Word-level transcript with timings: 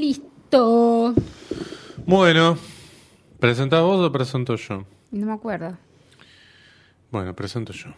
Listo. 0.00 1.14
Bueno, 2.06 2.56
¿presentás 3.38 3.82
vos 3.82 4.00
o 4.00 4.10
presento 4.10 4.56
yo? 4.56 4.86
No 5.10 5.26
me 5.26 5.32
acuerdo. 5.34 5.76
Bueno, 7.10 7.36
presento 7.36 7.74
yo. 7.74 7.90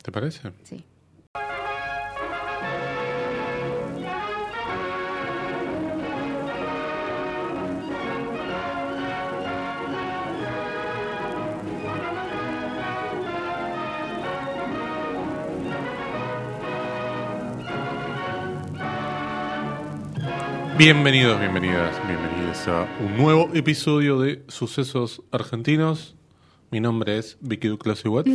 ¿Te 0.00 0.12
parece? 0.12 0.52
Sí. 0.62 0.84
Bienvenidos, 20.76 21.38
bienvenidas, 21.40 21.94
bienvenidos 22.06 22.66
a 22.68 22.86
un 23.00 23.16
nuevo 23.16 23.50
episodio 23.54 24.20
de 24.20 24.42
Sucesos 24.48 25.22
Argentinos. 25.30 26.16
Mi 26.70 26.80
nombre 26.80 27.18
es 27.18 27.36
Vicky 27.40 27.68
Duclos 27.68 28.04
Iguat. 28.04 28.26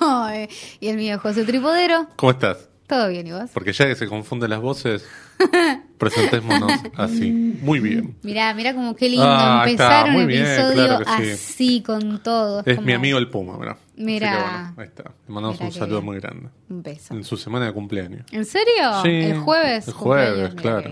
Ay, 0.00 0.48
y 0.80 0.88
el 0.88 0.96
mío, 0.96 1.18
José 1.18 1.44
Tripodero. 1.44 2.06
¿Cómo 2.16 2.30
estás? 2.32 2.68
¿Todo 2.86 3.08
bien 3.08 3.26
y 3.26 3.32
vos? 3.32 3.50
Porque 3.52 3.72
ya 3.72 3.86
que 3.86 3.96
se 3.96 4.06
confunden 4.06 4.48
las 4.48 4.60
voces, 4.60 5.04
presentémonos 5.98 6.72
así. 6.96 7.30
Muy 7.60 7.80
bien. 7.80 8.16
Mirá, 8.22 8.54
mirá 8.54 8.72
como 8.74 8.94
qué 8.96 9.08
lindo 9.10 9.26
Ah, 9.28 9.64
empezar 9.66 10.08
un 10.16 10.26
bien, 10.26 10.46
episodio 10.46 10.86
claro 10.86 11.04
que 11.04 11.24
sí. 11.24 11.30
así 11.32 11.82
con 11.82 12.22
todo. 12.22 12.62
Es 12.64 12.76
como 12.76 12.86
mi 12.86 12.92
amigo 12.94 13.18
el 13.18 13.28
Puma, 13.28 13.58
¿verdad? 13.58 13.76
Mirá. 13.96 14.72
ahí 14.76 14.86
está. 14.86 15.02
Le 15.26 15.34
mandamos 15.34 15.60
un 15.60 15.72
saludo 15.72 16.00
muy 16.00 16.18
grande. 16.20 16.48
Un 16.70 16.82
beso. 16.82 17.12
En 17.12 17.24
su 17.24 17.36
semana 17.36 17.66
de 17.66 17.72
cumpleaños. 17.72 18.24
¿En 18.32 18.44
serio? 18.46 19.02
Sí, 19.02 19.10
el 19.10 19.38
jueves. 19.40 19.88
el 19.88 19.94
jueves, 19.94 20.54
claro. 20.54 20.90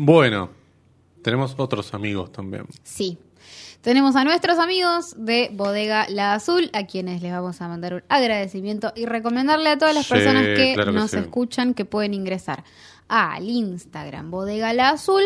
Bueno, 0.00 0.50
tenemos 1.24 1.56
otros 1.58 1.92
amigos 1.92 2.30
también. 2.30 2.66
Sí. 2.84 3.18
Tenemos 3.80 4.14
a 4.14 4.22
nuestros 4.22 4.58
amigos 4.58 5.14
de 5.16 5.50
Bodega 5.52 6.06
La 6.08 6.34
Azul, 6.34 6.70
a 6.72 6.86
quienes 6.86 7.20
les 7.20 7.32
vamos 7.32 7.60
a 7.60 7.66
mandar 7.68 7.94
un 7.94 8.02
agradecimiento 8.08 8.92
y 8.94 9.06
recomendarle 9.06 9.70
a 9.70 9.78
todas 9.78 9.94
las 9.96 10.06
Sí, 10.06 10.14
personas 10.14 10.44
que 10.44 10.74
claro 10.74 10.92
que 10.92 10.98
nos 10.98 11.10
sí. 11.10 11.16
escuchan 11.18 11.74
que 11.74 11.84
pueden 11.84 12.14
ingresar 12.14 12.62
al 13.08 13.48
Instagram 13.48 14.30
Bodega 14.30 14.72
La 14.72 14.90
Azul 14.90 15.22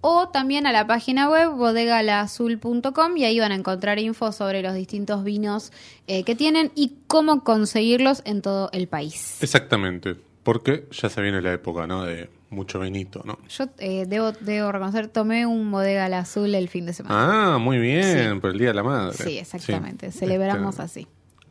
o 0.00 0.28
también 0.28 0.66
a 0.66 0.72
la 0.72 0.86
página 0.88 1.28
web 1.30 1.52
bodegalaazul.com 1.56 3.16
y 3.16 3.24
ahí 3.24 3.38
van 3.38 3.52
a 3.52 3.56
encontrar 3.56 3.98
info 3.98 4.32
sobre 4.32 4.62
los 4.62 4.74
distintos 4.74 5.22
vinos 5.24 5.72
eh, 6.06 6.24
que 6.24 6.34
tienen 6.34 6.72
y 6.74 6.94
cómo 7.06 7.44
conseguirlos 7.44 8.22
en 8.24 8.42
todo 8.42 8.70
el 8.72 8.88
país. 8.88 9.40
Exactamente. 9.42 10.16
Porque 10.42 10.86
ya 10.92 11.08
se 11.08 11.20
viene 11.22 11.42
la 11.42 11.52
época, 11.52 11.86
¿no? 11.86 12.04
De 12.04 12.30
mucho 12.50 12.80
vinito, 12.80 13.22
¿no? 13.24 13.38
Yo 13.48 13.66
eh, 13.78 14.04
debo, 14.06 14.32
debo 14.32 14.70
reconocer, 14.72 15.08
tomé 15.08 15.46
un 15.46 15.70
Bodega 15.70 16.08
La 16.08 16.20
Azul 16.20 16.54
el 16.54 16.68
fin 16.68 16.86
de 16.86 16.92
semana. 16.92 17.54
Ah, 17.54 17.58
muy 17.58 17.78
bien, 17.78 18.34
Sí. 18.34 18.40
por 18.40 18.50
el 18.50 18.58
Día 18.58 18.68
de 18.68 18.74
la 18.74 18.82
Madre. 18.82 19.16
sí, 19.16 19.38
exactamente. 19.38 20.12
Sí. 20.12 20.18
Celebramos 20.20 20.78
Este, 20.78 20.82
así. 20.82 21.06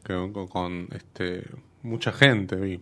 Con, 0.05 0.47
con- 0.47 0.87
este, 0.95 1.43
mucha 1.83 2.11
gente, 2.11 2.55
vi. 2.55 2.79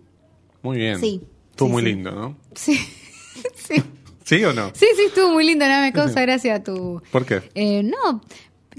Muy 0.61 0.77
bien. 0.77 0.99
Sí, 0.99 1.21
Estuvo 1.49 1.67
sí, 1.69 1.73
muy 1.73 1.81
lindo, 1.83 2.11
¿no? 2.11 2.35
Sí. 2.53 2.75
sí. 3.55 3.83
¿Sí 4.23 4.43
o 4.45 4.53
no? 4.53 4.69
Sí, 4.73 4.85
sí, 4.95 5.03
estuvo 5.07 5.31
muy 5.31 5.45
lindo, 5.45 5.67
no 5.67 5.81
me 5.81 5.91
causa 5.91 6.21
gracia 6.21 6.63
tu... 6.63 7.01
¿Por 7.11 7.25
qué? 7.25 7.41
Eh, 7.55 7.83
no, 7.83 8.21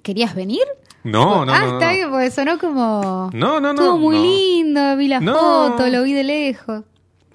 ¿querías 0.03 0.35
venir? 0.35 0.63
No, 1.03 1.45
no, 1.45 1.53
ah, 1.53 1.61
no. 1.61 1.73
está 1.75 1.87
no. 1.89 1.93
bien, 1.93 2.11
porque 2.11 2.31
sonó 2.31 2.59
como... 2.59 3.31
No, 3.35 3.61
no, 3.61 3.73
no. 3.75 3.83
Estuvo 3.83 3.99
muy 3.99 4.17
no. 4.17 4.23
lindo, 4.23 4.97
vi 4.97 5.09
la 5.09 5.21
foto, 5.21 5.87
lo 5.91 6.03
vi 6.03 6.15
de 6.15 6.25
lejos. 6.25 6.85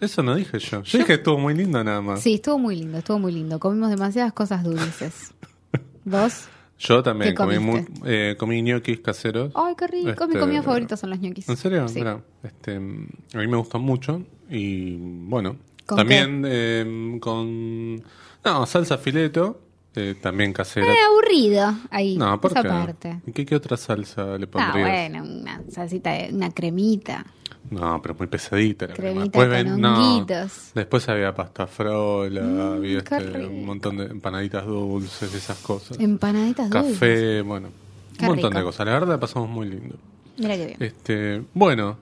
Eso 0.02 0.24
no 0.24 0.36
dije 0.36 0.60
yo. 0.60 0.82
Yo 0.84 0.98
dije 1.00 1.06
que 1.06 1.14
estuvo 1.16 1.38
muy 1.38 1.54
lindo 1.54 1.84
nada 1.84 2.02
más. 2.02 2.22
Sí, 2.22 2.36
estuvo 2.36 2.58
muy 2.58 2.76
lindo, 2.76 2.98
estuvo 3.00 3.20
muy 3.20 3.32
lindo. 3.32 3.60
Comimos 3.60 3.90
demasiadas 3.90 4.34
cosas 4.34 4.64
dulces. 4.64 5.34
¿Vos? 6.06 6.48
Yo 6.80 7.04
también 7.04 7.32
¿Qué 7.32 7.36
comí, 7.36 7.60
muy, 7.60 7.86
eh, 8.06 8.36
comí 8.40 8.62
ñoquis 8.62 9.02
caseros. 9.02 9.52
Ay, 9.56 9.76
qué 9.78 9.88
rico. 9.88 10.06
Mi 10.06 10.12
Este, 10.34 10.40
comida 10.40 10.64
favorita 10.64 10.96
son 10.96 11.10
los 11.10 11.20
ñoquis. 11.20 11.50
¿En 11.50 11.58
serio? 11.58 11.88
Sí. 11.90 11.96
Mira, 11.96 12.22
este, 12.42 12.76
a 12.78 12.80
mí 12.80 13.48
me 13.48 13.58
gustan 13.58 13.82
mucho 13.82 14.24
y 14.50 14.96
bueno, 14.98 15.58
¿Con 15.86 15.98
también 15.98 16.44
eh, 16.48 17.18
con 17.20 17.96
no 17.98 18.66
salsa 18.66 18.98
fileto, 18.98 19.60
eh, 19.96 20.16
también 20.22 20.54
casera. 20.54 20.88
Eh, 20.88 20.98
aburrido 21.10 21.74
ahí, 21.92 22.16
no, 22.18 22.40
¿por 22.40 22.52
esa 22.52 22.62
qué? 22.62 22.70
parte. 22.70 23.22
¿Qué, 23.34 23.46
qué 23.46 23.56
otra 23.58 23.76
salsa 23.76 24.38
le 24.38 24.46
Ah, 24.46 24.50
pondrías? 24.50 24.88
bueno, 24.90 25.24
una 25.24 25.62
salsita, 25.70 26.12
una 26.32 26.52
cremita. 26.52 27.26
No, 27.70 28.02
pero 28.02 28.16
muy 28.16 28.28
pesadita. 28.28 28.88
la 28.88 28.94
crema. 28.96 29.22
Después 29.22 29.50
ven- 29.50 29.80
no, 29.80 30.26
después 30.74 31.08
había 31.10 31.36
pasta 31.36 31.68
frola, 31.68 32.74
había 32.74 33.00
Mm, 33.00 33.04
qué 33.04 33.16
este, 33.18 33.46
un 33.46 33.66
montón 33.66 33.98
de 33.98 34.06
empanaditas 34.06 34.66
dulces, 34.66 35.34
esas 35.36 35.58
cosas. 35.60 36.00
Empanaditas 36.00 36.70
dulces. 36.70 36.94
Café, 36.94 37.42
bueno, 37.44 37.70
Qué 38.18 38.26
un 38.26 38.32
montón 38.32 38.52
rico. 38.52 38.60
de 38.60 38.66
cosas. 38.66 38.86
La 38.88 38.94
verdad 38.94 39.08
la 39.10 39.20
pasamos 39.20 39.50
muy 39.50 39.70
lindo. 39.70 39.96
Mira 40.38 40.56
qué 40.56 40.66
bien. 40.66 40.78
Este, 40.82 41.44
bueno, 41.54 41.98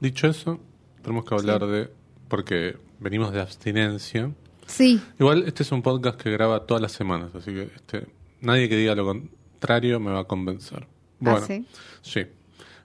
dicho 0.00 0.26
eso, 0.28 0.58
tenemos 1.02 1.24
que 1.24 1.34
hablar 1.34 1.66
de 1.66 1.90
porque 2.28 2.76
venimos 3.00 3.32
de 3.32 3.40
abstinencia. 3.40 4.30
Sí, 4.66 4.98
Igual 5.18 5.44
este 5.46 5.64
es 5.64 5.72
un 5.72 5.82
podcast 5.82 6.18
que 6.18 6.30
graba 6.30 6.64
todas 6.64 6.80
las 6.80 6.92
semanas, 6.92 7.34
así 7.34 7.52
que 7.52 7.64
este, 7.74 8.06
nadie 8.40 8.68
que 8.70 8.76
diga 8.76 8.94
lo 8.94 9.04
contrario 9.04 10.00
me 10.00 10.10
va 10.12 10.20
a 10.20 10.24
convencer. 10.24 10.86
Bueno, 11.20 11.40
¿Ah, 11.42 11.46
sí? 11.46 11.66
sí. 12.00 12.22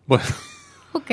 Bueno, 0.06 0.26
ok. 0.94 1.12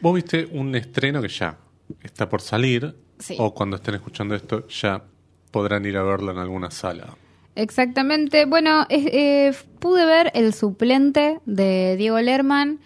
Vos 0.00 0.14
viste 0.14 0.46
un 0.52 0.74
estreno 0.74 1.20
que 1.22 1.28
ya 1.28 1.58
está 2.02 2.28
por 2.28 2.40
salir, 2.40 2.94
Sí. 3.18 3.34
o 3.38 3.52
cuando 3.52 3.76
estén 3.76 3.96
escuchando 3.96 4.34
esto 4.36 4.66
ya 4.68 5.02
podrán 5.50 5.84
ir 5.86 5.96
a 5.96 6.02
verlo 6.04 6.30
en 6.32 6.38
alguna 6.38 6.70
sala. 6.70 7.16
Exactamente. 7.56 8.44
Bueno, 8.44 8.86
eh, 8.88 9.52
pude 9.80 10.04
ver 10.06 10.30
el 10.34 10.54
suplente 10.54 11.40
de 11.44 11.96
Diego 11.96 12.20
Lerman. 12.20 12.78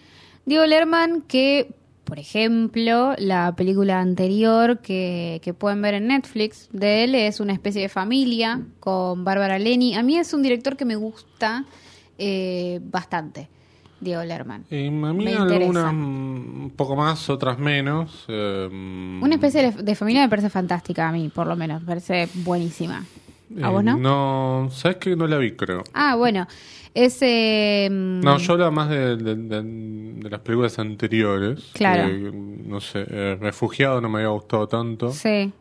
Diego 0.47 0.65
Lerman 0.65 1.21
que, 1.21 1.75
por 2.05 2.17
ejemplo, 2.17 3.13
la 3.19 3.53
película 3.55 3.99
anterior 4.01 4.79
que, 4.79 5.39
que 5.43 5.53
pueden 5.53 5.81
ver 5.83 5.93
en 5.93 6.07
Netflix 6.07 6.67
de 6.71 7.03
él 7.03 7.13
es 7.13 7.39
una 7.39 7.53
especie 7.53 7.83
de 7.83 7.89
familia 7.89 8.61
con 8.79 9.23
Bárbara 9.23 9.59
Leni. 9.59 9.93
A 9.93 10.01
mí 10.01 10.17
es 10.17 10.33
un 10.33 10.41
director 10.41 10.75
que 10.75 10.85
me 10.85 10.95
gusta 10.95 11.65
eh, 12.17 12.79
bastante, 12.81 13.49
Diego 14.03 14.23
Lerman. 14.23 14.65
Y 14.69 14.87
a 14.87 14.91
mí 14.91 15.23
Me 15.25 15.35
algunas 15.35 15.91
un 15.93 16.71
poco 16.75 16.95
más, 16.95 17.29
otras 17.29 17.57
menos. 17.59 18.25
eh, 18.27 18.67
Una 18.71 19.35
especie 19.35 19.71
de, 19.71 19.83
de 19.83 19.95
familia 19.95 20.21
me 20.23 20.29
parece 20.29 20.49
fantástica 20.49 21.09
a 21.09 21.11
mí, 21.11 21.29
por 21.33 21.47
lo 21.47 21.55
menos. 21.55 21.81
Me 21.81 21.87
parece 21.87 22.27
buenísima. 22.35 23.03
¿A 23.61 23.67
eh, 23.67 23.71
vos 23.71 23.83
no? 23.83 23.97
No, 23.97 24.69
¿sabes 24.71 24.97
que 24.97 25.15
No 25.15 25.27
la 25.27 25.37
vi, 25.37 25.51
creo. 25.51 25.83
Ah, 25.93 26.15
bueno. 26.15 26.47
Ese... 26.95 27.87
mm, 27.91 28.19
No, 28.21 28.37
yo 28.37 28.53
hablaba 28.53 28.71
más 28.71 28.89
de, 28.89 29.17
de- 29.17 29.35
de- 29.35 29.63
de 30.23 30.29
las 30.29 30.39
películas 30.41 30.77
anteriores. 30.79 31.71
Claro. 31.73 32.07
no 32.13 32.79
sé, 32.81 33.05
eh, 33.09 33.37
Refugiado 33.39 33.99
no 34.01 34.09
me 34.09 34.19
había 34.19 34.29
gustado 34.29 34.67
tanto. 34.67 35.11
Sí. 35.11 35.51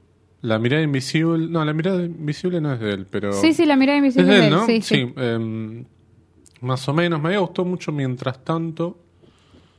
La 0.43 0.59
mirada 0.59 0.83
invisible. 0.83 1.47
No, 1.49 1.65
la 1.65 1.73
mirada 1.73 2.03
invisible 2.03 2.61
no 2.61 2.73
es 2.73 2.81
de 2.81 2.91
él, 2.93 3.07
pero. 3.09 3.33
Sí, 3.33 3.53
sí, 3.55 3.65
la 3.65 3.77
mirada 3.77 3.99
Es 3.99 4.03
invisible 4.05 4.33
de 4.35 4.41
de 4.41 4.47
él, 4.49 4.53
él, 4.53 4.59
¿no? 4.59 4.67
sí, 4.67 4.83
sí. 4.83 5.13
em, 5.17 5.85
más 6.63 6.89
o 6.89 6.95
menos. 6.95 7.21
Me 7.21 7.29
había 7.29 7.41
gustado 7.41 7.67
mucho 7.67 7.93
mientras 7.93 8.43
tanto. 8.45 8.99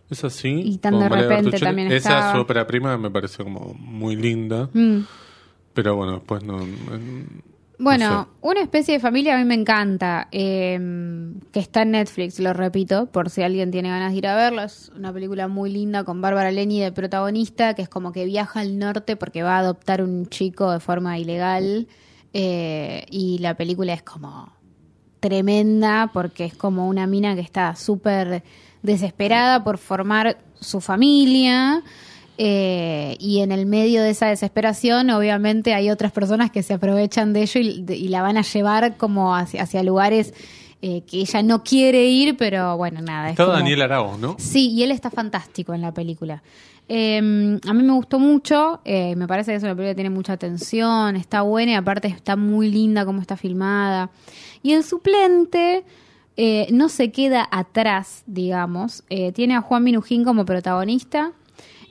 Es 0.09 0.23
así. 0.23 0.61
Y 0.63 0.77
tan 0.77 0.99
de 0.99 1.09
repente 1.09 1.57
también 1.59 1.91
Esa 1.91 2.33
su 2.33 2.39
ópera 2.39 2.67
prima 2.67 2.97
me 2.97 3.09
pareció 3.09 3.45
como 3.45 3.73
muy 3.73 4.15
linda. 4.15 4.69
Mm. 4.73 4.99
Pero 5.73 5.95
bueno, 5.95 6.13
después 6.13 6.43
no. 6.43 6.59
Bueno, 7.79 8.09
no 8.09 8.23
sé. 8.23 8.29
una 8.41 8.61
especie 8.61 8.93
de 8.93 8.99
familia 8.99 9.33
a 9.33 9.37
mí 9.39 9.45
me 9.45 9.55
encanta, 9.55 10.27
eh, 10.31 10.79
que 11.51 11.59
está 11.59 11.81
en 11.81 11.91
Netflix, 11.91 12.39
lo 12.39 12.53
repito, 12.53 13.07
por 13.07 13.31
si 13.31 13.41
alguien 13.41 13.71
tiene 13.71 13.89
ganas 13.89 14.11
de 14.11 14.19
ir 14.19 14.27
a 14.27 14.35
verlo. 14.35 14.61
Es 14.61 14.91
una 14.95 15.11
película 15.11 15.47
muy 15.47 15.71
linda 15.71 16.03
con 16.03 16.21
Bárbara 16.21 16.51
Leni 16.51 16.79
de 16.79 16.91
protagonista, 16.91 17.73
que 17.73 17.81
es 17.81 17.89
como 17.89 18.11
que 18.11 18.25
viaja 18.25 18.59
al 18.59 18.77
norte 18.77 19.15
porque 19.15 19.41
va 19.41 19.55
a 19.55 19.59
adoptar 19.59 20.03
un 20.03 20.27
chico 20.27 20.71
de 20.71 20.79
forma 20.79 21.17
ilegal. 21.17 21.87
eh, 22.33 23.05
y 23.09 23.37
la 23.39 23.55
película 23.55 23.93
es 23.93 24.03
como 24.03 24.52
tremenda 25.27 26.09
porque 26.13 26.43
es 26.43 26.53
como 26.53 26.87
una 26.89 27.07
mina 27.07 27.33
que 27.33 27.39
está 27.41 27.75
súper 27.77 28.43
desesperada 28.81 29.63
por 29.63 29.77
formar 29.77 30.37
su 30.59 30.81
familia. 30.81 31.81
eh, 32.37 33.15
y 33.19 33.41
en 33.41 33.51
el 33.51 33.67
medio 33.67 34.01
de 34.01 34.09
esa 34.09 34.25
desesperación, 34.27 35.11
obviamente, 35.11 35.75
hay 35.75 35.91
otras 35.91 36.11
personas 36.11 36.49
que 36.49 36.63
se 36.63 36.73
aprovechan 36.73 37.31
de 37.31 37.43
ello 37.43 37.61
y, 37.61 37.83
de- 37.83 37.95
y 37.95 38.07
la 38.07 38.23
van 38.23 38.37
a 38.37 38.41
llevar 38.41 38.97
como 38.97 39.35
hacia, 39.35 39.61
hacia 39.61 39.83
lugares 39.83 40.33
eh, 40.81 41.03
que 41.09 41.19
ella 41.21 41.43
no 41.43 41.63
quiere 41.63 42.05
ir, 42.07 42.35
pero 42.35 42.75
bueno, 42.75 43.01
nada. 43.01 43.27
es 43.27 43.33
Está 43.33 43.45
como- 43.45 43.55
Daniel 43.57 43.83
Arauz, 43.83 44.17
¿no? 44.19 44.35
Sí, 44.39 44.71
y 44.71 44.81
él 44.83 44.89
está 44.91 45.09
fantástico 45.11 45.73
en 45.75 45.81
la 45.81 45.93
película. 45.93 46.41
Eh, 46.89 47.19
a 47.65 47.73
mí 47.73 47.83
me 47.83 47.93
gustó 47.93 48.17
mucho, 48.19 48.81
eh, 48.83 49.15
me 49.15 49.25
parece 49.27 49.51
que 49.51 49.57
es 49.57 49.63
una 49.63 49.73
película 49.75 49.91
que 49.91 49.95
tiene 50.01 50.09
mucha 50.09 50.35
tensión, 50.35 51.15
está 51.15 51.43
buena 51.43 51.71
y 51.73 51.75
aparte 51.75 52.07
está 52.09 52.35
muy 52.35 52.69
linda 52.69 53.05
como 53.05 53.21
está 53.21 53.37
filmada. 53.37 54.09
Y 54.63 54.71
el 54.71 54.83
suplente 54.83 55.83
eh, 56.35 56.67
no 56.71 56.89
se 56.89 57.11
queda 57.11 57.47
atrás, 57.51 58.23
digamos. 58.25 59.03
Eh, 59.09 59.31
tiene 59.33 59.55
a 59.55 59.61
Juan 59.61 59.83
Minujín 59.83 60.23
como 60.23 60.45
protagonista. 60.45 61.33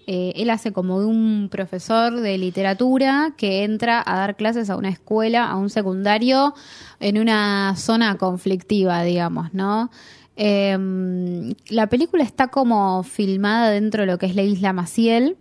eh, 0.08 0.32
él 0.34 0.50
hace 0.50 0.72
como 0.72 0.98
de 0.98 1.06
un 1.06 1.48
profesor 1.48 2.20
de 2.20 2.36
literatura 2.36 3.34
que 3.36 3.62
entra 3.62 4.02
a 4.04 4.16
dar 4.16 4.36
clases 4.36 4.68
a 4.68 4.76
una 4.76 4.88
escuela, 4.88 5.48
a 5.48 5.56
un 5.56 5.70
secundario, 5.70 6.54
en 6.98 7.18
una 7.18 7.76
zona 7.76 8.16
conflictiva, 8.18 9.04
digamos, 9.04 9.54
¿no? 9.54 9.90
Em, 10.34 11.54
la 11.68 11.88
película 11.88 12.24
está 12.24 12.48
como 12.48 13.02
filmada 13.04 13.70
dentro 13.70 14.02
de 14.02 14.06
lo 14.06 14.18
que 14.18 14.26
es 14.26 14.34
la 14.34 14.42
isla 14.42 14.72
Maciel 14.72 15.36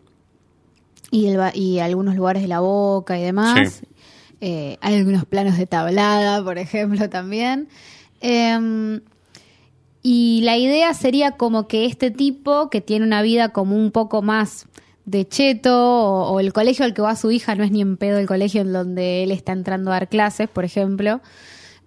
y, 1.09 1.27
el, 1.27 1.39
y 1.55 1.79
algunos 1.79 2.15
lugares 2.15 2.43
de 2.43 2.47
la 2.47 2.59
boca 2.59 3.17
y 3.17 3.23
demás. 3.23 3.81
Eh, 4.41 4.77
hay 4.81 4.95
algunos 4.95 5.25
planos 5.25 5.57
de 5.57 5.67
tablada, 5.67 6.43
por 6.43 6.57
ejemplo, 6.57 7.09
también. 7.09 7.69
Em, 8.19 9.01
y 10.01 10.41
la 10.43 10.57
idea 10.57 10.93
sería 10.95 11.37
como 11.37 11.67
que 11.67 11.85
este 11.85 12.09
tipo, 12.09 12.69
que 12.71 12.81
tiene 12.81 13.05
una 13.05 13.21
vida 13.21 13.49
como 13.49 13.75
un 13.75 13.91
poco 13.91 14.23
más 14.23 14.65
de 15.05 15.27
cheto, 15.27 16.25
o, 16.25 16.39
el 16.39 16.53
colegio 16.53 16.85
al 16.85 16.95
que 16.95 17.03
va 17.03 17.15
su 17.15 17.31
hija 17.31 17.55
no 17.55 17.63
es 17.63 17.71
ni 17.71 17.81
en 17.81 17.97
pedo 17.97 18.17
el 18.17 18.27
colegio 18.27 18.61
en 18.61 18.73
donde 18.73 19.23
él 19.23 19.31
está 19.31 19.51
entrando 19.51 19.91
a 19.91 19.93
dar 19.93 20.09
clases, 20.09 20.49
por 20.49 20.65
ejemplo. 20.65 21.21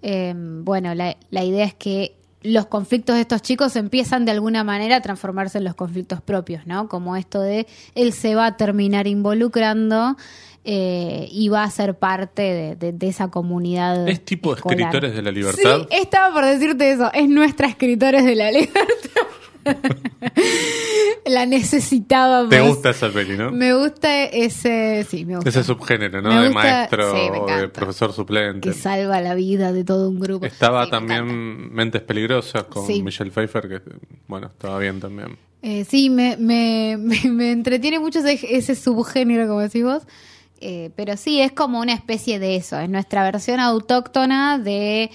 Em, 0.02 0.64
bueno, 0.64 0.94
la, 0.94 1.16
la 1.30 1.44
idea 1.44 1.64
es 1.64 1.74
que 1.74 2.16
los 2.42 2.66
conflictos 2.66 3.16
de 3.16 3.22
estos 3.22 3.42
chicos 3.42 3.74
empiezan 3.74 4.26
de 4.26 4.32
alguna 4.32 4.62
manera 4.64 4.96
a 4.96 5.00
transformarse 5.00 5.58
en 5.58 5.64
los 5.64 5.74
conflictos 5.74 6.20
propios, 6.20 6.66
¿no? 6.66 6.88
Como 6.88 7.16
esto 7.16 7.40
de 7.40 7.66
él 7.94 8.12
se 8.12 8.34
va 8.34 8.46
a 8.46 8.56
terminar 8.56 9.06
involucrando 9.06 10.16
eh, 10.66 11.28
y 11.30 11.48
va 11.50 11.62
a 11.62 11.70
ser 11.70 11.98
parte 11.98 12.76
de, 12.78 12.94
esa 13.06 13.28
comunidad. 13.28 14.08
¿Es 14.08 14.24
tipo 14.24 14.54
escritores 14.54 15.14
de 15.14 15.22
la 15.22 15.30
libertad? 15.30 15.86
Sí, 15.90 15.96
estaba 16.00 16.32
por 16.32 16.44
decirte 16.44 16.90
eso, 16.90 17.10
es 17.12 17.28
nuestra 17.28 17.68
escritores 17.68 18.24
de 18.24 18.34
la 18.34 18.50
libertad. 18.50 18.88
la 21.26 21.46
necesitaba. 21.46 22.48
¿Te 22.48 22.60
gusta 22.60 22.90
esa 22.90 23.10
peli, 23.10 23.36
no? 23.36 23.50
Me 23.50 23.74
gusta 23.74 24.24
ese, 24.24 25.06
sí, 25.08 25.24
me 25.24 25.36
gusta. 25.36 25.50
Ese 25.50 25.64
subgénero, 25.64 26.22
¿no? 26.22 26.42
de 26.42 26.50
maestro, 26.50 27.12
de 27.12 27.68
profesor 27.68 28.12
suplente. 28.12 28.70
Que 28.70 28.74
salva 28.74 29.20
la 29.20 29.34
vida 29.34 29.72
de 29.72 29.84
todo 29.84 30.08
un 30.08 30.20
grupo. 30.20 30.46
Estaba 30.46 30.88
también 30.88 31.74
Mentes 31.74 32.02
Peligrosas 32.02 32.64
con 32.64 32.86
Michelle 33.04 33.30
Pfeiffer, 33.30 33.68
que, 33.68 33.80
bueno, 34.26 34.46
estaba 34.46 34.78
bien 34.78 35.00
también. 35.00 35.36
Eh, 35.62 35.84
sí, 35.84 36.10
me, 36.10 36.36
me, 36.36 36.96
me, 37.28 37.52
entretiene 37.52 37.98
mucho 37.98 38.20
ese, 38.20 38.38
ese 38.56 38.74
subgénero, 38.74 39.46
como 39.46 39.60
decís 39.60 39.82
vos. 39.82 40.02
Eh, 40.60 40.90
pero 40.96 41.16
sí, 41.16 41.40
es 41.40 41.52
como 41.52 41.80
una 41.80 41.92
especie 41.92 42.38
de 42.38 42.56
eso, 42.56 42.78
es 42.78 42.88
nuestra 42.88 43.22
versión 43.22 43.60
autóctona 43.60 44.58
de 44.58 45.10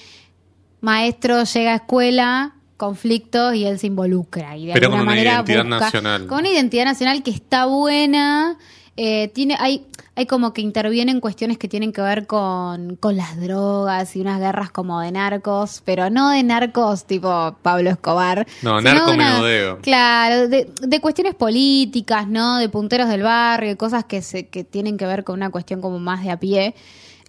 maestro 0.82 1.44
llega 1.44 1.74
a 1.74 1.76
escuela, 1.78 2.56
conflictos 2.78 3.56
y 3.56 3.66
él 3.66 3.80
se 3.80 3.88
involucra. 3.88 4.56
Y 4.58 4.68
de 4.68 4.74
pero 4.74 4.88
alguna 4.88 5.04
con 5.04 5.12
una 5.12 5.22
identidad 5.22 5.64
nacional. 5.66 6.28
Con 6.28 6.40
una 6.40 6.50
identidad 6.50 6.86
nacional 6.86 7.24
que 7.24 7.32
está 7.32 7.66
buena, 7.66 8.58
eh, 8.96 9.30
tiene, 9.30 9.56
hay, 9.60 9.86
hay 10.20 10.26
como 10.26 10.52
que 10.52 10.60
intervienen 10.60 11.22
cuestiones 11.22 11.58
que 11.58 11.70
tienen 11.70 11.94
que 11.94 12.02
ver 12.02 12.28
con, 12.28 12.98
con 12.98 13.16
las 13.16 13.40
drogas 13.40 14.18
y 14.18 14.20
unas 14.20 14.42
guerras 14.42 14.70
como 14.70 15.00
de 15.00 15.14
narcos, 15.14 15.82
pero 15.86 16.10
no 16.10 16.32
de 16.32 16.44
narcos 16.44 17.06
tipo 17.06 17.56
Pablo 17.62 17.90
Escobar. 17.90 18.46
No, 18.62 18.82
narco 18.82 19.14
menudeo. 19.14 19.80
Claro, 19.80 20.50
de, 20.50 20.70
de, 20.82 21.00
cuestiones 21.00 21.36
políticas, 21.36 22.28
¿no? 22.28 22.58
De 22.58 22.68
punteros 22.68 23.08
del 23.08 23.24
barrio, 23.24 23.78
cosas 23.78 24.04
que, 24.04 24.22
se, 24.22 24.50
que 24.50 24.66
tienen 24.66 24.98
que 24.98 25.06
ver 25.06 25.24
con 25.24 25.36
una 25.36 25.52
cuestión 25.52 25.80
como 25.80 26.00
más 26.00 26.22
de 26.22 26.32
a 26.32 26.38
pie. 26.38 26.76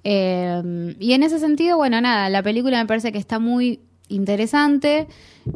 Eh, 0.02 0.96
y 0.98 1.12
en 1.12 1.22
ese 1.22 1.38
sentido, 1.38 1.76
bueno, 1.76 2.00
nada, 2.00 2.28
la 2.28 2.43
película 2.43 2.81
me 2.81 2.86
parece 2.86 3.12
que 3.12 3.19
está 3.19 3.38
muy 3.38 3.78
interesante. 4.08 5.06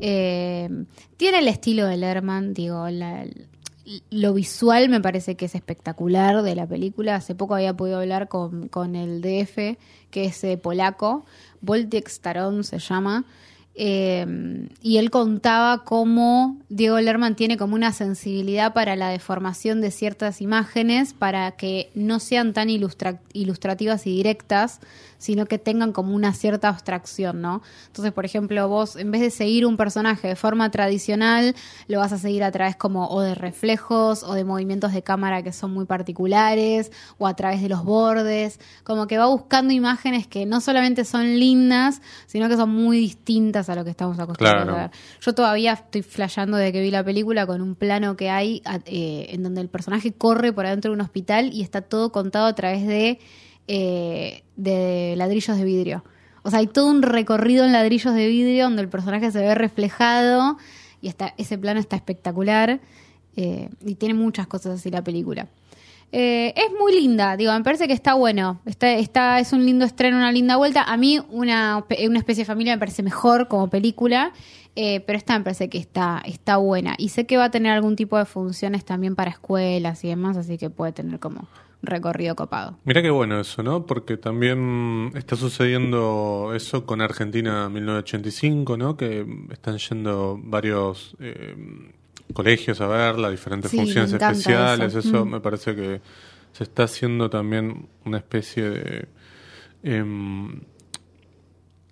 Eh, 0.01 0.69
tiene 1.17 1.41
el 1.41 1.49
estilo 1.49 1.89
de 1.89 1.97
Lerman, 1.97 2.55
digo, 2.55 2.89
la, 2.91 3.25
lo 4.11 4.33
visual 4.33 4.89
me 4.89 5.01
parece 5.01 5.37
que 5.37 5.45
es 5.47 5.55
espectacular 5.55 6.43
de 6.43 6.55
la 6.55 6.67
película. 6.67 7.17
Hace 7.17 7.35
poco 7.35 7.55
había 7.55 7.77
podido 7.77 7.99
hablar 7.99 8.29
con, 8.29 8.69
con 8.69 8.97
el 8.97 9.21
DF, 9.21 9.79
que 10.11 10.25
es 10.25 10.43
eh, 10.45 10.57
polaco, 10.57 11.25
Voltek 11.61 12.09
Staron 12.09 12.65
se 12.65 12.79
llama, 12.79 13.25
y 13.77 14.99
él 14.99 15.11
contaba 15.11 15.85
cómo 15.85 16.57
Diego 16.69 17.01
Lerman 17.01 17.35
tiene 17.35 17.57
como 17.57 17.75
una 17.75 17.93
sensibilidad 17.93 18.73
para 18.73 18.95
la 18.95 19.09
deformación 19.09 19.81
de 19.81 19.91
ciertas 19.91 20.41
imágenes 20.41 21.13
para 21.13 21.53
que 21.53 21.91
no 21.95 22.21
sean 22.21 22.53
tan 22.53 22.71
ilustrativas 22.71 24.07
y 24.07 24.11
directas, 24.11 24.81
sino 25.19 25.47
que 25.47 25.59
tengan 25.59 25.93
como 25.93 26.15
una 26.15 26.35
cierta 26.35 26.69
abstracción, 26.69 27.41
¿no? 27.41 27.63
Entonces, 27.87 28.13
por 28.13 28.27
ejemplo, 28.27 28.69
vos 28.69 28.95
en 28.97 29.11
vez 29.11 29.23
de 29.23 29.31
seguir 29.31 29.65
un 29.65 29.77
personaje 29.77 30.29
de 30.29 30.37
forma 30.37 30.71
tradicional, 30.71 31.55
lo 31.89 31.99
vas 31.99 32.13
a 32.13 32.19
seguir 32.19 32.45
a 32.45 32.53
través 32.53 32.77
como 32.77 33.09
o 33.09 33.23
de 33.23 33.35
reflejos 33.35 34.23
o 34.23 34.35
de 34.35 34.45
movimientos 34.45 34.93
de 34.93 35.03
cámara 35.03 35.43
que 35.43 35.53
son 35.53 35.73
muy 35.73 35.87
particulares 35.87 36.93
o 37.17 37.27
a 37.27 37.35
través 37.35 37.63
de 37.63 37.71
los 37.71 37.85
bordes, 37.85 38.61
como 38.85 39.07
que 39.07 39.17
va 39.17 39.27
buscando 39.27 39.73
imágenes 39.73 40.27
que 40.27 40.45
no 40.47 40.61
solamente 40.61 41.05
son 41.05 41.39
lindas, 41.41 42.03
sino 42.27 42.49
que 42.49 42.57
son 42.57 42.71
muy 42.71 42.99
distintas 42.99 43.64
a 43.69 43.75
lo 43.75 43.85
que 43.85 43.91
estamos 43.91 44.19
acostumbrados 44.19 44.69
a 44.69 44.77
ver. 44.77 44.91
Yo 45.21 45.35
todavía 45.35 45.73
estoy 45.73 46.03
flasheando 46.03 46.57
de 46.57 46.73
que 46.73 46.81
vi 46.81 46.91
la 46.91 47.05
película 47.05 47.47
con 47.47 47.61
un 47.61 47.75
plano 47.75 48.17
que 48.17 48.31
hay 48.31 48.63
eh, 48.87 49.27
en 49.31 49.43
donde 49.43 49.61
el 49.61 49.69
personaje 49.69 50.13
corre 50.13 50.53
por 50.53 50.67
adentro 50.67 50.91
de 50.91 50.97
un 50.97 51.01
hospital 51.01 51.51
y 51.53 51.63
está 51.63 51.83
todo 51.83 52.13
contado 52.13 52.47
a 52.47 52.55
través 52.55 52.87
de 52.87 53.19
eh, 53.67 54.43
de 54.57 55.15
ladrillos 55.17 55.57
de 55.57 55.65
vidrio. 55.65 56.05
O 56.43 56.51
sea, 56.51 56.59
hay 56.59 56.67
todo 56.67 56.91
un 56.91 57.01
recorrido 57.01 57.65
en 57.65 57.73
ladrillos 57.73 58.15
de 58.15 58.27
vidrio 58.27 58.65
donde 58.65 58.83
el 58.83 58.89
personaje 58.89 59.33
se 59.33 59.41
ve 59.41 59.55
reflejado 59.55 60.59
y 61.01 61.09
está, 61.09 61.33
ese 61.39 61.57
plano 61.57 61.81
está 61.81 61.97
espectacular 61.97 62.81
eh, 63.37 63.71
y 63.85 63.95
tiene 63.95 64.15
muchas 64.15 64.47
cosas 64.47 64.79
así 64.79 64.91
la 64.91 65.03
película. 65.03 65.49
Eh, 66.17 66.55
es 66.57 66.71
muy 66.79 66.93
linda, 66.93 67.37
digo, 67.37 67.53
me 67.53 67.65
parece 67.65 67.89
que 67.89 67.93
está 67.93 68.15
bueno. 68.15 68.61
Está, 68.67 68.93
está, 68.93 69.41
es 69.41 69.53
un 69.53 69.67
lindo 69.67 69.85
estreno, 69.85 70.17
una 70.17 70.31
linda 70.31 70.57
vuelta. 70.57 70.85
A 70.85 70.97
mí, 70.97 71.21
una, 71.31 71.85
una 72.07 72.19
especie 72.19 72.43
de 72.43 72.47
familia 72.47 72.75
me 72.75 72.79
parece 72.79 73.03
mejor 73.03 73.49
como 73.49 73.69
película, 73.69 74.33
pero 74.77 75.19
esta 75.19 75.37
me 75.37 75.45
parece 75.45 75.69
que 75.69 75.79
está, 75.79 76.23
está 76.25 76.59
buena. 76.59 76.95
Y 76.99 77.09
sé 77.09 77.27
que 77.27 77.37
va 77.37 77.47
a 77.47 77.51
tener 77.51 77.73
algún 77.73 77.97
tipo 77.97 78.17
de 78.17 78.27
funciones 78.27 78.85
también 78.85 79.17
para 79.17 79.31
escuelas 79.31 80.05
y 80.05 80.09
demás, 80.09 80.37
así 80.37 80.57
que 80.57 80.71
puede 80.71 80.93
tener 80.93 81.19
como 81.19 81.49
recorrido 81.85 82.35
copado. 82.35 82.79
Mira 82.85 83.03
qué 83.03 83.11
bueno 83.11 83.41
eso, 83.41 83.63
¿no? 83.63 83.87
Porque 83.87 84.17
también 84.17 85.11
está 85.15 85.37
sucediendo 85.37 86.53
eso 86.55 86.87
con 86.87 87.01
Argentina 87.01 87.69
1985, 87.69 88.77
¿no? 88.77 88.97
Que 88.97 89.27
están 89.51 89.79
yendo 89.79 90.39
varios 90.43 91.17
eh, 91.21 91.57
colegios 92.33 92.81
a 92.81 92.87
ver 92.87 93.19
las 93.19 93.31
diferentes 93.31 93.71
funciones 93.71 94.13
especiales. 94.13 94.95
Eso, 94.95 95.25
mm. 95.25 95.31
me 95.31 95.41
parece 95.41 95.75
que 95.75 96.01
se 96.53 96.65
está 96.65 96.85
haciendo 96.85 97.29
también 97.29 97.89
una 98.05 98.19
especie 98.19 98.71
de 98.71 99.09
em, 99.83 100.61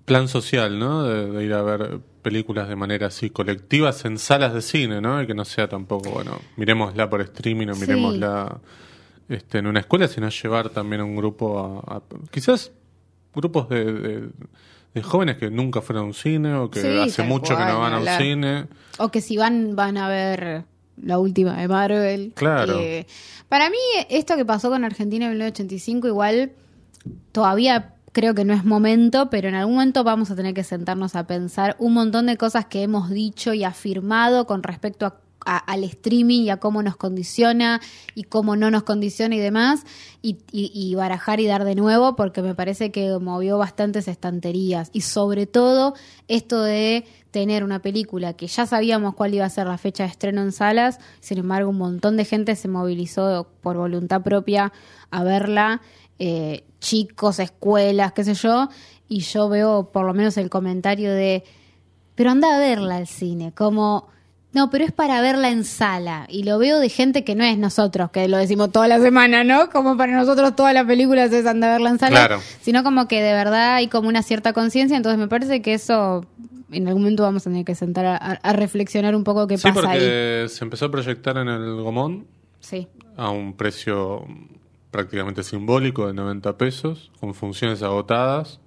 plan 0.05 0.29
social, 0.29 0.79
¿no? 0.79 1.05
De, 1.05 1.44
ir 1.44 1.52
a 1.52 1.62
ver 1.62 2.01
películas 2.22 2.69
de 2.69 2.77
manera 2.77 3.08
así 3.08 3.31
colectivas 3.31 4.05
en 4.05 4.19
salas 4.19 4.55
de 4.55 4.62
cine, 4.62 5.01
¿no? 5.01 5.20
Y 5.22 5.27
que 5.27 5.34
no 5.34 5.44
sea 5.44 5.69
tampoco, 5.69 6.10
bueno, 6.10 6.39
miremosla 6.56 7.10
por 7.10 7.20
streaming 7.20 7.69
o 7.69 7.74
miremosla 7.74 8.60
este, 9.29 9.58
en 9.58 9.67
una 9.67 9.81
escuela, 9.81 10.08
sino 10.08 10.29
llevar 10.29 10.70
también 10.70 11.01
a 11.01 11.05
un 11.05 11.17
grupo 11.17 11.82
a, 11.86 12.03
quizás 12.31 12.72
grupos 13.34 13.69
de, 13.69 13.84
de, 13.93 14.29
jóvenes 15.01 15.39
que 15.39 15.51
nunca 15.51 15.81
fueron 15.81 16.05
a 16.05 16.06
un 16.08 16.15
cine 16.15 16.55
o 16.55 16.70
que 16.70 17.01
hace 17.01 17.22
mucho 17.22 17.56
que 17.56 17.65
no 17.65 17.81
van 17.81 17.94
a 17.94 17.99
un 18.01 18.06
cine. 18.19 18.67
O 18.99 19.08
que 19.08 19.20
si 19.22 19.37
van, 19.37 19.75
van 19.75 19.96
a 19.96 20.08
ver 20.08 20.65
la 21.03 21.19
última 21.19 21.56
de 21.56 21.69
Marvel. 21.69 22.32
Claro. 22.34 22.79
para 23.49 23.70
mí, 23.70 23.79
esto 24.11 24.37
que 24.37 24.44
pasó 24.44 24.69
con 24.69 24.84
Argentina 24.84 25.27
en 25.27 25.32
1985, 25.32 26.08
igual 26.08 26.53
todavía 27.32 27.94
creo 28.13 28.34
que 28.34 28.44
no 28.44 28.53
es 28.53 28.65
momento, 28.65 29.31
pero 29.31 29.49
en 29.49 29.55
algún 29.55 29.75
momento 29.75 30.05
vamos 30.05 30.31
a 30.31 30.37
tener 30.37 30.55
que 30.55 30.65
sentarnos 30.65 31.17
a 31.17 31.27
pensar 31.27 31.77
un 31.79 31.94
montón 31.94 32.27
de 32.27 32.37
cosas 32.37 32.67
que 32.67 32.82
hemos 32.82 33.11
dicho 33.11 33.55
y 33.55 33.65
afirmado 33.65 34.46
con 34.46 34.63
respecto 34.63 35.06
a 35.06 35.17
al 35.44 35.84
streaming 35.84 36.43
y 36.43 36.51
a 36.51 36.58
cómo 36.58 36.82
nos 36.82 36.96
condiciona 36.96 37.81
y 38.15 38.25
cómo 38.25 38.56
no 38.56 38.70
nos 38.70 38.82
condiciona 38.82 39.34
y 39.34 39.39
demás, 39.39 39.84
y, 40.22 40.94
barajar 40.94 41.41
y 41.41 41.46
dar 41.46 41.65
de 41.65 41.75
nuevo, 41.75 42.15
porque 42.17 42.43
me 42.43 42.55
parece 42.55 42.93
que 42.93 43.19
movió 43.19 43.58
bastantes 43.58 44.08
estanterías. 44.08 44.91
Y 44.93 45.01
sobre 45.01 45.46
todo 45.46 45.94
esto 46.29 46.63
de 46.63 47.05
tener 47.31 47.65
una 47.65 47.81
película 47.81 48.34
que 48.34 48.46
ya 48.46 48.67
sabíamos 48.67 49.15
cuál 49.15 49.34
iba 49.34 49.44
a 49.44 49.51
ser 49.51 49.67
la 49.67 49.79
fecha 49.79 50.05
de 50.05 50.11
estreno 50.11 50.43
en 50.43 50.53
salas, 50.53 50.99
sin 51.20 51.39
embargo 51.39 51.70
un 51.70 51.79
montón 51.79 52.17
de 52.17 52.25
gente 52.25 52.55
se 52.56 52.69
movilizó 52.69 53.49
por 53.63 53.77
voluntad 53.77 54.22
propia 54.22 54.72
a 55.11 55.25
verla, 55.25 55.81
eh, 56.19 56.65
chicos, 56.79 57.39
escuelas, 57.39 58.13
qué 58.13 58.25
sé 58.25 58.34
yo, 58.34 58.69
y 59.08 59.20
yo 59.20 59.49
veo 59.49 59.91
por 59.91 60.06
lo 60.06 60.15
menos 60.15 60.37
el 60.37 60.51
comentario 60.51 61.13
de, 61.13 61.43
pero 62.15 62.31
anda 62.31 62.55
a 62.55 62.58
verla 62.58 62.96
al 62.96 63.06
cine, 63.06 63.53
como 63.53 64.08
no, 64.52 64.68
pero 64.70 64.84
es 64.84 64.92
para 64.92 65.20
verla 65.22 65.50
en 65.50 65.64
sala. 65.64 66.26
Y 66.28 66.42
lo 66.42 66.58
veo 66.58 66.78
de 66.78 66.88
gente 66.88 67.24
que 67.24 67.34
no 67.34 67.44
es 67.44 67.56
nosotros, 67.56 68.10
que 68.10 68.28
lo 68.28 68.36
decimos 68.36 68.70
toda 68.70 68.86
la 68.86 69.00
semana, 69.00 69.44
¿no? 69.44 69.70
Como 69.70 69.96
para 69.96 70.12
nosotros 70.12 70.54
todas 70.54 70.74
las 70.74 70.84
películas 70.84 71.32
es 71.32 71.46
andar 71.46 71.70
a 71.70 71.72
verla 71.74 71.90
en 71.90 71.98
sala. 71.98 72.16
Claro. 72.26 72.40
Sino 72.60 72.82
como 72.84 73.08
que 73.08 73.22
de 73.22 73.32
verdad 73.32 73.76
hay 73.76 73.88
como 73.88 74.08
una 74.08 74.22
cierta 74.22 74.52
conciencia. 74.52 74.96
Entonces 74.96 75.18
me 75.18 75.28
parece 75.28 75.62
que 75.62 75.72
eso 75.74 76.26
en 76.70 76.86
algún 76.88 77.02
momento 77.02 77.22
vamos 77.22 77.46
a 77.46 77.50
tener 77.50 77.64
que 77.64 77.74
sentar 77.74 78.04
a, 78.06 78.52
reflexionar 78.52 79.14
un 79.14 79.24
poco 79.24 79.46
qué 79.46 79.56
pasa 79.56 79.68
ahí. 79.68 79.74
Sí, 79.74 79.82
porque 79.82 80.46
se 80.48 80.64
empezó 80.64 80.86
a 80.86 80.90
proyectar 80.90 81.36
en 81.38 81.48
el 81.48 81.76
Gomón 81.76 82.26
Sí. 82.60 82.88
a 83.16 83.30
un 83.30 83.54
precio 83.54 84.26
prácticamente 84.90 85.42
simbólico 85.42 86.06
de 86.06 86.12
90 86.12 86.56
pesos, 86.58 87.10
con 87.20 87.34
funciones 87.34 87.82
agotadas. 87.82 88.60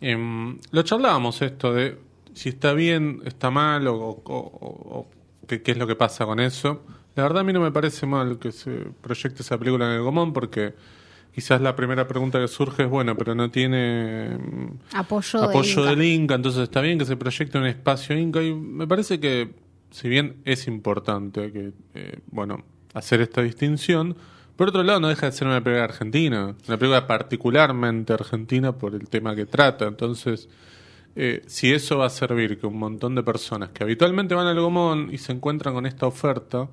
Em, 0.00 0.58
lo 0.70 0.82
charlábamos 0.82 1.42
esto 1.42 1.74
de 1.74 1.98
si 2.34 2.48
está 2.50 2.72
bien, 2.72 3.20
está 3.24 3.50
mal 3.50 3.86
o, 3.88 3.94
o- 3.96 4.20
o- 4.24 4.98
o 4.98 5.10
qué, 5.46 5.62
qué 5.62 5.72
es 5.72 5.76
lo 5.78 5.86
que 5.86 5.96
pasa 5.96 6.24
con 6.26 6.40
eso. 6.40 6.82
La 7.16 7.24
verdad 7.24 7.40
a 7.40 7.44
mí 7.44 7.52
no 7.52 7.60
me 7.60 7.72
parece 7.72 8.06
mal 8.06 8.38
que 8.38 8.52
se 8.52 8.70
proyecte 9.00 9.42
esa 9.42 9.58
película 9.58 9.86
en 9.86 9.92
el 9.96 10.02
Gomón 10.02 10.32
porque 10.32 10.74
quizás 11.34 11.60
la 11.60 11.74
primera 11.76 12.06
pregunta 12.08 12.40
que 12.40 12.48
surge 12.48 12.84
es, 12.84 12.88
bueno, 12.88 13.16
pero 13.16 13.34
no 13.34 13.50
tiene 13.50 14.36
mm, 14.38 14.96
Apoyo, 14.96 15.42
apoyo 15.44 15.84
del. 15.84 16.02
Inca, 16.02 16.34
entonces 16.36 16.62
está 16.62 16.80
bien 16.80 16.98
que 16.98 17.04
se 17.04 17.16
proyecte 17.16 17.58
un 17.58 17.66
espacio 17.66 18.16
Inca 18.16 18.42
y 18.42 18.54
me 18.54 18.86
parece 18.86 19.18
que 19.20 19.50
si 19.90 20.08
bien 20.08 20.36
es 20.44 20.66
importante 20.68 21.50
que 21.52 21.72
eh, 21.94 22.18
bueno 22.30 22.62
hacer 22.94 23.20
esta 23.20 23.42
distinción, 23.42 24.16
por 24.56 24.68
otro 24.68 24.82
lado 24.84 25.00
no 25.00 25.08
deja 25.08 25.26
de 25.26 25.32
ser 25.32 25.46
una 25.48 25.62
película 25.62 25.84
argentina, 25.84 26.54
una 26.68 26.76
película 26.78 27.06
particularmente 27.06 28.12
argentina 28.12 28.72
por 28.72 28.94
el 28.94 29.08
tema 29.08 29.34
que 29.34 29.46
trata, 29.46 29.86
entonces 29.86 30.48
eh, 31.22 31.42
si 31.46 31.70
eso 31.70 31.98
va 31.98 32.06
a 32.06 32.08
servir 32.08 32.58
que 32.58 32.66
un 32.66 32.78
montón 32.78 33.14
de 33.14 33.22
personas 33.22 33.68
que 33.68 33.84
habitualmente 33.84 34.34
van 34.34 34.46
al 34.46 34.58
Gomón 34.58 35.10
y 35.12 35.18
se 35.18 35.32
encuentran 35.32 35.74
con 35.74 35.84
esta 35.84 36.06
oferta 36.06 36.66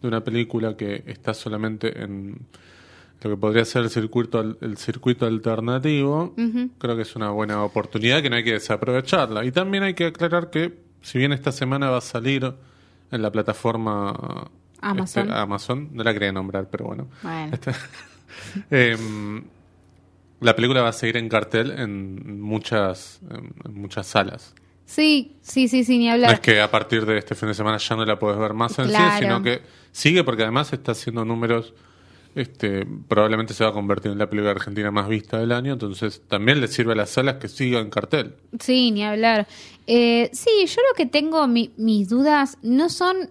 de 0.00 0.08
una 0.08 0.24
película 0.24 0.78
que 0.78 1.04
está 1.06 1.34
solamente 1.34 2.02
en 2.02 2.38
lo 3.20 3.30
que 3.30 3.36
podría 3.36 3.66
ser 3.66 3.82
el 3.82 3.90
circuito 3.90 4.40
el 4.40 4.78
circuito 4.78 5.26
alternativo, 5.26 6.34
creo 6.78 6.96
que 6.96 7.02
es 7.02 7.14
una 7.16 7.32
buena 7.32 7.62
oportunidad 7.64 8.22
que 8.22 8.30
no 8.30 8.36
hay 8.36 8.44
que 8.44 8.52
desaprovecharla. 8.52 9.44
Y 9.44 9.52
también 9.52 9.82
hay 9.82 9.92
que 9.92 10.06
aclarar 10.06 10.48
que 10.48 10.72
si 11.02 11.18
bien 11.18 11.34
esta 11.34 11.52
semana 11.52 11.90
va 11.90 11.98
a 11.98 12.00
salir 12.00 12.50
en 13.10 13.20
la 13.20 13.30
plataforma 13.30 14.50
Amazon. 14.80 15.28
este, 15.28 15.38
Amazon, 15.38 15.90
no 15.92 16.02
la 16.02 16.14
quería 16.14 16.32
nombrar, 16.32 16.70
pero 16.70 16.86
bueno. 16.86 17.08
Bueno. 17.22 17.52
Este, 17.52 17.72
em, 18.70 19.44
la 20.42 20.54
película 20.56 20.82
va 20.82 20.88
a 20.88 20.92
seguir 20.92 21.16
en 21.16 21.28
cartel 21.28 21.70
en 21.72 22.40
muchas, 22.40 23.20
en, 23.30 23.54
muchas 23.74 24.06
salas. 24.06 24.54
Sí, 24.84 25.36
sí, 25.40 25.68
sí, 25.68 25.84
sí, 25.84 25.96
ni 25.98 26.06
No 26.06 26.12
hablar. 26.12 26.32
es 26.34 26.40
que 26.40 26.60
a 26.60 26.70
partir 26.70 27.06
de 27.06 27.16
este 27.18 27.34
fin 27.34 27.48
de 27.48 27.54
semana 27.54 27.78
ya 27.78 27.96
no 27.96 28.04
la 28.04 28.18
puedes 28.18 28.38
ver 28.38 28.52
más 28.52 28.78
en 28.78 28.86
sí, 28.86 28.90
Claro. 28.92 29.18
sino 29.18 29.42
que 29.42 29.62
sigue 29.90 30.22
porque 30.24 30.42
además 30.42 30.72
está 30.72 30.92
haciendo 30.92 31.24
números, 31.24 31.72
este, 32.34 32.86
probablemente 33.08 33.54
se 33.54 33.64
va 33.64 33.70
a 33.70 33.72
convertir 33.72 34.12
en 34.12 34.18
la 34.18 34.28
película 34.28 34.50
argentina 34.52 34.90
más 34.90 35.08
vista 35.08 35.38
del 35.38 35.52
año, 35.52 35.72
entonces 35.74 36.22
también 36.28 36.60
le 36.60 36.68
sirve 36.68 36.92
a 36.92 36.96
las 36.96 37.10
salas 37.10 37.36
que 37.36 37.48
siga 37.48 37.78
en 37.80 37.90
cartel. 37.90 38.34
Sí, 38.60 38.90
ni 38.90 39.04
hablar. 39.04 39.46
Eh, 39.86 40.28
sí, 40.32 40.50
yo 40.66 40.80
lo 40.90 40.94
que 40.96 41.06
tengo, 41.06 41.46
mi- 41.48 41.72
mis 41.76 42.08
dudas 42.08 42.58
no 42.62 42.88
son... 42.88 43.30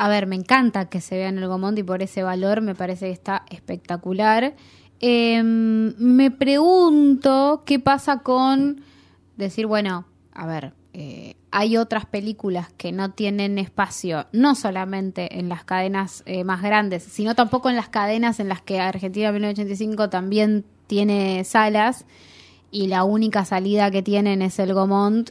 A 0.00 0.08
ver, 0.08 0.26
me 0.26 0.36
encanta 0.36 0.88
que 0.88 1.00
se 1.00 1.16
vea 1.16 1.28
en 1.28 1.38
el 1.38 1.48
Gomont 1.48 1.76
y 1.78 1.82
por 1.82 2.02
ese 2.02 2.22
valor 2.22 2.60
me 2.60 2.74
parece 2.76 3.06
que 3.06 3.12
está 3.12 3.44
espectacular. 3.50 4.54
Eh, 5.00 5.42
me 5.42 6.30
pregunto 6.30 7.62
qué 7.64 7.78
pasa 7.78 8.20
con 8.20 8.82
decir, 9.36 9.66
bueno, 9.66 10.06
a 10.32 10.46
ver, 10.46 10.72
eh, 10.92 11.36
hay 11.50 11.76
otras 11.76 12.06
películas 12.06 12.68
que 12.76 12.92
no 12.92 13.12
tienen 13.12 13.58
espacio, 13.58 14.26
no 14.32 14.54
solamente 14.54 15.38
en 15.38 15.48
las 15.48 15.64
cadenas 15.64 16.22
eh, 16.26 16.44
más 16.44 16.62
grandes, 16.62 17.04
sino 17.04 17.34
tampoco 17.34 17.70
en 17.70 17.76
las 17.76 17.88
cadenas 17.88 18.40
en 18.40 18.48
las 18.48 18.60
que 18.62 18.80
Argentina 18.80 19.30
1985 19.30 20.10
también 20.10 20.64
tiene 20.86 21.44
salas 21.44 22.04
y 22.70 22.88
la 22.88 23.04
única 23.04 23.44
salida 23.44 23.90
que 23.90 24.02
tienen 24.02 24.42
es 24.42 24.58
el 24.58 24.74
Gomont 24.74 25.30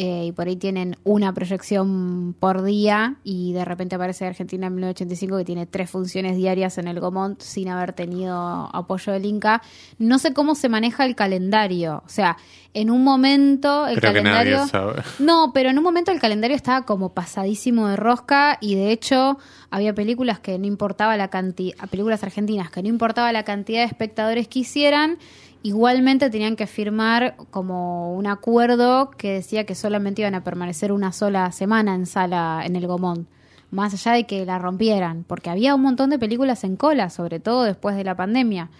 eh, 0.00 0.26
y 0.26 0.30
por 0.30 0.46
ahí 0.46 0.54
tienen 0.54 0.96
una 1.02 1.34
proyección 1.34 2.32
por 2.38 2.62
día 2.62 3.16
y 3.24 3.52
de 3.52 3.64
repente 3.64 3.96
aparece 3.96 4.26
Argentina 4.26 4.68
en 4.68 4.76
1985 4.76 5.38
que 5.38 5.44
tiene 5.44 5.66
tres 5.66 5.90
funciones 5.90 6.36
diarias 6.36 6.78
en 6.78 6.86
el 6.86 7.00
Gomont 7.00 7.40
sin 7.40 7.68
haber 7.68 7.94
tenido 7.94 8.32
apoyo 8.72 9.12
del 9.12 9.24
Inca. 9.24 9.60
No 9.98 10.20
sé 10.20 10.32
cómo 10.32 10.54
se 10.54 10.68
maneja 10.68 11.04
el 11.04 11.16
calendario, 11.16 12.04
o 12.06 12.08
sea, 12.08 12.36
en 12.74 12.90
un 12.90 13.02
momento 13.02 13.88
el 13.88 13.98
Creo 13.98 14.12
que 14.12 14.18
calendario... 14.18 14.58
nadie 14.58 14.70
sabe. 14.70 15.02
No, 15.18 15.50
pero 15.52 15.70
en 15.70 15.78
un 15.78 15.82
momento 15.82 16.12
el 16.12 16.20
calendario 16.20 16.54
estaba 16.54 16.86
como 16.86 17.12
pasadísimo 17.12 17.88
de 17.88 17.96
rosca 17.96 18.58
y 18.60 18.76
de 18.76 18.92
hecho 18.92 19.38
había 19.68 19.94
películas 19.94 20.38
que 20.38 20.60
no 20.60 20.66
importaba 20.66 21.16
la 21.16 21.26
cantidad, 21.26 21.76
películas 21.90 22.22
argentinas 22.22 22.70
que 22.70 22.84
no 22.84 22.88
importaba 22.88 23.32
la 23.32 23.42
cantidad 23.42 23.80
de 23.80 23.86
espectadores 23.86 24.46
que 24.46 24.60
hicieran, 24.60 25.18
igualmente 25.62 26.30
tenían 26.30 26.56
que 26.56 26.66
firmar 26.66 27.36
como 27.50 28.14
un 28.14 28.26
acuerdo 28.26 29.10
que 29.10 29.32
decía 29.34 29.64
que 29.66 29.74
solamente 29.74 30.22
iban 30.22 30.34
a 30.34 30.44
permanecer 30.44 30.92
una 30.92 31.12
sola 31.12 31.50
semana 31.52 31.94
en 31.94 32.06
sala 32.06 32.62
en 32.64 32.76
el 32.76 32.86
Gomón, 32.86 33.26
más 33.70 33.92
allá 33.94 34.12
de 34.12 34.24
que 34.24 34.46
la 34.46 34.58
rompieran, 34.58 35.24
porque 35.26 35.50
había 35.50 35.74
un 35.74 35.82
montón 35.82 36.10
de 36.10 36.18
películas 36.18 36.64
en 36.64 36.76
cola, 36.76 37.10
sobre 37.10 37.40
todo 37.40 37.64
después 37.64 37.96
de 37.96 38.04
la 38.04 38.14
pandemia. 38.16 38.70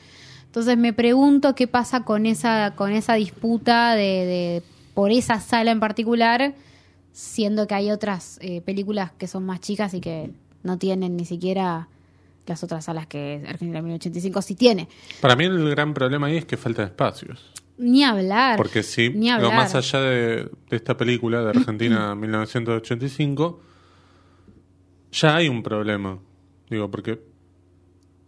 Entonces 0.46 0.78
me 0.78 0.92
pregunto 0.92 1.54
qué 1.54 1.66
pasa 1.66 2.04
con 2.04 2.24
esa, 2.26 2.72
con 2.74 2.92
esa 2.92 3.14
disputa 3.14 3.94
de, 3.94 4.02
de- 4.02 4.62
por 4.94 5.10
esa 5.12 5.40
sala 5.40 5.70
en 5.70 5.78
particular, 5.80 6.54
siendo 7.12 7.66
que 7.66 7.74
hay 7.74 7.90
otras 7.90 8.38
eh, 8.40 8.60
películas 8.62 9.12
que 9.18 9.26
son 9.26 9.44
más 9.44 9.60
chicas 9.60 9.94
y 9.94 10.00
que 10.00 10.32
no 10.62 10.78
tienen 10.78 11.16
ni 11.16 11.24
siquiera 11.24 11.88
las 12.48 12.62
otras 12.62 12.84
salas 12.84 13.06
que 13.06 13.42
Argentina 13.46 13.80
1985 13.80 14.42
sí 14.42 14.54
tiene. 14.54 14.88
Para 15.20 15.36
mí 15.36 15.44
el 15.44 15.70
gran 15.70 15.94
problema 15.94 16.26
ahí 16.28 16.36
es 16.38 16.44
que 16.44 16.56
faltan 16.56 16.86
espacios. 16.86 17.52
Ni 17.78 18.02
hablar. 18.02 18.56
Porque 18.56 18.82
sí, 18.82 19.10
ni 19.14 19.30
hablar. 19.30 19.54
más 19.54 19.74
allá 19.74 20.00
de, 20.00 20.50
de 20.68 20.76
esta 20.76 20.96
película 20.96 21.42
de 21.42 21.50
Argentina 21.50 22.14
1985, 22.16 23.60
ya 25.12 25.36
hay 25.36 25.48
un 25.48 25.62
problema. 25.62 26.18
Digo, 26.68 26.90
porque 26.90 27.20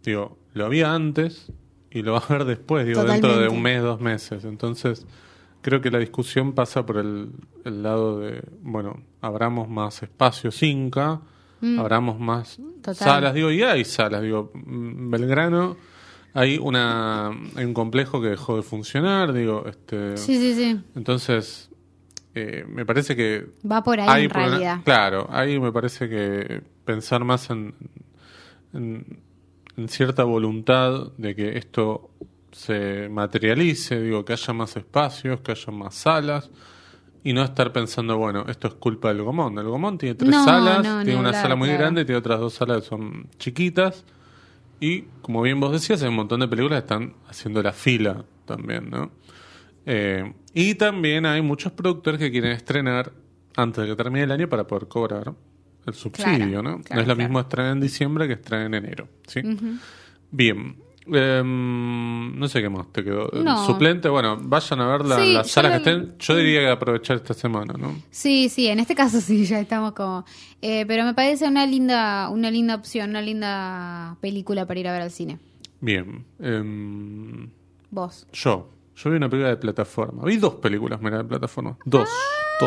digo, 0.03 0.37
lo 0.53 0.65
había 0.65 0.93
antes 0.93 1.51
y 1.89 2.01
lo 2.01 2.13
va 2.13 2.19
a 2.19 2.33
ver 2.33 2.45
después, 2.45 2.85
digo, 2.85 3.03
dentro 3.03 3.37
de 3.37 3.49
un 3.49 3.61
mes, 3.61 3.81
dos 3.81 3.99
meses. 3.99 4.45
Entonces, 4.45 5.05
creo 5.61 5.81
que 5.81 5.91
la 5.91 5.99
discusión 5.99 6.53
pasa 6.53 6.85
por 6.85 6.97
el, 6.97 7.31
el 7.65 7.83
lado 7.83 8.19
de, 8.19 8.41
bueno, 8.61 9.01
abramos 9.21 9.69
más 9.69 10.01
espacios 10.01 10.63
Inca, 10.63 11.21
abramos 11.79 12.19
más 12.19 12.57
Mm. 12.59 12.71
Total. 12.81 12.95
salas, 12.95 13.33
digo, 13.33 13.51
y 13.51 13.61
hay 13.63 13.83
salas, 13.85 14.21
digo, 14.21 14.51
mm, 14.53 15.09
Belgrano 15.11 15.77
hay 16.33 16.57
una 16.57 17.27
hay 17.55 17.65
un 17.65 17.73
complejo 17.73 18.21
que 18.21 18.29
dejó 18.29 18.55
de 18.57 18.63
funcionar, 18.63 19.33
digo, 19.33 19.65
este 19.67 20.17
Sí, 20.17 20.37
sí, 20.39 20.53
sí. 20.55 20.79
entonces 20.95 21.69
eh, 22.33 22.65
me 22.67 22.85
parece 22.85 23.15
que 23.15 23.45
Va 23.69 23.83
por 23.83 23.99
ahí 23.99 24.07
hay 24.09 24.23
en 24.25 24.29
realidad. 24.29 24.79
claro, 24.85 25.27
ahí 25.31 25.59
me 25.59 25.71
parece 25.71 26.07
que 26.09 26.61
pensar 26.85 27.23
más 27.25 27.49
en, 27.49 27.75
en, 28.73 29.19
en 29.77 29.89
cierta 29.89 30.23
voluntad 30.23 31.11
de 31.17 31.35
que 31.35 31.57
esto 31.57 32.09
se 32.53 33.07
materialice, 33.09 34.01
digo, 34.01 34.25
que 34.25 34.33
haya 34.33 34.53
más 34.53 34.75
espacios, 34.77 35.41
que 35.41 35.51
haya 35.51 35.71
más 35.71 35.95
salas, 35.95 36.49
y 37.23 37.33
no 37.33 37.43
estar 37.43 37.71
pensando, 37.71 38.17
bueno, 38.17 38.45
esto 38.47 38.67
es 38.67 38.73
culpa 38.75 39.09
del 39.09 39.21
Gomón. 39.23 39.57
El 39.59 39.65
Gomón 39.67 39.97
tiene 39.97 40.15
tres 40.15 40.31
No, 40.31 40.43
salas, 40.43 40.83
no, 40.83 41.03
tiene 41.03 41.19
una 41.19 41.33
sala 41.33 41.55
muy 41.55 41.67
claro. 41.69 41.81
grande, 41.83 42.05
tiene 42.05 42.17
otras 42.19 42.39
dos 42.39 42.53
salas 42.53 42.81
que 42.83 42.87
son 42.89 43.27
chiquitas, 43.37 44.03
y 44.79 45.03
como 45.21 45.41
bien 45.43 45.59
vos 45.59 45.71
decías, 45.71 46.01
hay 46.01 46.09
un 46.09 46.15
montón 46.15 46.39
de 46.39 46.47
películas 46.47 46.81
que 46.81 46.85
están 46.85 47.13
haciendo 47.27 47.61
la 47.61 47.71
fila 47.71 48.25
también, 48.45 48.89
¿no? 48.89 49.11
Eh, 49.85 50.33
y 50.53 50.75
también 50.75 51.25
hay 51.25 51.41
muchos 51.41 51.71
productores 51.71 52.19
que 52.19 52.31
quieren 52.31 52.51
estrenar 52.51 53.11
antes 53.55 53.83
de 53.83 53.89
que 53.89 53.95
termine 53.95 54.23
el 54.23 54.31
año 54.31 54.47
para 54.49 54.65
poder 54.65 54.87
cobrar 54.87 55.33
el 55.85 55.93
subsidio, 55.93 56.61
Claro, 56.61 56.63
¿no? 56.63 56.81
no 56.95 57.01
es 57.01 57.07
lo 57.07 57.15
mismo 57.15 57.39
estrenar 57.39 57.73
en 57.73 57.81
diciembre 57.81 58.27
que 58.27 58.33
estrenar 58.33 58.67
en 58.67 58.73
enero, 58.75 59.07
¿sí? 59.27 59.41
Bien. 60.31 60.75
Em, 61.07 62.37
no 62.39 62.47
sé 62.47 62.61
qué 62.61 62.69
más 62.69 62.87
te 62.91 63.03
quedó. 63.03 63.29
No. 63.43 63.65
Suplente, 63.65 64.07
bueno, 64.09 64.37
vayan 64.41 64.81
a 64.81 64.87
ver 64.87 65.05
la- 65.05 65.15
Sí, 65.23 65.33
las 65.33 65.49
salas 65.49 65.71
la- 65.71 65.77
que 65.81 65.89
estén. 65.89 66.15
Yo 66.19 66.35
diría 66.35 66.59
que 66.61 66.69
aprovechar 66.69 67.17
esta 67.17 67.33
semana, 67.33 67.73
¿no? 67.77 67.95
Sí, 68.11 68.49
sí, 68.49 68.67
en 68.67 68.79
este 68.79 68.93
caso 68.95 69.19
sí, 69.21 69.45
ya 69.45 69.59
estamos 69.59 69.93
como... 69.93 70.25
eh, 70.61 70.85
pero 70.87 71.03
me 71.03 71.13
parece 71.13 71.47
una 71.47 71.65
linda, 71.65 72.29
una 72.29 72.51
linda 72.51 72.75
opción, 72.75 73.09
una 73.11 73.21
linda 73.21 74.15
película 74.21 74.65
para 74.67 74.79
ir 74.79 74.87
a 74.87 74.93
ver 74.93 75.01
al 75.01 75.11
cine. 75.11 75.39
Bien. 75.79 76.23
Em, 76.39 77.49
Vos. 77.89 78.27
yo. 78.31 78.69
Yo 78.95 79.09
vi 79.09 79.17
una 79.17 79.29
película 79.29 79.49
de 79.49 79.57
plataforma. 79.57 80.23
Vi 80.25 80.37
dos 80.37 80.55
películas, 80.55 81.01
mira, 81.01 81.17
de 81.19 81.23
plataforma. 81.23 81.75
Dos. 81.85 82.07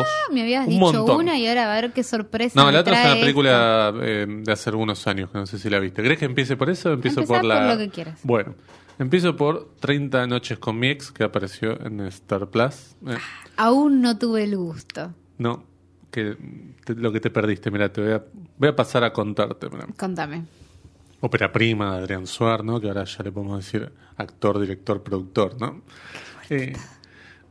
Ah, 0.01 0.33
me 0.33 0.41
habías 0.41 0.65
Un 0.65 0.69
dicho 0.73 0.81
montón. 0.93 1.17
una 1.21 1.37
y 1.37 1.47
ahora 1.47 1.71
a 1.71 1.81
ver 1.81 1.93
qué 1.93 2.03
sorpresa. 2.03 2.59
No, 2.61 2.71
la 2.71 2.79
otra 2.81 2.99
es 3.01 3.11
una 3.11 3.19
película 3.21 3.93
eh, 4.01 4.25
de 4.27 4.51
hace 4.51 4.69
algunos 4.69 5.05
años, 5.07 5.29
que 5.31 5.37
no 5.37 5.45
sé 5.45 5.59
si 5.59 5.69
la 5.69 5.79
viste. 5.79 6.01
¿Crees 6.03 6.19
que 6.19 6.25
empiece 6.25 6.55
por 6.57 6.69
eso 6.69 6.89
o 6.89 6.93
empiezo 6.93 7.21
Empezá 7.21 7.35
por 7.41 7.45
la...? 7.45 7.59
por 7.59 7.67
lo 7.73 7.77
que 7.77 7.89
quieras. 7.89 8.19
Bueno, 8.23 8.55
empiezo 8.99 9.35
por 9.35 9.69
30 9.79 10.27
noches 10.27 10.57
con 10.59 10.77
mi 10.79 10.87
ex, 10.89 11.11
que 11.11 11.23
apareció 11.23 11.79
en 11.85 12.01
Star 12.01 12.47
Plus. 12.49 12.95
Eh, 13.07 13.11
esto. 13.11 13.19
Aún 13.57 14.01
no 14.01 14.17
tuve 14.17 14.43
el 14.43 14.55
gusto. 14.57 15.13
no, 15.37 15.63
que 16.11 16.37
te- 16.85 16.95
lo 16.95 17.11
que 17.11 17.19
te 17.19 17.29
perdiste, 17.29 17.69
mira, 17.71 17.91
te 17.91 18.01
voy 18.01 18.11
a, 18.13 18.23
voy 18.57 18.69
a 18.69 18.75
pasar 18.75 19.03
a 19.03 19.11
contarte. 19.11 19.69
mirá. 19.69 19.85
Contame. 19.97 20.43
Ópera 21.21 21.51
prima 21.51 21.93
de 21.95 22.03
Adrián 22.03 22.27
Suar, 22.27 22.63
¿no? 22.63 22.79
Que 22.79 22.87
ahora 22.87 23.03
ya 23.03 23.23
le 23.23 23.31
podemos 23.31 23.57
decir 23.65 23.91
actor, 24.15 24.59
director, 24.59 25.01
productor, 25.03 25.59
¿no? 25.59 25.81
Eh, 26.49 26.73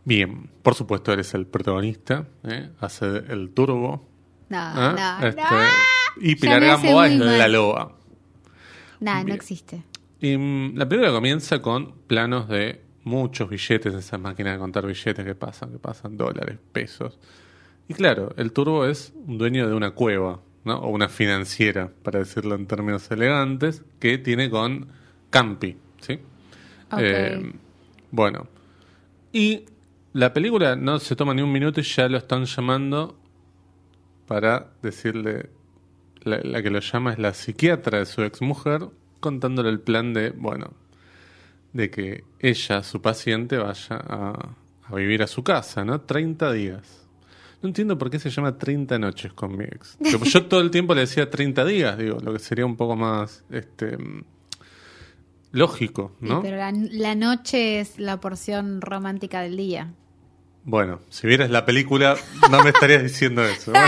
bien, 0.04 0.50
por 0.62 0.74
supuesto 0.74 1.12
eres 1.12 1.34
el 1.34 1.46
protagonista, 1.46 2.26
¿eh? 2.44 2.70
hace 2.80 3.06
el 3.06 3.50
turbo. 3.50 4.08
No, 4.48 4.58
¿eh? 4.58 4.94
no, 4.96 5.26
Este, 5.26 5.42
no. 5.42 5.48
Y 6.20 6.36
Pilar 6.36 6.60
Gamboa 6.64 7.08
es 7.08 7.18
mal. 7.18 7.38
la 7.38 7.48
loba. 7.48 7.96
Nada, 9.00 9.18
no 9.20 9.24
Bien. 9.26 9.36
existe. 9.36 9.82
Y 10.20 10.36
mm, 10.36 10.76
la 10.76 10.88
película 10.88 11.12
comienza 11.12 11.60
con 11.60 11.92
planos 12.06 12.48
de 12.48 12.80
muchos 13.02 13.48
billetes, 13.50 13.92
esas 13.94 14.20
máquinas 14.20 14.54
de 14.54 14.58
contar 14.58 14.86
billetes 14.86 15.24
que 15.24 15.34
pasan, 15.34 15.72
que 15.72 15.78
pasan 15.78 16.16
dólares, 16.16 16.58
pesos. 16.72 17.18
Y 17.88 17.94
claro, 17.94 18.32
el 18.38 18.52
turbo 18.52 18.86
es 18.86 19.12
un 19.26 19.36
dueño 19.38 19.68
de 19.68 19.74
una 19.74 19.90
cueva, 19.90 20.40
¿no? 20.64 20.78
O 20.78 20.88
una 20.88 21.08
financiera, 21.08 21.90
para 22.02 22.20
decirlo 22.20 22.54
en 22.54 22.66
términos 22.66 23.10
elegantes, 23.10 23.82
que 23.98 24.16
tiene 24.18 24.48
con 24.48 24.88
Campi, 25.30 25.76
¿sí? 26.00 26.14
Ok. 26.90 26.98
Eh, 27.00 27.52
bueno. 28.10 28.46
Y 29.32 29.64
la 30.14 30.32
película 30.32 30.74
no 30.76 30.98
se 30.98 31.14
toma 31.14 31.34
ni 31.34 31.42
un 31.42 31.52
minuto 31.52 31.80
y 31.80 31.84
ya 31.84 32.08
lo 32.08 32.16
están 32.18 32.46
llamando 32.46 33.18
para 34.26 34.70
decirle. 34.82 35.50
La, 36.22 36.38
la 36.42 36.62
que 36.62 36.70
lo 36.70 36.80
llama 36.80 37.12
es 37.12 37.18
la 37.18 37.34
psiquiatra 37.34 37.98
de 37.98 38.06
su 38.06 38.22
exmujer, 38.22 38.88
contándole 39.20 39.68
el 39.68 39.80
plan 39.80 40.14
de, 40.14 40.30
bueno, 40.30 40.72
de 41.74 41.90
que 41.90 42.24
ella, 42.40 42.82
su 42.82 43.02
paciente, 43.02 43.58
vaya 43.58 43.96
a, 43.96 44.54
a 44.86 44.94
vivir 44.94 45.22
a 45.22 45.26
su 45.26 45.42
casa, 45.44 45.84
¿no? 45.84 46.00
30 46.00 46.50
días. 46.52 47.06
No 47.60 47.68
entiendo 47.68 47.98
por 47.98 48.08
qué 48.08 48.18
se 48.18 48.30
llama 48.30 48.56
30 48.56 48.98
noches 48.98 49.34
con 49.34 49.54
mi 49.56 49.64
ex. 49.64 49.98
Yo 50.32 50.46
todo 50.46 50.60
el 50.62 50.70
tiempo 50.70 50.94
le 50.94 51.02
decía 51.02 51.28
30 51.28 51.64
días, 51.66 51.98
digo, 51.98 52.18
lo 52.22 52.32
que 52.32 52.38
sería 52.38 52.64
un 52.64 52.76
poco 52.76 52.96
más 52.96 53.44
este 53.50 53.98
lógico, 55.52 56.12
Sí, 56.20 56.26
¿no? 56.28 56.42
pero 56.42 56.56
la, 56.56 56.72
la 56.72 57.14
noche 57.14 57.80
es 57.80 57.98
la 57.98 58.18
porción 58.20 58.80
romántica 58.80 59.40
del 59.42 59.56
día. 59.56 59.92
Bueno, 60.64 61.00
si 61.10 61.26
vieras 61.26 61.50
la 61.50 61.64
película, 61.64 62.16
no 62.50 62.62
me 62.62 62.70
estarías 62.70 63.02
diciendo 63.02 63.44
eso. 63.44 63.72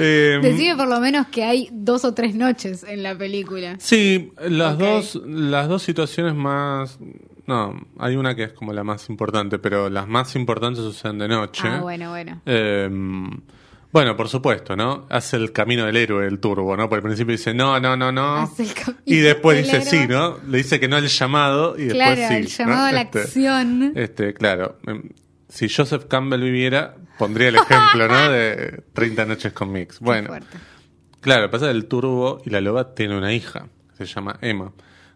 Eh, 0.00 0.38
Decime 0.40 0.76
por 0.76 0.86
lo 0.86 1.00
menos 1.00 1.26
que 1.26 1.42
hay 1.42 1.68
dos 1.72 2.04
o 2.04 2.14
tres 2.14 2.32
noches 2.36 2.84
en 2.84 3.02
la 3.02 3.18
película. 3.18 3.74
sí, 3.80 4.30
las 4.40 4.78
dos, 4.78 5.20
las 5.26 5.66
dos 5.68 5.82
situaciones 5.82 6.36
más, 6.36 7.00
no, 7.48 7.74
hay 7.98 8.14
una 8.14 8.36
que 8.36 8.44
es 8.44 8.52
como 8.52 8.72
la 8.72 8.84
más 8.84 9.08
importante, 9.08 9.58
pero 9.58 9.90
las 9.90 10.06
más 10.06 10.36
importantes 10.36 10.84
suceden 10.84 11.18
de 11.18 11.26
noche. 11.26 11.66
Ah, 11.66 11.80
bueno, 11.80 12.10
bueno. 12.10 12.40
Eh, 12.46 12.88
bueno, 13.92 14.16
por 14.16 14.28
supuesto, 14.28 14.76
¿no? 14.76 15.06
Hace 15.10 15.36
el 15.36 15.52
camino 15.52 15.86
del 15.86 15.96
héroe 15.96 16.26
el 16.26 16.40
turbo, 16.40 16.76
¿no? 16.76 16.88
Por 16.88 16.98
el 16.98 17.02
principio 17.02 17.32
dice 17.32 17.54
no, 17.54 17.78
no, 17.80 17.96
no, 17.96 18.12
no. 18.12 18.36
Hace 18.36 18.64
el 18.64 18.74
camino 18.74 19.02
Y 19.04 19.16
después 19.16 19.56
del 19.56 19.64
dice 19.64 19.76
héroe. 19.78 19.90
sí, 19.90 20.08
¿no? 20.08 20.38
Le 20.50 20.58
dice 20.58 20.78
que 20.80 20.88
no 20.88 20.96
al 20.96 21.06
llamado 21.08 21.76
y 21.78 21.84
después 21.84 21.96
Claro, 22.16 22.28
sí. 22.28 22.34
el 22.34 22.46
llamado 22.48 22.78
¿no? 22.80 22.86
a 22.86 22.92
la 22.92 23.00
Este, 23.02 23.20
acción. 23.20 23.92
Este, 23.96 24.34
claro. 24.34 24.78
em, 24.86 25.02
Si 25.48 25.68
Joseph 25.68 26.04
Campbell 26.08 26.42
viviera, 26.42 26.94
pondría 27.18 27.48
el 27.48 27.56
ejemplo, 27.56 28.06
¿no? 28.08 28.30
De 28.30 28.82
30 28.92 29.24
noches 29.24 29.52
con 29.54 29.72
Mix. 29.72 30.00
Bueno, 30.00 30.30
claro, 31.20 31.50
pasa 31.50 31.66
que 31.66 31.72
el 31.72 31.86
turbo 31.86 32.42
y 32.44 32.50
la 32.50 32.60
loba 32.60 32.94
tiene 32.94 33.16
una 33.16 33.32
hija, 33.32 33.68
se 33.96 34.04
llama 34.04 34.38
Emma. 34.42 34.72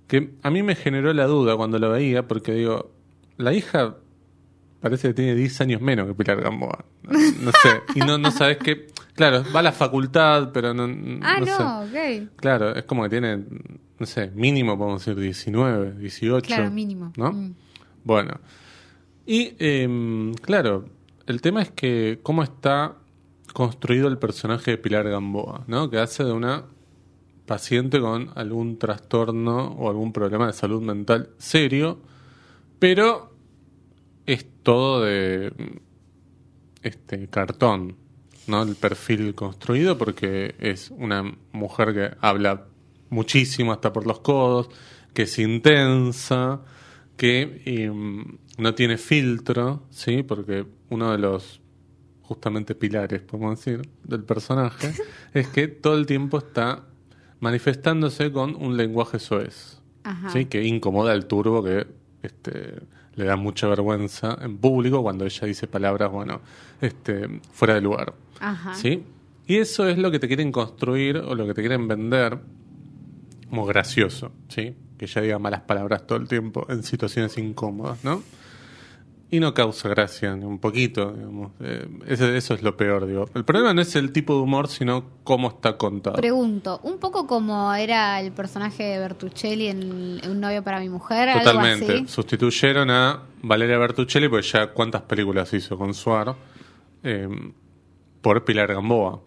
Que 0.08 0.30
a 0.42 0.50
mí 0.50 0.62
me 0.62 0.74
generó 0.74 1.12
la 1.12 1.26
duda 1.26 1.56
cuando 1.56 1.78
la 1.78 1.88
veía, 1.88 2.26
porque 2.26 2.52
digo, 2.52 2.90
la 3.36 3.52
hija 3.52 3.96
parece 4.82 5.08
que 5.08 5.14
tiene 5.14 5.34
10 5.34 5.60
años 5.62 5.80
menos 5.80 6.08
que 6.08 6.14
Pilar 6.14 6.42
Gamboa. 6.42 6.84
No, 7.02 7.12
no 7.40 7.52
sé. 7.52 7.82
Y 7.94 8.00
no, 8.00 8.18
no 8.18 8.30
sabes 8.30 8.58
qué. 8.58 8.88
Claro, 9.14 9.44
va 9.54 9.60
a 9.60 9.62
la 9.62 9.72
facultad, 9.72 10.50
pero 10.52 10.74
no. 10.74 10.84
Ah, 11.22 11.38
no 11.40 11.46
sé. 11.46 11.62
no, 11.62 11.80
ok. 11.82 12.30
Claro, 12.36 12.74
es 12.74 12.84
como 12.84 13.04
que 13.04 13.10
tiene, 13.10 13.44
no 13.98 14.06
sé, 14.06 14.30
mínimo 14.34 14.76
podemos 14.76 15.04
decir 15.04 15.20
19, 15.20 15.98
18. 16.00 16.46
Claro, 16.46 16.70
mínimo. 16.70 17.12
¿No? 17.16 17.32
Mm. 17.32 17.54
Bueno. 18.04 18.40
Y, 19.24 19.54
em, 19.58 20.34
claro, 20.34 20.86
el 21.26 21.40
tema 21.40 21.62
es 21.62 21.70
que 21.70 22.18
cómo 22.22 22.42
está 22.42 22.96
construido 23.52 24.08
el 24.08 24.18
personaje 24.18 24.72
de 24.72 24.78
Pilar 24.78 25.08
Gamboa, 25.08 25.64
¿no? 25.68 25.88
Que 25.90 25.98
hace 25.98 26.24
de 26.24 26.32
una 26.32 26.64
paciente 27.46 28.00
con 28.00 28.30
algún 28.34 28.78
trastorno 28.78 29.68
o 29.78 29.90
algún 29.90 30.12
problema 30.12 30.46
de 30.46 30.52
salud 30.54 30.82
mental 30.82 31.30
serio, 31.38 32.00
pero 32.78 33.31
es 34.26 34.46
todo 34.62 35.02
de 35.02 35.52
este 36.82 37.28
cartón, 37.28 37.96
¿no? 38.46 38.62
El 38.62 38.76
perfil 38.76 39.34
construido 39.34 39.98
porque 39.98 40.54
es 40.58 40.90
una 40.90 41.36
mujer 41.52 41.94
que 41.94 42.16
habla 42.20 42.66
muchísimo 43.10 43.72
hasta 43.72 43.92
por 43.92 44.06
los 44.06 44.20
codos, 44.20 44.68
que 45.14 45.22
es 45.22 45.38
intensa, 45.38 46.62
que 47.16 47.62
em, 47.64 48.38
no 48.58 48.74
tiene 48.74 48.96
filtro, 48.96 49.84
¿sí? 49.90 50.22
Porque 50.22 50.66
uno 50.90 51.12
de 51.12 51.18
los 51.18 51.60
justamente 52.22 52.74
pilares, 52.74 53.20
podemos 53.22 53.58
decir, 53.58 53.88
del 54.04 54.24
personaje 54.24 54.92
es 55.34 55.48
que 55.48 55.68
todo 55.68 55.96
el 55.96 56.06
tiempo 56.06 56.38
está 56.38 56.86
manifestándose 57.40 58.32
con 58.32 58.54
un 58.54 58.76
lenguaje 58.76 59.18
soez. 59.18 59.78
Ajá. 60.04 60.30
¿sí? 60.30 60.46
que 60.46 60.64
incomoda 60.64 61.12
al 61.12 61.26
turbo 61.26 61.62
que 61.62 61.86
este, 62.22 62.82
le 63.14 63.24
da 63.24 63.36
mucha 63.36 63.68
vergüenza 63.68 64.38
en 64.40 64.58
público 64.58 65.02
cuando 65.02 65.24
ella 65.24 65.46
dice 65.46 65.66
palabras 65.66 66.10
bueno 66.10 66.40
este, 66.80 67.40
fuera 67.52 67.74
de 67.74 67.80
lugar 67.80 68.14
Ajá. 68.40 68.74
¿sí? 68.74 69.04
y 69.46 69.56
eso 69.56 69.88
es 69.88 69.98
lo 69.98 70.10
que 70.10 70.18
te 70.18 70.28
quieren 70.28 70.52
construir 70.52 71.18
o 71.18 71.34
lo 71.34 71.46
que 71.46 71.54
te 71.54 71.62
quieren 71.62 71.88
vender 71.88 72.38
como 73.48 73.66
gracioso 73.66 74.32
¿sí? 74.48 74.74
que 74.96 75.04
ella 75.04 75.22
diga 75.22 75.38
malas 75.38 75.62
palabras 75.62 76.06
todo 76.06 76.18
el 76.18 76.28
tiempo 76.28 76.66
en 76.68 76.82
situaciones 76.82 77.36
incómodas 77.38 78.02
¿no? 78.04 78.22
Y 79.32 79.40
no 79.40 79.52
causa 79.54 79.88
gracia 79.88 80.36
ni 80.36 80.44
un 80.44 80.58
poquito 80.60 81.10
digamos. 81.10 81.50
Eh, 81.60 81.88
eso, 82.06 82.28
eso 82.28 82.54
es 82.54 82.62
lo 82.62 82.76
peor 82.76 83.06
digo 83.06 83.28
el 83.34 83.44
problema 83.44 83.72
no 83.74 83.80
es 83.80 83.96
el 83.96 84.12
tipo 84.12 84.34
de 84.36 84.40
humor 84.42 84.68
sino 84.68 85.04
cómo 85.24 85.48
está 85.48 85.76
contado 85.78 86.16
Pregunto, 86.16 86.78
un 86.84 86.98
poco 86.98 87.26
como 87.26 87.72
era 87.74 88.20
el 88.20 88.30
personaje 88.32 88.82
de 88.84 88.98
Bertuccelli 88.98 89.68
en 89.68 90.20
Un 90.30 90.38
novio 90.40 90.62
para 90.62 90.78
mi 90.80 90.88
mujer, 90.90 91.32
Totalmente. 91.38 91.86
algo 91.86 92.04
así. 92.04 92.12
Sustituyeron 92.12 92.90
a 92.90 93.22
Valeria 93.42 93.78
Bertuccelli, 93.78 94.28
porque 94.28 94.46
ya 94.46 94.68
cuántas 94.68 95.02
películas 95.02 95.52
hizo 95.54 95.76
con 95.78 95.94
Suar, 95.94 96.36
eh, 97.02 97.28
por 98.20 98.44
Pilar 98.44 98.72
Gamboa. 98.74 99.20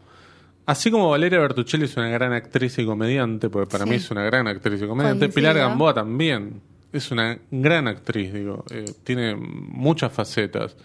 Así 0.67 0.89
como 0.91 1.09
Valeria 1.09 1.39
Bertuccelli 1.39 1.85
es 1.85 1.97
una 1.97 2.09
gran 2.09 2.31
actriz 2.33 2.77
y 2.79 2.85
comediante, 2.85 3.49
porque 3.49 3.69
para 3.69 3.83
Sí. 3.83 3.89
mí 3.89 3.95
es 3.97 4.09
una 4.11 4.23
gran 4.23 4.47
actriz 4.47 4.81
y 4.81 4.87
comediante, 4.87 5.25
Coincido. 5.25 5.35
Pilar 5.35 5.57
Gamboa 5.57 5.93
también 5.93 6.61
es 6.97 7.11
una 7.11 7.37
gran 7.51 7.87
actriz, 7.87 8.33
digo, 8.33 8.63
eh, 8.71 8.85
tiene 9.03 9.35
muchas 9.35 10.11
facetas. 10.11 10.75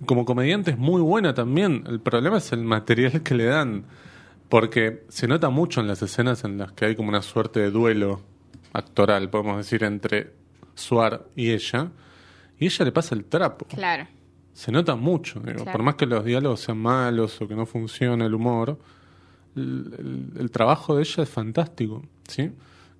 Y 0.00 0.04
como 0.04 0.24
comediante 0.24 0.70
es 0.72 0.78
muy 0.78 1.00
buena 1.02 1.34
también. 1.34 1.84
El 1.86 2.00
problema 2.00 2.38
es 2.38 2.52
el 2.52 2.64
material 2.64 3.22
que 3.22 3.34
le 3.34 3.44
dan, 3.44 3.84
porque 4.48 5.04
se 5.08 5.28
nota 5.28 5.50
mucho 5.50 5.80
en 5.80 5.86
las 5.86 6.02
escenas 6.02 6.44
en 6.44 6.58
las 6.58 6.72
que 6.72 6.86
hay 6.86 6.96
como 6.96 7.08
una 7.08 7.22
suerte 7.22 7.60
de 7.60 7.70
duelo 7.70 8.20
actoral, 8.72 9.30
podemos 9.30 9.56
decir, 9.58 9.84
entre 9.84 10.32
Suar 10.74 11.26
y 11.36 11.50
ella, 11.50 11.90
y 12.58 12.66
ella 12.66 12.84
le 12.84 12.92
pasa 12.92 13.14
el 13.14 13.24
trapo. 13.24 13.66
Claro. 13.66 14.06
Se 14.52 14.72
nota 14.72 14.96
mucho, 14.96 15.40
digo, 15.40 15.62
Claro. 15.62 15.72
por 15.72 15.82
más 15.82 15.94
que 15.96 16.06
los 16.06 16.24
diálogos 16.24 16.60
sean 16.60 16.78
malos 16.78 17.40
o 17.40 17.48
que 17.48 17.54
no 17.54 17.66
funcione 17.66 18.24
el 18.26 18.34
humor, 18.34 18.78
el, 19.56 19.94
el- 20.34 20.40
el 20.40 20.50
trabajo 20.50 20.96
de 20.96 21.02
ella 21.02 21.22
es 21.24 21.28
fantástico, 21.28 22.02
¿sí? 22.28 22.50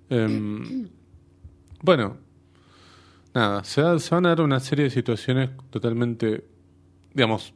Em, 0.09 0.87
bueno, 1.81 2.17
nada, 3.33 3.63
se, 3.63 3.81
da- 3.81 3.99
se 3.99 4.13
van 4.15 4.25
a 4.25 4.29
dar 4.29 4.41
una 4.41 4.59
serie 4.59 4.85
de 4.85 4.91
situaciones 4.91 5.49
totalmente, 5.69 6.45
digamos, 7.13 7.53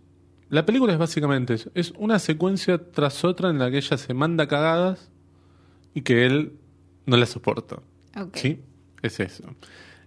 la 0.49 0.65
película 0.65 0.93
es 0.93 0.99
básicamente 0.99 1.55
eso, 1.55 1.71
es 1.73 1.91
una 1.97 2.19
secuencia 2.19 2.77
tras 2.91 3.23
otra 3.25 3.49
en 3.49 3.57
la 3.59 3.71
que 3.71 3.77
ella 3.77 3.97
se 3.97 4.13
manda 4.13 4.47
cagadas 4.47 5.09
y 5.93 6.01
que 6.01 6.25
él 6.25 6.53
no 7.05 7.17
la 7.17 7.25
soporta. 7.25 7.77
¿Sí? 8.33 8.59
Es 9.01 9.19
eso. 9.19 9.43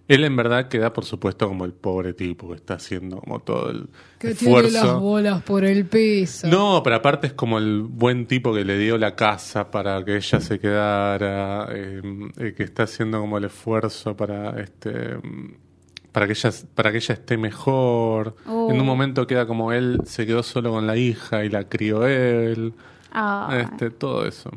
Él 0.09 0.23
en 0.23 0.35
verdad 0.35 0.67
queda, 0.69 0.91
por 0.91 1.05
supuesto, 1.05 1.47
como 1.47 1.65
el 1.65 1.71
pobre 1.71 2.13
tipo 2.13 2.49
que 2.49 2.55
está 2.55 2.73
haciendo 2.73 3.19
como 3.19 3.41
todo 3.41 3.69
el 3.69 3.89
Que 4.17 4.33
tiene 4.33 4.63
las 4.63 4.73
esfuerzo. 4.73 4.99
bolas 4.99 5.43
por 5.43 5.63
el 5.63 5.85
piso. 5.85 6.47
No, 6.47 6.81
pero 6.83 6.95
aparte 6.95 7.27
es 7.27 7.33
como 7.33 7.59
el 7.59 7.83
buen 7.83 8.25
tipo 8.25 8.51
que 8.51 8.65
le 8.65 8.79
dio 8.79 8.97
la 8.97 9.15
casa 9.15 9.69
para 9.69 10.03
que 10.03 10.15
ella 10.17 10.39
se 10.41 10.59
quedara, 10.59 11.67
eh, 11.71 12.01
eh, 12.37 12.53
que 12.57 12.63
está 12.63 12.83
haciendo 12.83 13.21
como 13.21 13.37
el 13.37 13.45
esfuerzo 13.45 14.17
para 14.17 14.59
este 14.59 15.17
para 16.11 16.25
que 16.25 16.33
ella 16.33 16.49
para 16.73 16.91
que 16.91 16.97
ella 16.97 17.13
esté 17.13 17.37
mejor. 17.37 18.35
Oh. 18.47 18.71
En 18.71 18.79
un 18.79 18.87
momento 18.87 19.27
queda 19.27 19.45
como 19.45 19.71
él 19.73 19.99
se 20.05 20.25
quedó 20.25 20.41
solo 20.41 20.71
con 20.71 20.87
la 20.87 20.97
hija 20.97 21.45
y 21.45 21.49
la 21.49 21.69
crió 21.69 22.07
él. 22.07 22.73
Este, 23.51 23.91
todo 23.91 24.25
eso. 24.25 24.49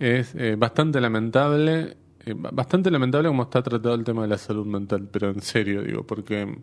Es 0.00 0.34
eh, 0.34 0.56
bastante 0.58 1.00
lamentable, 1.00 1.96
eh, 2.26 2.34
ba- 2.36 2.50
bastante 2.52 2.90
lamentable 2.90 3.28
como 3.28 3.44
está 3.44 3.62
tratado 3.62 3.94
el 3.94 4.04
tema 4.04 4.22
de 4.22 4.28
la 4.28 4.38
salud 4.38 4.66
mental, 4.66 5.08
pero 5.10 5.30
en 5.30 5.40
serio 5.40 5.82
digo, 5.82 6.02
porque 6.06 6.58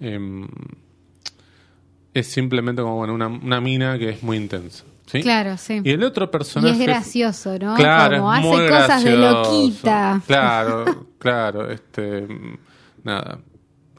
em, 0.00 0.46
es 2.12 2.26
simplemente 2.26 2.82
como 2.82 2.96
bueno, 2.96 3.14
una, 3.14 3.28
una 3.28 3.60
mina 3.60 3.98
que 3.98 4.10
es 4.10 4.22
muy 4.22 4.36
intensa. 4.36 4.84
¿sí? 5.06 5.22
Claro, 5.22 5.56
sí. 5.56 5.80
Y 5.84 5.90
el 5.90 6.02
otro 6.02 6.24
Y 6.24 6.28
personaje... 6.28 6.72
es 6.72 6.78
gracioso, 6.86 7.58
¿no? 7.58 7.74
Claro, 7.76 8.18
como 8.18 8.32
es 8.32 8.38
hace 8.40 8.48
muy 8.48 8.68
cosas 8.68 9.04
de 9.04 9.16
loquita. 9.16 10.22
Claro, 10.26 11.06
claro, 11.18 11.70
este 11.70 12.26
nada. 13.04 13.38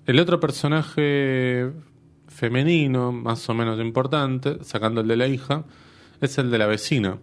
El 0.06 0.20
otro 0.20 0.39
personaje 0.39 1.70
femenino, 2.28 3.12
más 3.12 3.48
o 3.50 3.54
menos 3.54 3.80
importante, 3.80 4.58
sacando 4.63 5.02
el 5.02 5.08
de 5.08 5.17
la 5.17 5.28
hija, 5.28 5.63
es 6.22 6.38
el 6.38 6.50
de 6.50 6.58
la 6.58 6.65
vecina, 6.65 7.17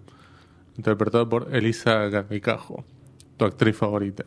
interpretado 0.77 1.29
por 1.29 1.55
Elisa 1.55 1.94
Garricajo. 2.09 2.85
Tu 3.37 3.44
actriz 3.44 3.77
favorita. 3.77 4.25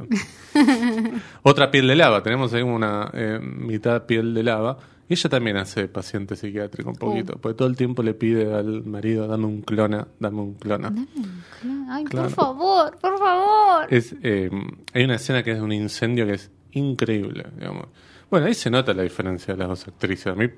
Otra 1.44 1.72
piel 1.72 1.88
de 1.88 1.96
lava, 1.96 2.22
tenemos 2.24 2.54
ahí 2.54 2.62
una 2.62 3.10
eh, 3.14 3.40
mitad 3.42 4.06
piel 4.06 4.34
de 4.34 4.44
lava. 4.44 4.78
Y 5.10 5.14
ella 5.14 5.30
también 5.30 5.56
hace 5.56 5.88
paciente 5.88 6.36
psiquiátrico 6.36 6.90
un 6.90 6.98
poquito, 6.98 7.36
Uh. 7.36 7.40
porque 7.40 7.58
todo 7.58 7.70
el 7.70 7.78
tiempo 7.78 8.04
le 8.04 8.14
pide 8.14 8.54
al 8.54 8.84
marido, 8.84 9.26
dame 9.26 9.46
un 9.46 9.62
clona, 9.62 10.06
dame 10.20 10.42
un 10.42 10.56
clona. 10.56 10.90
Dame 10.90 11.00
un 11.16 11.44
clon. 11.62 11.86
Ay, 11.90 12.04
Claro. 12.04 12.28
por 12.28 12.36
favor, 12.36 12.98
por 13.00 13.18
favor. 13.18 13.88
Es, 13.90 14.14
eh, 14.22 14.50
hay 14.94 15.04
una 15.06 15.16
escena 15.16 15.44
que 15.44 15.52
es 15.52 15.58
de 15.60 15.64
un 15.64 15.72
incendio 15.72 16.26
que 16.26 16.34
es 16.34 16.52
increíble, 16.74 17.46
digamos. 17.58 17.88
Bueno, 18.30 18.48
ahí 18.48 18.54
se 18.54 18.70
nota 18.70 18.94
la 18.94 19.04
diferencia 19.04 19.54
de 19.54 19.60
las 19.60 19.70
dos 19.70 19.88
actrices. 19.88 20.28
A 20.28 20.36
mí, 20.36 20.50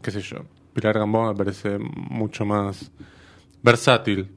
qué 0.00 0.10
sé 0.10 0.22
yo, 0.22 0.38
Pilar 0.72 0.98
Gambón 0.98 1.28
me 1.28 1.34
parece 1.34 1.76
mucho 1.78 2.46
más 2.46 2.90
versátil. 3.62 4.30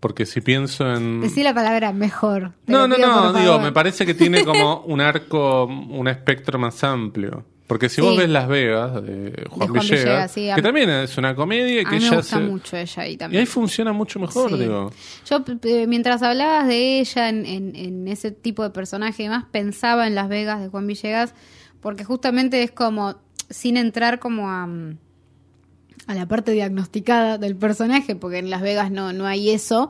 Porque 0.00 0.26
si 0.26 0.40
pienso 0.40 0.92
en... 0.94 1.20
Decí 1.20 1.42
la 1.42 1.52
palabra 1.54 1.92
mejor. 1.92 2.52
No, 2.66 2.86
no, 2.86 2.96
no, 2.98 3.32
digo, 3.32 3.46
favor. 3.52 3.62
me 3.62 3.72
parece 3.72 4.06
que 4.06 4.14
tiene 4.14 4.44
como 4.44 4.80
un 4.86 5.00
arco, 5.00 5.64
un 5.64 6.06
espectro 6.08 6.58
más 6.58 6.84
amplio. 6.84 7.44
Porque 7.66 7.90
si 7.90 8.00
vos 8.00 8.16
ves 8.16 8.30
Las 8.30 8.48
Vegas 8.48 9.02
de 9.02 9.44
Juan, 9.50 9.68
Juan 9.68 9.72
Villegas, 9.82 9.90
Villegas, 10.04 10.32
sí, 10.32 10.48
a 10.48 10.54
que 10.54 10.62
también 10.62 10.88
es 10.88 11.18
una 11.18 11.34
comedia 11.34 11.82
y 11.82 11.84
A 11.84 11.88
que 11.90 11.96
mí 11.98 12.08
me 12.08 12.16
gusta 12.16 12.36
se- 12.38 12.42
mucho 12.42 12.76
ella 12.78 13.02
ahí 13.02 13.12
Y 13.12 13.16
también. 13.18 13.40
ahí 13.40 13.46
funciona 13.46 13.92
mucho 13.92 14.18
mejor, 14.18 14.52
Sí. 14.52 14.58
digo. 14.58 14.90
Yo, 15.28 15.44
p- 15.44 15.86
mientras 15.86 16.22
hablabas 16.22 16.66
de 16.66 17.00
ella 17.00 17.28
en, 17.28 17.44
en- 17.44 17.76
en 17.76 18.08
ese 18.08 18.30
tipo 18.30 18.62
de 18.62 18.70
personaje 18.70 19.22
y 19.22 19.26
demás, 19.26 19.44
pensaba 19.50 20.06
en 20.06 20.14
Las 20.14 20.30
Vegas 20.30 20.62
de 20.62 20.68
Juan 20.68 20.86
Villegas, 20.86 21.34
porque 21.82 22.04
justamente 22.04 22.62
es 22.62 22.70
como, 22.70 23.16
sin 23.50 23.76
entrar 23.76 24.18
como 24.18 24.48
a, 24.48 24.66
mm, 24.66 24.96
a 26.08 26.14
la 26.14 26.26
parte 26.26 26.50
diagnosticada 26.52 27.38
del 27.38 27.54
personaje, 27.54 28.16
porque 28.16 28.38
en 28.38 28.50
Las 28.50 28.62
Vegas 28.62 28.90
no, 28.90 29.12
no 29.12 29.26
hay 29.26 29.50
eso, 29.50 29.88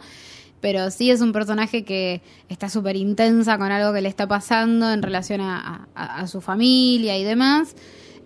pero 0.61 0.91
sí 0.91 1.11
es 1.11 1.21
un 1.23 1.33
personaje 1.33 1.85
que 1.85 2.21
está 2.51 2.69
súper 2.69 2.97
intensa 2.97 3.57
con 3.57 3.71
algo 3.73 3.95
que 3.95 4.03
le 4.03 4.09
está 4.11 4.27
pasando 4.29 4.93
en 4.93 5.01
relación 5.03 5.41
a, 5.41 5.89
a- 5.95 6.21
a 6.21 6.27
su 6.27 6.41
familia 6.43 7.17
y 7.17 7.25
demás. 7.25 7.75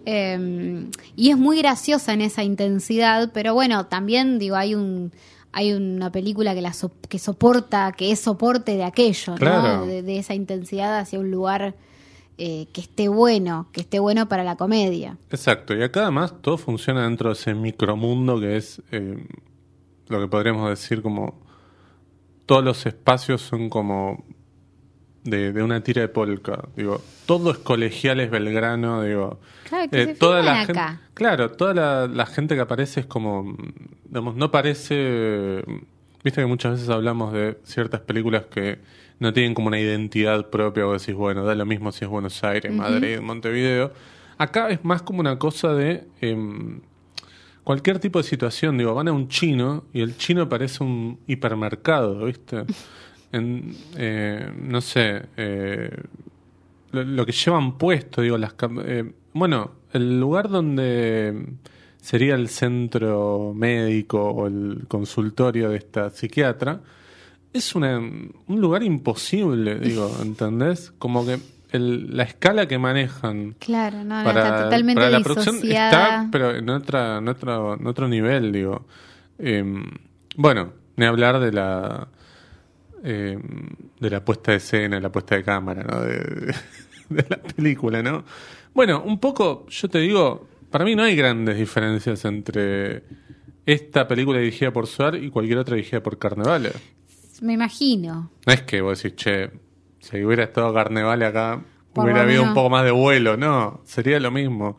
Eh, 0.06 0.86
y 1.14 1.30
es 1.30 1.36
muy 1.38 1.58
graciosa 1.58 2.12
en 2.12 2.22
esa 2.22 2.42
intensidad, 2.42 3.30
pero 3.32 3.54
bueno, 3.54 3.86
también 3.86 4.38
digo, 4.38 4.56
hay 4.56 4.74
un 4.74 5.12
hay 5.54 5.74
una 5.74 6.10
película 6.10 6.54
que 6.54 6.62
la 6.62 6.72
so- 6.72 6.92
que 7.10 7.18
soporta, 7.18 7.92
que 7.92 8.10
es 8.10 8.18
soporte 8.20 8.74
de 8.76 8.84
aquello, 8.84 9.34
Claro. 9.34 9.76
¿no? 9.80 9.86
De, 9.86 10.02
de 10.02 10.18
esa 10.18 10.32
intensidad 10.34 10.98
hacia 10.98 11.20
un 11.20 11.30
lugar 11.30 11.74
eh, 12.38 12.66
que 12.72 12.80
esté 12.80 13.08
bueno, 13.08 13.68
que 13.72 13.82
esté 13.82 13.98
bueno 13.98 14.28
para 14.28 14.42
la 14.42 14.56
comedia. 14.56 15.18
Exacto, 15.30 15.74
y 15.74 15.82
acá 15.82 16.02
además 16.02 16.34
todo 16.40 16.56
funciona 16.56 17.04
dentro 17.04 17.28
de 17.28 17.34
ese 17.34 17.54
micromundo 17.54 18.40
que 18.40 18.56
es 18.56 18.82
eh, 18.90 19.26
lo 20.08 20.20
que 20.20 20.28
podríamos 20.28 20.68
decir 20.70 21.02
como 21.02 21.42
todos 22.46 22.64
los 22.64 22.86
espacios 22.86 23.42
son 23.42 23.68
como 23.68 24.24
de, 25.24 25.52
de 25.52 25.62
una 25.62 25.82
tira 25.82 26.02
de 26.02 26.08
polka, 26.08 26.64
digo, 26.76 27.00
todo 27.26 27.52
es 27.52 27.58
colegiales 27.58 28.30
Belgrano, 28.30 29.02
digo, 29.02 29.38
Claro, 29.68 29.90
que 29.90 30.02
eh, 30.02 30.06
se 30.06 30.14
toda 30.14 30.42
la 30.42 30.64
gente, 30.64 30.80
claro, 31.14 31.52
toda 31.52 31.74
la, 31.74 32.06
la 32.08 32.26
gente 32.26 32.54
que 32.54 32.60
aparece 32.60 33.00
es 33.00 33.06
como, 33.06 33.56
digamos, 34.04 34.36
no 34.36 34.50
parece, 34.50 35.62
viste 36.24 36.40
que 36.40 36.46
muchas 36.46 36.72
veces 36.72 36.88
hablamos 36.88 37.32
de 37.32 37.58
ciertas 37.64 38.00
películas 38.00 38.46
que 38.46 38.80
no 39.22 39.32
tienen 39.32 39.54
como 39.54 39.68
una 39.68 39.78
identidad 39.78 40.50
propia, 40.50 40.84
o 40.84 40.92
decís, 40.92 41.14
bueno, 41.14 41.44
da 41.44 41.54
lo 41.54 41.64
mismo 41.64 41.92
si 41.92 42.04
es 42.04 42.10
Buenos 42.10 42.42
Aires, 42.42 42.72
Madrid, 42.72 43.20
Montevideo. 43.20 43.92
Acá 44.36 44.68
es 44.68 44.84
más 44.84 45.02
como 45.02 45.20
una 45.20 45.38
cosa 45.38 45.74
de 45.74 46.08
em, 46.20 46.80
cualquier 47.62 48.00
tipo 48.00 48.18
de 48.18 48.24
situación, 48.24 48.76
digo, 48.78 48.92
van 48.94 49.06
a 49.06 49.12
un 49.12 49.28
chino 49.28 49.84
y 49.92 50.00
el 50.00 50.16
chino 50.16 50.48
parece 50.48 50.82
un 50.82 51.20
hipermercado, 51.28 52.26
¿viste? 52.26 52.64
En, 53.34 53.74
eh, 53.96 54.52
no 54.60 54.82
sé, 54.82 55.22
eh, 55.38 55.90
lo, 56.90 57.02
lo 57.02 57.24
que 57.24 57.32
llevan 57.32 57.78
puesto, 57.78 58.20
digo, 58.20 58.36
las 58.36 58.52
eh, 58.84 59.10
bueno, 59.32 59.70
el 59.94 60.20
lugar 60.20 60.50
donde 60.50 61.46
sería 61.98 62.34
el 62.34 62.50
centro 62.50 63.54
médico 63.54 64.22
o 64.22 64.48
el 64.48 64.84
consultorio 64.86 65.70
de 65.70 65.78
esta 65.78 66.10
psiquiatra 66.10 66.82
es 67.52 67.74
una, 67.74 67.98
un 67.98 68.60
lugar 68.60 68.82
imposible, 68.82 69.78
digo, 69.78 70.10
¿entendés? 70.22 70.92
Como 70.98 71.24
que 71.26 71.38
el- 71.72 72.16
la 72.16 72.24
escala 72.24 72.66
que 72.66 72.78
manejan 72.78 73.54
Claro, 73.58 74.04
no, 74.04 74.22
para, 74.24 74.42
está 74.46 74.64
totalmente 74.64 74.94
para 75.00 75.10
la 75.10 75.20
producción 75.20 75.56
está, 75.56 76.28
pero 76.30 76.54
en, 76.54 76.68
otra, 76.70 77.18
en, 77.18 77.28
otro, 77.28 77.74
en 77.78 77.86
otro 77.86 78.08
nivel, 78.08 78.52
digo. 78.52 78.86
Eh, 79.38 79.64
bueno, 80.36 80.72
ni 80.96 81.06
hablar 81.06 81.40
de 81.40 81.52
la 81.52 82.08
eh, 83.04 83.38
de 84.00 84.10
la 84.10 84.24
puesta 84.24 84.52
de 84.52 84.58
escena, 84.58 85.00
la 85.00 85.10
puesta 85.10 85.34
de 85.36 85.42
cámara, 85.42 85.82
¿no? 85.82 86.00
De, 86.02 86.54
de 87.08 87.26
la 87.28 87.36
película, 87.38 88.02
¿no? 88.02 88.24
Bueno, 88.74 89.02
un 89.02 89.18
poco, 89.18 89.66
yo 89.68 89.88
te 89.88 89.98
digo, 89.98 90.46
para 90.70 90.84
mí 90.84 90.94
no 90.94 91.02
hay 91.02 91.16
grandes 91.16 91.56
diferencias 91.58 92.24
entre 92.24 93.02
esta 93.66 94.06
película 94.08 94.38
dirigida 94.38 94.72
por 94.72 94.86
Suar 94.86 95.16
y 95.16 95.30
cualquier 95.30 95.58
otra 95.58 95.76
dirigida 95.76 96.02
por 96.02 96.18
Carnevale. 96.18 96.72
Me 97.42 97.54
imagino. 97.54 98.30
No 98.46 98.52
es 98.52 98.62
que 98.62 98.80
vos 98.80 99.02
decís, 99.02 99.16
che, 99.16 99.50
si 99.98 100.24
hubiera 100.24 100.44
estado 100.44 100.72
Carnevale 100.72 101.26
acá, 101.26 101.62
Por 101.92 102.04
hubiera 102.04 102.22
habido 102.22 102.42
un 102.42 102.54
poco 102.54 102.70
más 102.70 102.84
de 102.84 102.92
vuelo, 102.92 103.36
no, 103.36 103.80
sería 103.84 104.18
lo 104.20 104.30
mismo. 104.30 104.78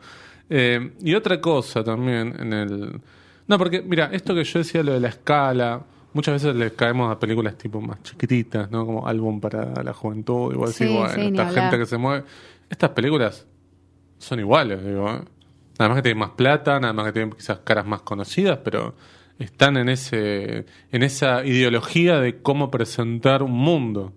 Eh, 0.50 0.94
y 1.00 1.14
otra 1.14 1.40
cosa 1.40 1.84
también 1.84 2.34
en 2.38 2.52
el... 2.52 3.00
No, 3.46 3.58
porque, 3.58 3.82
mira, 3.82 4.08
esto 4.12 4.34
que 4.34 4.44
yo 4.44 4.58
decía, 4.60 4.82
lo 4.82 4.92
de 4.92 5.00
la 5.00 5.08
escala, 5.08 5.82
muchas 6.14 6.34
veces 6.42 6.56
les 6.56 6.72
caemos 6.72 7.12
a 7.12 7.18
películas 7.18 7.56
tipo 7.58 7.80
más 7.80 8.02
chiquititas, 8.02 8.70
¿no? 8.70 8.86
Como 8.86 9.06
álbum 9.06 9.40
para 9.40 9.82
la 9.82 9.92
juventud, 9.92 10.52
igual 10.52 10.72
Sí, 10.72 10.86
bueno, 10.86 11.08
sí, 11.10 11.20
esta 11.26 11.48
hablar. 11.48 11.62
gente 11.64 11.78
que 11.78 11.86
se 11.86 11.98
mueve... 11.98 12.24
Estas 12.70 12.90
películas 12.90 13.46
son 14.18 14.40
iguales, 14.40 14.82
digo, 14.84 15.08
¿eh? 15.10 15.20
Nada 15.78 15.88
más 15.88 15.96
que 15.96 16.02
tienen 16.02 16.18
más 16.18 16.30
plata, 16.30 16.80
nada 16.80 16.92
más 16.94 17.06
que 17.06 17.12
tienen 17.12 17.32
quizás 17.32 17.58
caras 17.58 17.84
más 17.84 18.00
conocidas, 18.02 18.58
pero 18.64 18.94
están 19.38 19.76
en 19.76 19.88
ese 19.88 20.64
en 20.92 21.02
esa 21.02 21.44
ideología 21.44 22.20
de 22.20 22.40
cómo 22.40 22.70
presentar 22.70 23.42
un 23.42 23.52
mundo. 23.52 24.12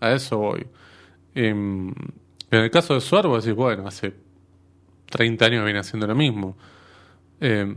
A 0.00 0.12
eso 0.12 0.38
voy. 0.38 0.66
Em, 1.34 1.88
en 2.50 2.58
el 2.60 2.70
caso 2.70 2.94
de 2.94 3.00
Suar, 3.00 3.26
vos 3.26 3.44
decís, 3.44 3.56
bueno, 3.56 3.86
hace 3.86 4.14
30 5.10 5.46
años 5.46 5.64
viene 5.64 5.80
haciendo 5.80 6.06
lo 6.06 6.14
mismo. 6.14 6.56
Em, 7.40 7.74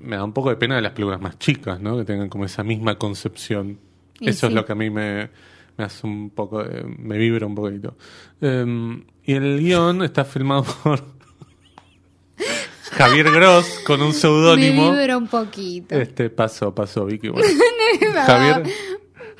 me 0.00 0.16
da 0.16 0.24
un 0.24 0.32
poco 0.32 0.50
de 0.50 0.56
pena 0.56 0.76
de 0.76 0.82
las 0.82 0.92
películas 0.92 1.20
más 1.20 1.38
chicas, 1.38 1.80
¿no? 1.80 1.96
Que 1.96 2.04
tengan 2.04 2.28
como 2.28 2.44
esa 2.44 2.62
misma 2.64 2.96
concepción. 2.96 3.78
Y 4.20 4.30
Eso 4.30 4.46
es 4.48 4.52
lo 4.52 4.64
que 4.64 4.72
a 4.72 4.74
mí 4.74 4.90
me, 4.90 5.30
me 5.76 5.84
hace 5.84 6.06
un 6.06 6.30
poco, 6.30 6.62
de- 6.64 6.82
me 6.84 7.18
vibra 7.18 7.46
un 7.46 7.54
poquito. 7.54 7.96
Em, 8.40 9.04
y 9.24 9.32
el 9.34 9.58
guion 9.60 10.02
está 10.02 10.24
filmado 10.24 10.64
por 10.82 11.02
Javier 12.92 13.30
Gross 13.30 13.80
con 13.86 14.00
un 14.02 14.08
Me 14.08 14.14
seudónimo. 14.14 14.92
vibra 14.92 15.16
un 15.16 15.26
poquito. 15.28 15.94
Este 15.94 16.30
pasó, 16.30 16.74
pasó, 16.74 17.04
Vicky. 17.06 17.28
Bueno. 17.32 17.48
Javier. 18.26 18.62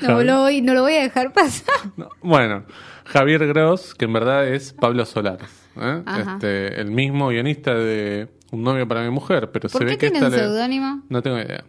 no, 0.00 0.08
Javi- 0.08 0.24
lo 0.24 0.38
voy, 0.40 0.60
no 0.62 0.74
lo 0.74 0.82
voy 0.82 0.94
a 0.94 1.02
dejar 1.02 1.32
pasar. 1.32 1.74
no, 1.96 2.08
bueno, 2.22 2.64
Javier 3.04 3.46
Gross, 3.46 3.94
que 3.94 4.04
en 4.06 4.12
verdad 4.12 4.46
es 4.48 4.72
Pablo 4.72 5.04
Solares. 5.04 5.48
¿eh? 5.80 6.02
Este, 6.20 6.80
el 6.80 6.90
mismo 6.90 7.28
guionista 7.28 7.74
de 7.74 8.28
Un 8.50 8.62
novio 8.62 8.86
para 8.86 9.02
mi 9.02 9.10
mujer, 9.10 9.50
pero 9.52 9.68
¿Por 9.68 9.78
se 9.80 9.86
qué 9.86 9.92
ve 9.92 9.98
que 9.98 10.10
tiene 10.10 10.16
esta 10.18 10.26
un 10.28 10.32
le- 10.32 10.38
seudónimo? 10.38 11.02
No 11.08 11.22
tengo 11.22 11.38
idea. 11.38 11.64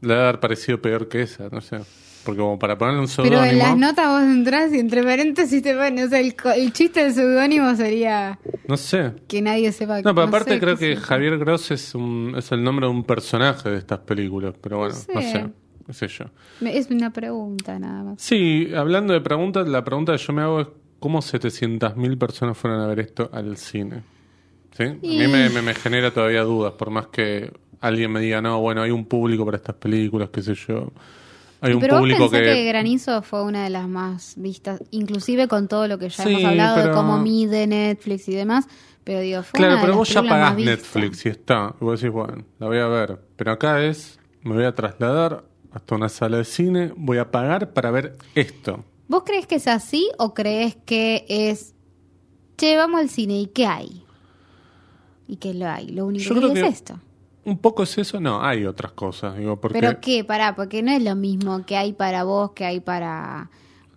Le 0.00 0.08
debe 0.08 0.20
haber 0.22 0.40
parecido 0.40 0.80
peor 0.80 1.08
que 1.08 1.22
esa, 1.22 1.48
no 1.50 1.60
sé. 1.60 1.80
Porque 2.28 2.40
como 2.42 2.58
para 2.58 2.76
ponerle 2.76 3.00
un 3.00 3.08
Pero 3.16 3.42
en 3.42 3.56
las 3.56 3.68
seudónimo. 3.68 3.86
notas 3.86 4.06
vos 4.08 4.22
entrás 4.22 4.70
y 4.74 4.78
entre 4.80 5.02
paréntesis 5.02 5.62
te 5.62 5.74
ponen, 5.74 6.04
o 6.04 6.08
sea, 6.10 6.20
el, 6.20 6.34
el 6.56 6.72
chiste 6.74 7.02
del 7.04 7.14
seudónimo 7.14 7.74
sería 7.74 8.38
No 8.68 8.76
sé. 8.76 9.14
que 9.26 9.40
nadie 9.40 9.72
sepa. 9.72 10.02
No, 10.02 10.14
pero 10.14 10.26
aparte 10.28 10.60
creo 10.60 10.76
que. 10.76 10.94
Javier 10.96 11.38
Gross 11.38 11.70
es, 11.70 11.94
un, 11.94 12.34
es 12.36 12.52
el 12.52 12.62
nombre 12.62 12.86
de 12.86 12.92
un 12.92 13.04
personaje 13.04 13.70
de 13.70 13.78
estas 13.78 14.00
películas. 14.00 14.52
Pero 14.60 14.76
bueno, 14.76 14.94
no 15.14 15.22
sé. 15.22 15.32
sé. 15.32 15.46
No 15.86 15.94
sé 15.94 16.06
yo. 16.08 16.26
Es 16.60 16.90
una 16.90 17.10
pregunta 17.14 17.78
nada 17.78 18.02
más. 18.04 18.20
Sí, 18.20 18.68
hablando 18.76 19.14
de 19.14 19.22
preguntas, 19.22 19.66
la 19.66 19.82
pregunta 19.84 20.12
que 20.12 20.18
yo 20.18 20.32
me 20.34 20.42
hago 20.42 20.60
es 20.60 20.66
cómo 20.98 21.20
700.000 21.22 22.18
personas 22.18 22.58
fueron 22.58 22.80
a 22.82 22.86
ver 22.88 23.00
esto 23.00 23.30
al 23.32 23.56
cine. 23.56 24.02
¿Sí? 24.76 24.82
A 24.84 24.92
mí 25.00 25.26
me, 25.28 25.48
me- 25.48 25.62
me 25.62 25.74
genera 25.74 26.10
todavía 26.10 26.42
dudas, 26.42 26.74
por 26.74 26.90
más 26.90 27.06
que 27.06 27.50
alguien 27.80 28.12
me 28.12 28.20
diga, 28.20 28.42
no, 28.42 28.60
bueno, 28.60 28.82
hay 28.82 28.90
un 28.90 29.06
público 29.06 29.44
para 29.46 29.56
estas 29.56 29.76
películas, 29.76 30.28
qué 30.30 30.42
sé 30.42 30.54
yo. 30.54 30.92
Hay 31.60 31.72
un 31.72 31.80
pero 31.80 31.94
vos 31.94 32.00
público 32.02 32.30
pensás 32.30 32.40
que... 32.40 32.54
que... 32.54 32.64
Granizo 32.64 33.22
fue 33.22 33.42
una 33.42 33.64
de 33.64 33.70
las 33.70 33.88
más 33.88 34.34
vistas, 34.36 34.80
inclusive 34.90 35.48
con 35.48 35.66
todo 35.68 35.88
lo 35.88 35.98
que 35.98 36.08
ya 36.08 36.22
Sí, 36.24 36.30
hemos 36.30 36.44
hablado 36.44 36.76
pero- 36.76 36.88
de 36.88 36.94
cómo 36.94 37.18
mide 37.18 37.66
Netflix 37.66 38.28
y 38.28 38.34
demás. 38.34 38.66
Pero 39.04 39.20
digo, 39.20 39.42
fue 39.42 39.58
Claro, 39.58 39.72
una 39.72 39.80
de 39.80 39.86
pero 39.86 39.92
las 39.92 39.98
vos 39.98 40.08
ya 40.10 40.22
pagás. 40.22 40.56
Netflix 40.56 41.24
y 41.26 41.28
está. 41.30 41.74
Y 41.80 41.84
vos 41.84 42.00
decís, 42.00 42.12
bueno, 42.12 42.44
la 42.58 42.66
voy 42.66 42.78
a 42.78 42.86
ver. 42.86 43.18
Pero 43.36 43.52
acá 43.52 43.82
es, 43.82 44.18
me 44.42 44.54
voy 44.54 44.64
a 44.64 44.74
trasladar 44.74 45.44
hasta 45.72 45.94
una 45.94 46.08
sala 46.08 46.36
de 46.38 46.44
cine, 46.44 46.92
voy 46.96 47.18
a 47.18 47.30
pagar 47.30 47.72
para 47.72 47.90
ver 47.90 48.16
esto. 48.34 48.84
¿Vos 49.08 49.22
crees 49.24 49.46
que 49.46 49.54
es 49.56 49.66
así 49.66 50.10
o 50.18 50.34
crees 50.34 50.76
que 50.84 51.24
es, 51.28 51.74
che, 52.58 52.76
vamos 52.76 53.00
al 53.00 53.08
cine 53.08 53.40
y 53.40 53.46
qué 53.46 53.64
hay? 53.66 54.04
¿Y 55.26 55.36
qué 55.36 55.54
lo 55.54 55.66
hay? 55.68 55.88
Lo 55.88 56.06
único 56.06 56.24
Yo 56.24 56.34
que 56.34 56.40
creo 56.40 56.52
hay 56.52 56.56
es 56.58 56.62
que- 56.64 56.68
esto. 56.68 57.00
Un 57.48 57.58
poco 57.58 57.82
es 57.84 57.96
eso, 57.98 58.20
no, 58.20 58.42
hay 58.44 58.66
otras 58.66 58.92
cosas, 58.92 59.36
digo, 59.38 59.58
porque... 59.60 59.78
¿Pero 59.80 60.00
qué? 60.00 60.22
Pará, 60.24 60.54
porque 60.54 60.82
no 60.82 60.90
es 60.92 61.02
lo 61.02 61.16
mismo 61.16 61.64
que 61.64 61.76
hay 61.76 61.92
para 61.94 62.24
vos 62.24 62.52
que 62.52 62.64
hay 62.66 62.80
para 62.80 63.50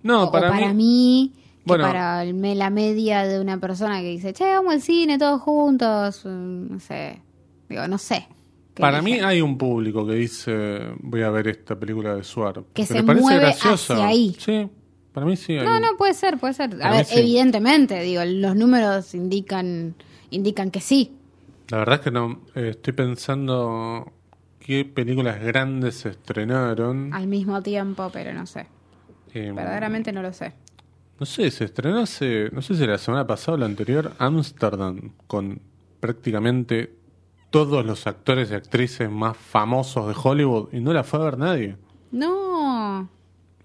No, 0.04 0.24
O- 0.24 0.28
o 0.28 0.32
para 0.32 0.50
para, 0.50 0.68
mí- 0.70 0.76
mí, 0.76 1.34
que 1.36 1.62
Bueno. 1.66 1.84
para 1.86 2.24
el 2.24 2.58
la 2.58 2.70
media 2.70 3.24
de 3.26 3.40
una 3.40 3.60
persona 3.60 4.00
que 4.02 4.08
dice, 4.10 4.34
che, 4.34 4.46
vamos 4.46 4.74
al 4.74 4.82
cine 4.82 5.18
todos 5.18 5.42
juntos, 5.42 6.22
mm, 6.26 6.72
no 6.74 6.80
sé, 6.80 7.22
digo, 7.70 7.88
no 7.88 7.98
sé. 7.98 8.28
¿Qué 8.74 8.82
Para 8.82 9.02
mí 9.02 9.20
hay 9.20 9.42
un 9.42 9.58
público 9.58 10.08
que 10.08 10.14
dice 10.14 10.80
voy 11.02 11.22
a 11.24 11.30
ver 11.30 11.50
esta 11.50 11.78
película 11.78 12.16
de 12.16 12.24
Suar. 12.24 12.64
Que 12.74 12.86
se 12.86 13.04
parece 13.04 13.22
mueve 13.24 13.40
graciosa. 13.42 13.96
hacia 13.96 14.08
ahí. 14.08 14.34
Sí, 14.40 14.70
para 15.12 15.26
mí 15.26 15.36
sí. 15.36 15.58
hay 15.58 15.66
No, 15.66 15.78
no, 15.82 15.88
puede 15.98 16.14
ser, 16.14 16.38
puede 16.38 16.54
ser. 16.54 16.76
A 16.76 16.78
Para 16.78 16.92
ver, 16.96 17.06
sí. 17.06 17.20
evidentemente, 17.20 18.00
digo, 18.02 18.24
los 18.24 18.56
números 18.56 19.14
indican 19.14 19.94
indican 20.30 20.72
que 20.72 20.80
sí. 20.80 21.12
La 21.72 21.78
verdad 21.78 21.96
es 21.96 22.02
que 22.02 22.12
no. 22.12 22.42
eh, 22.56 22.70
estoy 22.72 22.94
pensando 22.94 24.12
qué 24.60 24.86
películas 24.86 25.40
grandes 25.42 25.96
se 25.96 26.10
estrenaron. 26.10 27.14
al 27.14 27.28
mismo 27.28 27.62
tiempo, 27.62 28.10
pero 28.14 28.34
no 28.34 28.46
sé. 28.46 28.68
Eh, 29.34 29.52
Verdaderamente 29.56 30.12
no 30.12 30.22
lo 30.22 30.34
sé. 30.34 30.54
No 31.20 31.26
sé, 31.26 31.50
se 31.52 31.66
estrenó 31.66 32.00
hace, 32.00 32.50
no 32.52 32.62
sé 32.62 32.76
si 32.76 32.86
la 32.86 32.98
semana 32.98 33.26
pasada 33.28 33.56
o 33.56 33.58
la 33.60 33.66
anterior, 33.68 34.12
Amsterdam, 34.18 35.12
con 35.28 35.62
prácticamente 36.00 36.96
todos 37.52 37.86
los 37.86 38.08
actores 38.08 38.50
y 38.52 38.56
actrices 38.56 39.10
más 39.10 39.38
famosos 39.38 40.08
de 40.08 40.16
Hollywood 40.22 40.70
y 40.74 40.80
no 40.80 40.94
la 40.94 41.04
fue 41.04 41.20
a 41.20 41.24
ver 41.26 41.38
nadie. 41.38 41.76
No. 42.12 43.08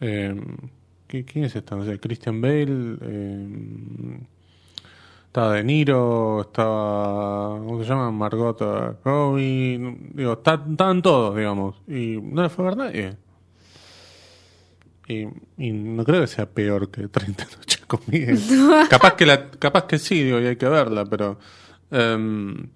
Eh, 0.01 0.39
¿qué- 1.09 1.25
¿Quién 1.25 1.45
es 1.47 1.57
esta? 1.57 1.77
No 1.77 1.85
sé, 1.85 1.99
Christian 1.99 2.41
Bale, 2.41 2.99
eh, 3.01 4.21
estaba 5.37 5.53
De 5.53 5.65
Niro, 5.65 6.41
estaba, 6.41 7.59
¿cómo 7.59 7.83
se 7.83 7.89
llama? 7.91 8.11
Margot 8.11 8.59
Robbie, 9.05 9.99
digo, 10.15 10.33
está- 10.33 10.65
estaban 10.71 11.03
todos, 11.03 11.37
digamos, 11.37 11.77
y 11.87 12.19
no 12.23 12.41
la 12.41 12.49
fue 12.49 12.65
a 12.65 12.69
ver 12.71 12.77
nadie. 12.79 13.17
Y, 15.09 15.27
y 15.59 15.73
no 15.73 16.05
creo 16.05 16.23
que 16.23 16.27
sea 16.27 16.47
peor 16.47 16.91
que 16.91 17.07
30 17.09 17.45
noches 17.55 17.85
con 17.87 18.01
Miguel. 18.07 18.41
capaz 18.89 19.13
que 19.15 19.27
la, 19.27 19.51
capaz 19.51 19.85
que 19.85 19.99
sí, 19.99 20.23
digo, 20.25 20.41
y 20.41 20.47
hay 20.47 20.57
que 20.57 20.71
verla, 20.71 21.05
pero 21.05 21.39
em, 21.91 22.69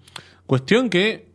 cuestión 0.45 0.87
que 0.91 1.31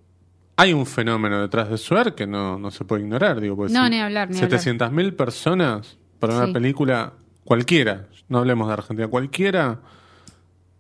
hay 0.57 0.73
un 0.75 0.87
fenómeno 0.87 1.41
detrás 1.43 1.69
de 1.69 1.77
Suer 1.77 2.15
que 2.15 2.29
no, 2.29 2.57
no 2.57 2.71
se 2.71 2.85
puede 2.85 3.03
ignorar, 3.03 3.41
digo, 3.41 3.57
porque 3.57 3.73
No, 3.73 3.83
si 3.87 3.91
ni 3.91 3.99
hablar, 4.01 4.31
ni 4.31 4.39
hablar. 4.39 4.61
700.000 4.61 5.17
personas 5.17 5.99
para 6.21 6.37
una 6.37 6.53
película 6.53 7.15
cualquiera, 7.43 8.07
no 8.29 8.39
hablemos 8.39 8.69
de 8.69 8.75
Argentina, 8.75 9.09
cualquiera, 9.09 9.81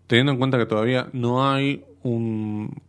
teniendo 0.06 0.32
en 0.32 0.38
cuenta 0.38 0.58
que 0.58 0.66
todavía 0.66 1.08
no 1.12 1.48
hay 1.50 1.84
un 2.02 2.80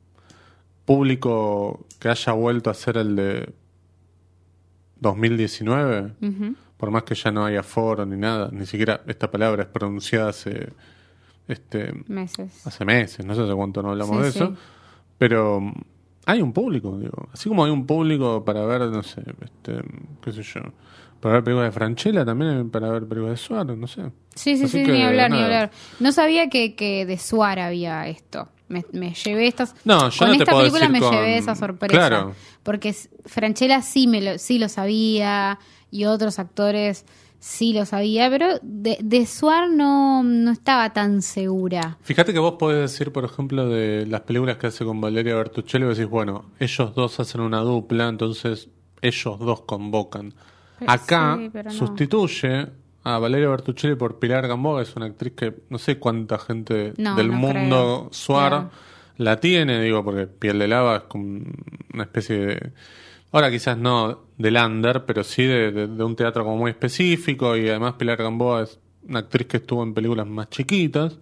público 0.85 1.85
que 1.99 2.09
haya 2.09 2.31
vuelto 2.33 2.69
a 2.69 2.73
ser 2.73 2.97
el 2.97 3.15
de 3.15 3.53
2019, 4.99 6.13
Ujú. 6.21 6.55
por 6.77 6.91
más 6.91 7.03
que 7.03 7.15
ya 7.15 7.31
no 7.31 7.45
haya 7.45 7.63
foro 7.63 8.05
ni 8.05 8.17
nada, 8.17 8.49
ni 8.51 8.65
siquiera 8.65 9.01
esta 9.07 9.29
palabra 9.29 9.63
es 9.63 9.69
pronunciada 9.69 10.29
hace 10.29 10.69
este 11.47 11.93
Meses. 12.07 12.65
hace 12.65 12.83
meses, 12.85 13.25
no 13.25 13.35
sé 13.35 13.41
hace 13.43 13.53
cuánto 13.53 13.81
no 13.81 13.91
hablamos 13.91 14.17
Sí, 14.17 14.23
de 14.23 14.29
eso, 14.29 14.47
sí. 14.47 14.53
pero 15.17 15.61
mm, 15.61 15.73
hay 16.25 16.41
un 16.41 16.51
público, 16.51 16.97
digo, 16.97 17.29
así 17.31 17.47
como 17.47 17.63
hay 17.63 17.71
un 17.71 17.85
público 17.85 18.43
para 18.43 18.65
ver, 18.65 18.81
no 18.81 19.03
sé, 19.03 19.21
este, 19.43 19.81
qué 20.21 20.31
sé 20.31 20.43
yo, 20.43 20.61
para 21.19 21.35
ver 21.35 21.43
películas 21.43 21.67
de 21.69 21.71
Franchella, 21.71 22.25
también 22.25 22.51
hay 22.57 22.63
para 22.65 22.89
ver 22.89 23.07
películas 23.07 23.39
de 23.39 23.45
Suárez, 23.45 23.77
no 23.77 23.87
sé. 23.87 24.03
Sí, 24.35 24.57
sí, 24.57 24.63
Así 24.65 24.79
sí, 24.79 24.83
que, 24.85 24.91
ni 24.91 25.01
hablar, 25.03 25.31
ni 25.31 25.41
hablar. 25.41 25.71
No 25.99 26.11
sabía 26.11 26.49
que, 26.49 26.75
que 26.75 27.05
de 27.05 27.17
Suar 27.17 27.59
había 27.59 28.07
esto. 28.07 28.49
Me, 28.69 28.83
me 28.91 29.13
llevé 29.13 29.47
estas. 29.47 29.75
No, 29.85 30.09
yo 30.09 30.19
con 30.19 30.27
no 30.27 30.33
te 30.35 30.43
esta 30.43 30.51
puedo 30.51 30.63
película 30.63 30.81
decir 30.87 30.91
me 30.91 30.99
con- 30.99 31.11
llevé 31.13 31.37
esa 31.37 31.55
sorpresa. 31.55 31.95
Claro. 31.97 32.33
Porque 32.63 32.93
Franchella 33.25 33.81
sí, 33.81 34.07
me 34.07 34.21
lo, 34.21 34.37
sí 34.37 34.59
lo 34.59 34.67
sabía 34.69 35.57
y 35.89 36.03
otros 36.05 36.37
actores 36.37 37.05
sí 37.39 37.71
lo 37.71 37.85
sabía, 37.85 38.29
pero 38.29 38.59
de, 38.61 38.97
de 39.01 39.25
Suar 39.25 39.69
no, 39.69 40.21
no 40.23 40.51
estaba 40.51 40.91
tan 40.91 41.21
segura. 41.21 41.97
Fíjate 42.01 42.33
que 42.33 42.39
vos 42.39 42.55
podés 42.59 42.91
decir, 42.91 43.13
por 43.13 43.23
ejemplo, 43.23 43.69
de 43.69 44.05
las 44.07 44.21
películas 44.21 44.57
que 44.57 44.67
hace 44.67 44.83
con 44.83 44.99
Valeria 44.99 45.35
Bertuccelli, 45.35 45.85
decís, 45.85 46.07
bueno, 46.07 46.45
ellos 46.59 46.93
dos 46.93 47.19
hacen 47.19 47.41
una 47.41 47.59
dupla, 47.59 48.09
entonces 48.09 48.69
ellos 49.01 49.39
dos 49.39 49.61
convocan. 49.61 50.33
Acá 50.85 51.35
sí, 51.39 51.49
pero 51.51 51.69
no. 51.69 51.75
sustituye 51.75 52.67
a 53.03 53.17
Valeria 53.19 53.49
Bertuccelli 53.49 53.95
por 53.95 54.19
Pilar 54.19 54.47
Gamboa, 54.47 54.81
es 54.81 54.95
una 54.95 55.05
actriz 55.07 55.33
que 55.33 55.53
no 55.69 55.77
sé 55.77 55.97
cuánta 55.97 56.37
gente 56.37 56.93
No, 56.97 57.15
del 57.15 57.27
no 57.29 57.33
mundo 57.37 57.97
creo. 58.01 58.09
Suar 58.11 58.69
la 59.17 59.39
tiene, 59.39 59.81
digo, 59.81 60.03
porque 60.03 60.27
Piel 60.27 60.59
de 60.59 60.67
Lava 60.67 60.97
es 60.97 61.03
como 61.03 61.41
una 61.93 62.03
especie 62.03 62.37
de... 62.37 62.71
Ahora 63.31 63.49
quizás 63.49 63.77
no 63.77 64.25
del 64.37 64.55
under, 64.57 65.05
pero 65.05 65.23
sí 65.23 65.43
de, 65.43 65.71
de- 65.71 65.87
de 65.87 66.03
un 66.03 66.15
teatro 66.15 66.43
como 66.43 66.57
muy 66.57 66.71
específico 66.71 67.55
y 67.57 67.67
además 67.69 67.93
Pilar 67.93 68.17
Gamboa 68.21 68.63
es 68.63 68.79
una 69.07 69.19
actriz 69.19 69.47
que 69.47 69.57
estuvo 69.57 69.83
en 69.83 69.93
películas 69.93 70.27
más 70.27 70.49
chiquitas. 70.49 71.17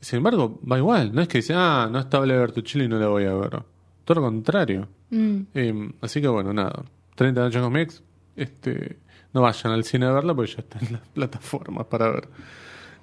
Sin 0.00 0.18
embargo, 0.18 0.58
va 0.70 0.78
igual. 0.78 1.14
No 1.14 1.20
es 1.20 1.28
que 1.28 1.38
dice, 1.38 1.52
ah, 1.54 1.88
no 1.92 1.98
está 1.98 2.18
Valeria 2.18 2.40
Bertuccelli 2.40 2.84
y 2.86 2.88
no 2.88 2.98
la 2.98 3.08
voy 3.08 3.24
a 3.24 3.34
ver. 3.34 3.62
Todo 4.04 4.20
lo 4.20 4.22
contrario. 4.22 4.88
Mm. 5.10 5.40
Eh, 5.54 5.90
así 6.00 6.20
que 6.22 6.28
bueno, 6.28 6.52
nada. 6.54 6.84
30 7.16 7.40
noches 7.42 7.60
con 7.62 7.72
mi 7.72 7.80
ex. 7.80 8.02
Este, 8.40 8.98
no 9.32 9.42
vayan 9.42 9.72
al 9.72 9.84
cine 9.84 10.06
a 10.06 10.12
verla 10.12 10.34
porque 10.34 10.52
ya 10.52 10.58
está 10.60 10.78
en 10.84 10.92
las 10.94 11.02
plataformas 11.08 11.86
para 11.86 12.08
ver. 12.10 12.28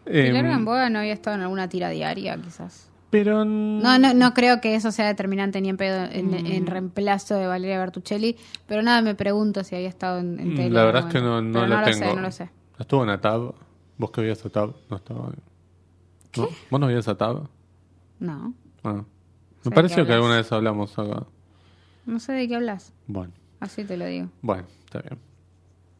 Eh, 0.05 0.27
Pilar 0.27 0.45
Gamboa 0.47 0.89
no 0.89 0.99
había 0.99 1.13
estado 1.13 1.35
en 1.35 1.43
alguna 1.43 1.67
tira 1.69 1.89
diaria, 1.89 2.37
quizás. 2.37 2.89
pero 3.09 3.45
No, 3.45 3.99
no, 3.99 4.13
no 4.13 4.33
creo 4.33 4.59
que 4.61 4.75
eso 4.75 4.91
sea 4.91 5.05
determinante 5.07 5.61
ni 5.61 5.69
en 5.69 5.77
pedo 5.77 6.05
en, 6.11 6.31
Mm. 6.31 6.45
en 6.45 6.65
reemplazo 6.67 7.35
de 7.35 7.45
Valeria 7.47 7.79
Bertuccelli, 7.79 8.35
pero 8.67 8.81
nada, 8.81 9.01
me 9.01 9.15
pregunto 9.15 9.63
si 9.63 9.75
había 9.75 9.89
estado 9.89 10.19
en, 10.19 10.39
en 10.39 10.53
Mm, 10.53 10.55
tele. 10.55 10.69
La 10.71 10.83
verdad 10.85 11.07
es 11.07 11.13
que 11.13 11.21
no, 11.21 11.41
no 11.41 11.65
la 11.67 11.79
lo 11.81 11.83
tengo. 11.85 11.99
sé, 12.09 12.15
no 12.15 12.21
lo 12.21 12.31
sé. 12.31 12.49
Estuvo 12.79 13.03
en 13.03 13.09
Atab. 13.09 13.53
Vos 13.97 14.11
que 14.11 14.21
veías 14.21 14.45
Atab, 14.45 14.75
no 14.89 14.97
estaba. 14.97 15.31
¿No? 16.35 16.49
¿Vos 16.69 16.79
no 16.79 16.87
veías 16.87 17.07
Atab? 17.07 17.47
No, 18.19 18.53
Ah. 18.83 19.03
Me 19.63 19.71
pareció 19.71 20.03
qué 20.03 20.07
que 20.07 20.13
alguna 20.13 20.37
vez 20.37 20.51
hablamos 20.51 20.97
acá. 20.97 21.25
no 22.05 22.19
sé 22.19 22.31
de 22.33 22.47
qué 22.47 22.55
hablas, 22.55 22.93
Bueno, 23.07 23.33
así 23.59 23.83
te 23.83 23.97
lo 23.97 24.05
digo. 24.05 24.29
bueno, 24.41 24.63
está 24.85 24.99
bien. 24.99 25.19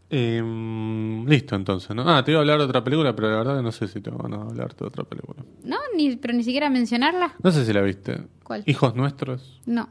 Eh, 0.09 0.41
listo 1.27 1.55
entonces, 1.55 1.93
¿no? 1.95 2.03
Ah, 2.09 2.23
te 2.23 2.31
iba 2.31 2.39
a 2.39 2.41
hablar 2.41 2.59
de 2.59 2.63
otra 2.65 2.83
película, 2.83 3.13
pero 3.15 3.29
la 3.29 3.37
verdad 3.37 3.57
que 3.57 3.63
no 3.63 3.71
sé 3.73 3.87
si 3.89 3.99
te 3.99 4.09
van 4.09 4.33
a 4.33 4.37
hablar 4.43 4.73
de 4.75 4.85
otra 4.85 5.03
película. 5.03 5.43
No, 5.63 5.75
ni, 5.95 6.15
pero 6.15 6.33
ni 6.33 6.43
siquiera 6.43 6.69
mencionarla. 6.69 7.35
No 7.43 7.51
sé 7.51 7.65
si 7.65 7.73
la 7.73 7.81
viste. 7.81 8.21
¿Cuál? 8.43 8.63
Hijos 8.65 8.95
Nuestros. 8.95 9.59
No. 9.65 9.89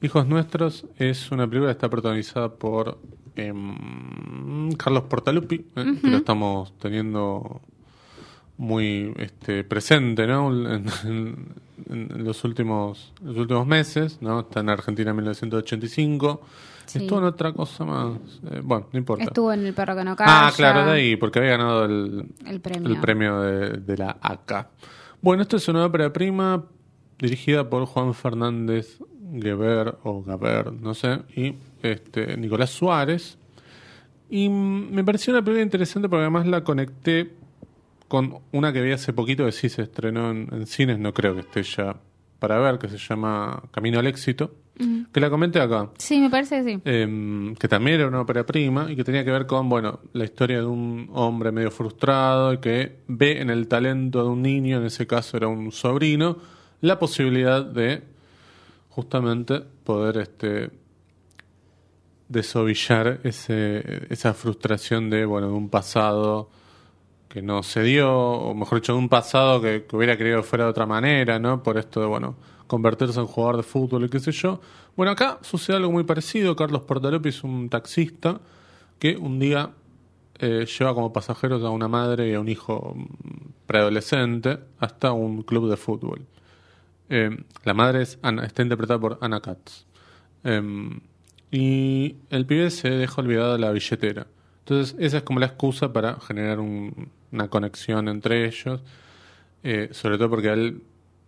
Hijos 0.00 0.26
Nuestros 0.26 0.86
es 0.96 1.30
una 1.30 1.46
película 1.46 1.68
que 1.70 1.72
está 1.76 1.90
protagonizada 1.90 2.54
por 2.54 2.98
em, 3.36 4.72
Carlos 4.72 5.04
Portalupi, 5.04 5.66
eh, 5.76 5.94
que 6.00 6.08
lo 6.10 6.16
estamos 6.16 6.72
teniendo 6.78 7.60
muy 8.56 9.12
este, 9.18 9.64
presente 9.64 10.26
¿no? 10.26 10.50
en, 10.50 10.86
en- 11.04 11.62
en 11.90 12.24
los, 12.24 12.44
últimos, 12.44 13.12
los 13.22 13.36
últimos 13.36 13.66
meses. 13.66 14.18
¿no? 14.22 14.40
Está 14.40 14.60
en 14.60 14.70
Argentina 14.70 15.10
en 15.10 15.16
1985. 15.16 16.40
Sí. 16.86 16.98
Estuvo 16.98 17.18
en 17.18 17.24
otra 17.24 17.52
cosa 17.52 17.84
más. 17.84 18.18
eh, 18.50 18.60
bueno, 18.62 18.88
no 18.92 18.98
importa. 18.98 19.24
Estuvo 19.24 19.52
en 19.52 19.66
El 19.66 19.74
perro 19.74 19.96
que 19.96 20.04
no 20.04 20.16
calla. 20.16 20.48
Ah, 20.48 20.52
claro, 20.54 20.84
de 20.86 20.92
ahí, 20.92 21.16
porque 21.16 21.38
había 21.38 21.52
ganado 21.52 21.84
el, 21.84 22.26
El 22.46 22.60
premio. 22.60 22.88
el 22.88 23.00
premio 23.00 23.40
de, 23.40 23.70
de 23.78 23.96
la 23.96 24.16
ACA. 24.20 24.70
Bueno, 25.20 25.42
esto 25.42 25.56
es 25.56 25.68
una 25.68 25.84
ópera 25.86 26.12
prima 26.12 26.64
dirigida 27.18 27.68
por 27.70 27.84
Juan 27.86 28.12
Fernández 28.14 28.98
Geber 29.40 29.96
o 30.02 30.22
Gaber, 30.22 30.72
no 30.72 30.92
sé, 30.94 31.20
y 31.36 31.54
este 31.82 32.36
Nicolás 32.36 32.70
Suárez. 32.70 33.38
Y 34.28 34.48
me 34.48 35.04
pareció 35.04 35.32
una 35.32 35.42
película 35.42 35.62
interesante 35.62 36.08
porque 36.08 36.22
además 36.22 36.46
la 36.46 36.64
conecté 36.64 37.34
con 38.08 38.38
una 38.50 38.72
que 38.72 38.82
vi 38.82 38.92
hace 38.92 39.12
poquito 39.12 39.44
que 39.46 39.52
sí 39.52 39.68
se 39.68 39.82
estrenó 39.82 40.30
en, 40.30 40.48
en 40.52 40.66
cines, 40.66 40.98
no 40.98 41.14
creo 41.14 41.34
que 41.34 41.40
esté 41.40 41.62
ya 41.62 41.96
para 42.38 42.58
ver, 42.58 42.78
que 42.78 42.88
se 42.88 42.98
llama 42.98 43.62
Camino 43.70 44.00
al 44.00 44.06
Éxito, 44.06 44.54
que 45.12 45.20
la 45.20 45.30
comenté 45.30 45.60
acá. 45.60 45.90
Sí, 45.98 46.20
me 46.20 46.30
parece 46.30 46.62
que 46.62 46.64
sí. 46.64 46.80
Eh, 46.84 47.54
que 47.58 47.68
también 47.68 48.00
era 48.00 48.08
una 48.08 48.20
ópera 48.20 48.44
prima 48.44 48.90
y 48.90 48.96
que 48.96 49.04
tenía 49.04 49.24
que 49.24 49.30
ver 49.30 49.46
con, 49.46 49.68
bueno, 49.68 50.00
la 50.12 50.24
historia 50.24 50.58
de 50.58 50.66
un 50.66 51.10
hombre 51.12 51.52
medio 51.52 51.70
frustrado 51.70 52.52
y 52.52 52.58
que 52.58 53.00
ve 53.08 53.40
en 53.40 53.50
el 53.50 53.68
talento 53.68 54.22
de 54.22 54.30
un 54.30 54.42
niño, 54.42 54.78
en 54.78 54.86
ese 54.86 55.06
caso 55.06 55.36
era 55.36 55.48
un 55.48 55.72
sobrino, 55.72 56.38
la 56.80 56.98
posibilidad 56.98 57.64
de 57.64 58.02
justamente 58.90 59.60
poder 59.84 60.18
este 60.18 60.70
desovillar 62.28 63.20
ese, 63.24 64.06
esa 64.08 64.32
frustración 64.34 65.10
de, 65.10 65.24
bueno, 65.24 65.48
de 65.48 65.52
un 65.52 65.68
pasado 65.68 66.48
que 67.28 67.42
no 67.42 67.62
se 67.62 67.82
dio, 67.82 68.12
o 68.12 68.54
mejor 68.54 68.80
dicho, 68.80 68.92
de 68.92 68.98
un 68.98 69.08
pasado 69.08 69.60
que, 69.60 69.84
que 69.84 69.96
hubiera 69.96 70.16
querido 70.16 70.38
que 70.38 70.42
fuera 70.42 70.64
de 70.64 70.70
otra 70.70 70.86
manera, 70.86 71.38
¿no? 71.38 71.62
Por 71.62 71.78
esto 71.78 72.00
de, 72.00 72.06
bueno, 72.06 72.36
convertirse 72.72 73.20
en 73.20 73.26
jugador 73.26 73.58
de 73.58 73.62
fútbol 73.62 74.04
y 74.04 74.08
qué 74.08 74.18
sé 74.18 74.32
yo. 74.32 74.60
Bueno, 74.96 75.12
acá 75.12 75.38
sucede 75.42 75.76
algo 75.76 75.92
muy 75.92 76.04
parecido. 76.04 76.56
Carlos 76.56 76.82
Portalopi 76.82 77.28
es 77.28 77.44
un 77.44 77.68
taxista 77.68 78.40
que 78.98 79.16
un 79.16 79.38
día 79.38 79.70
eh, 80.38 80.64
lleva 80.66 80.94
como 80.94 81.12
pasajeros 81.12 81.62
a 81.62 81.68
una 81.70 81.86
madre 81.86 82.30
y 82.30 82.34
a 82.34 82.40
un 82.40 82.48
hijo 82.48 82.94
mm, 82.96 83.04
preadolescente 83.66 84.58
hasta 84.78 85.12
un 85.12 85.42
club 85.42 85.68
de 85.68 85.76
fútbol. 85.76 86.22
Eh, 87.10 87.30
la 87.64 87.74
madre 87.74 88.02
es 88.02 88.18
Ana- 88.22 88.44
está 88.46 88.62
interpretada 88.62 88.98
por 88.98 89.18
Anna 89.20 89.40
Katz. 89.40 89.84
Eh, 90.44 90.90
y 91.50 92.16
el 92.30 92.46
pibe 92.46 92.70
se 92.70 92.88
deja 92.88 93.20
olvidada 93.20 93.58
la 93.58 93.70
billetera. 93.70 94.26
Entonces, 94.60 94.96
esa 94.98 95.18
es 95.18 95.22
como 95.24 95.38
la 95.40 95.46
excusa 95.46 95.92
para 95.92 96.18
generar 96.20 96.58
un- 96.60 97.10
una 97.32 97.48
conexión 97.48 98.08
entre 98.08 98.46
ellos. 98.46 98.80
Eh, 99.64 99.90
sobre 99.92 100.16
todo 100.16 100.30
porque 100.30 100.48
él 100.52 100.82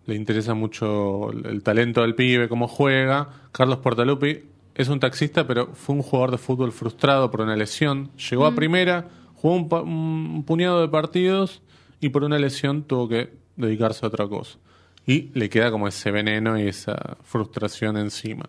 le 0.06 0.14
interesa 0.14 0.54
mucho 0.54 1.30
el, 1.30 1.62
talento 1.62 2.02
del 2.02 2.14
pibe, 2.14 2.48
cómo 2.48 2.68
juega. 2.68 3.30
Carlos 3.52 3.78
Portalupi 3.78 4.40
es 4.74 4.88
un 4.88 5.00
taxista, 5.00 5.46
pero 5.46 5.68
fue 5.74 5.94
un 5.96 6.02
jugador 6.02 6.30
de 6.32 6.38
fútbol 6.38 6.72
frustrado 6.72 7.30
por 7.30 7.40
una 7.40 7.56
lesión. 7.56 8.10
Llegó 8.30 8.46
a 8.46 8.54
primera, 8.54 9.08
jugó 9.34 9.54
un, 9.56 9.68
pa- 9.68 9.82
un 9.82 10.44
puñado 10.46 10.80
de 10.80 10.88
partidos 10.88 11.62
y 12.00 12.08
por 12.10 12.24
una 12.24 12.38
lesión 12.38 12.82
tuvo 12.82 13.08
que 13.08 13.32
dedicarse 13.56 14.04
a 14.04 14.08
otra 14.08 14.26
cosa. 14.28 14.58
Y 15.06 15.30
le 15.38 15.48
queda 15.48 15.70
como 15.70 15.86
ese 15.88 16.10
veneno 16.10 16.58
y 16.58 16.66
esa 16.68 17.16
frustración 17.22 17.96
encima. 17.96 18.48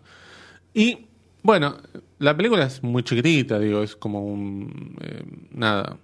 Y 0.74 1.06
bueno, 1.42 1.76
la 2.18 2.36
película 2.36 2.64
es 2.64 2.82
muy 2.82 3.02
chiquitita, 3.02 3.58
digo, 3.58 3.82
es 3.82 3.94
como 3.94 4.24
un. 4.26 4.96
eh, 5.00 5.22
nada. 5.52 5.98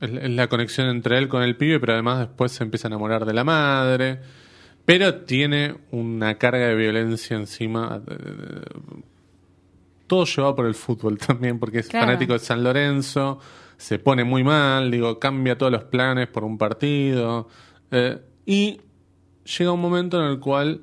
Es, 0.00 0.10
es 0.10 0.30
la 0.30 0.48
conexión 0.48 0.88
entre 0.88 1.18
él 1.18 1.28
con 1.28 1.42
el 1.42 1.56
pibe, 1.56 1.78
pero 1.78 1.92
además 1.92 2.18
después 2.20 2.52
se 2.52 2.64
empieza 2.64 2.88
a 2.88 2.90
enamorar 2.90 3.24
de 3.26 3.32
la 3.34 3.44
madre. 3.44 4.20
Pero 4.88 5.16
tiene 5.16 5.74
una 5.90 6.38
carga 6.38 6.68
de 6.68 6.74
violencia 6.74 7.36
encima. 7.36 7.98
de- 7.98 8.62
todo 10.06 10.24
llevado 10.24 10.56
por 10.56 10.64
el 10.64 10.74
fútbol 10.74 11.18
también, 11.26 11.58
porque 11.58 11.80
es 11.80 11.88
Claro. 11.88 12.06
fanático 12.06 12.32
de 12.32 12.38
San 12.38 12.64
Lorenzo, 12.64 13.38
se 13.76 13.98
pone 13.98 14.24
muy 14.24 14.42
mal, 14.42 14.90
digo, 14.90 15.18
cambia 15.18 15.58
todos 15.58 15.70
los 15.70 15.84
planes 15.84 16.28
por 16.28 16.42
un 16.44 16.56
partido. 16.56 17.48
eh, 17.90 18.18
y 18.46 18.80
llega 19.58 19.70
un 19.72 19.80
momento 19.82 20.18
en 20.24 20.30
el 20.30 20.38
cual 20.40 20.80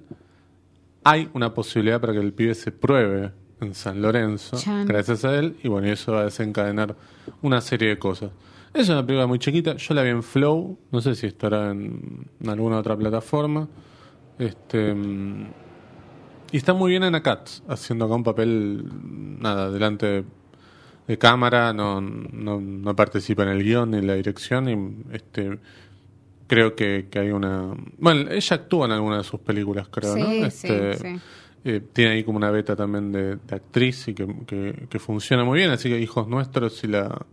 hay 1.03 1.27
una 1.33 1.51
posibilidad 1.55 1.99
para 1.99 2.13
que 2.13 2.19
el 2.19 2.31
pibe 2.33 2.53
se 2.53 2.71
pruebe 2.71 3.31
en 3.61 3.73
San 3.73 4.03
Lorenzo, 4.03 4.57
Chan. 4.59 4.85
gracias 4.85 5.25
a 5.25 5.35
él, 5.39 5.55
y 5.63 5.67
bueno, 5.67 5.87
y 5.87 5.91
eso 5.91 6.11
va 6.13 6.21
a 6.21 6.23
desencadenar 6.25 6.95
una 7.41 7.59
serie 7.61 7.89
de 7.89 7.97
cosas. 7.97 8.29
Es 8.71 8.87
una 8.89 9.03
película 9.03 9.25
muy 9.25 9.39
chiquita, 9.39 9.75
yo 9.77 9.93
la 9.95 10.03
vi 10.03 10.09
en 10.09 10.21
Flow, 10.21 10.77
no 10.91 11.01
sé 11.01 11.15
si 11.15 11.25
estará 11.25 11.71
en, 11.71 12.27
en 12.39 12.49
alguna 12.49 12.77
otra 12.77 12.95
plataforma. 12.95 13.67
Este 14.39 14.93
y 16.51 16.57
está 16.57 16.73
muy 16.73 16.91
bien 16.91 17.03
Ana 17.03 17.21
Katz, 17.21 17.61
haciendo 17.67 18.05
acá 18.05 18.15
un 18.15 18.23
papel, 18.23 18.83
nada, 19.41 19.71
delante 19.71 20.23
de, 21.07 21.17
cámara, 21.17 21.73
no, 21.73 21.99
no, 22.01 22.59
no 22.61 22.95
participa 22.95 23.43
en 23.43 23.49
el 23.49 23.63
guion 23.63 23.91
ni 23.91 23.97
en 23.97 24.07
la 24.07 24.13
dirección, 24.15 24.69
y 24.69 25.15
este 25.15 25.59
creo 26.47 26.75
que, 26.75 27.07
que 27.09 27.19
hay 27.19 27.31
una... 27.31 27.73
Bueno, 27.97 28.29
ella 28.31 28.55
actúa 28.55 28.85
en 28.85 28.91
alguna 28.93 29.17
de 29.17 29.23
sus 29.23 29.39
películas, 29.39 29.87
creo, 29.89 30.15
¿no? 30.15 30.25
Este, 30.45 30.93
sí, 30.93 30.99
sí. 31.01 31.19
eh, 31.65 31.81
tiene 31.91 32.11
ahí 32.13 32.23
como 32.23 32.37
una 32.37 32.51
beta 32.51 32.75
también 32.75 33.11
de, 33.11 33.35
de 33.37 33.55
actriz 33.55 34.07
y 34.07 34.13
que, 34.13 34.27
que, 34.45 34.85
que 34.89 34.99
funciona 34.99 35.43
muy 35.43 35.57
bien, 35.59 35.71
así 35.71 35.89
que 35.89 35.99
hijos 35.99 36.27
nuestros, 36.27 36.77
si 36.77 36.87
la 36.87 37.25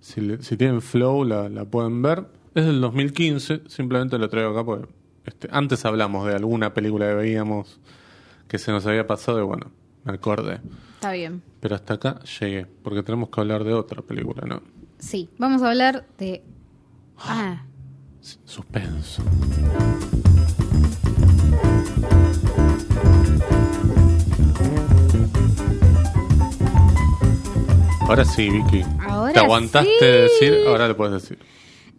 si, 0.00 0.20
le- 0.20 0.42
si 0.42 0.56
tienen 0.56 0.82
flow 0.82 1.24
la, 1.24 1.48
la 1.48 1.64
pueden 1.64 2.02
ver. 2.02 2.24
Es 2.54 2.66
del 2.66 2.80
2015, 2.80 3.62
simplemente 3.68 4.18
lo 4.18 4.28
traigo 4.28 4.50
acá 4.50 4.64
porque 4.64 4.88
este, 5.26 5.48
antes 5.50 5.84
hablamos 5.84 6.26
de 6.26 6.34
alguna 6.34 6.74
película 6.74 7.06
que 7.08 7.14
veíamos 7.14 7.80
que 8.48 8.58
se 8.58 8.70
nos 8.72 8.86
había 8.86 9.06
pasado 9.06 9.38
y 9.40 9.42
bueno, 9.44 9.70
me 10.04 10.12
acordé. 10.14 10.60
Está 10.94 11.12
bien. 11.12 11.42
Pero 11.60 11.74
hasta 11.74 11.94
acá 11.94 12.20
llegué, 12.40 12.66
porque 12.66 13.02
tenemos 13.02 13.28
que 13.30 13.40
hablar 13.40 13.64
de 13.64 13.72
otra 13.74 14.02
película, 14.02 14.42
¿no? 14.46 14.62
Sí, 14.98 15.30
vamos 15.38 15.62
a 15.62 15.70
hablar 15.70 16.06
de... 16.18 16.42
Ah, 17.18 17.64
Suspenso. 18.44 19.22
Ahora 28.00 28.24
sí, 28.24 28.50
Vicky. 28.50 28.82
Ahora 29.08 29.32
Te 29.32 29.38
aguantaste 29.40 29.90
sí. 29.98 30.04
de 30.04 30.22
decir, 30.22 30.54
ahora 30.66 30.88
lo 30.88 30.96
puedes 30.96 31.22
decir. 31.22 31.38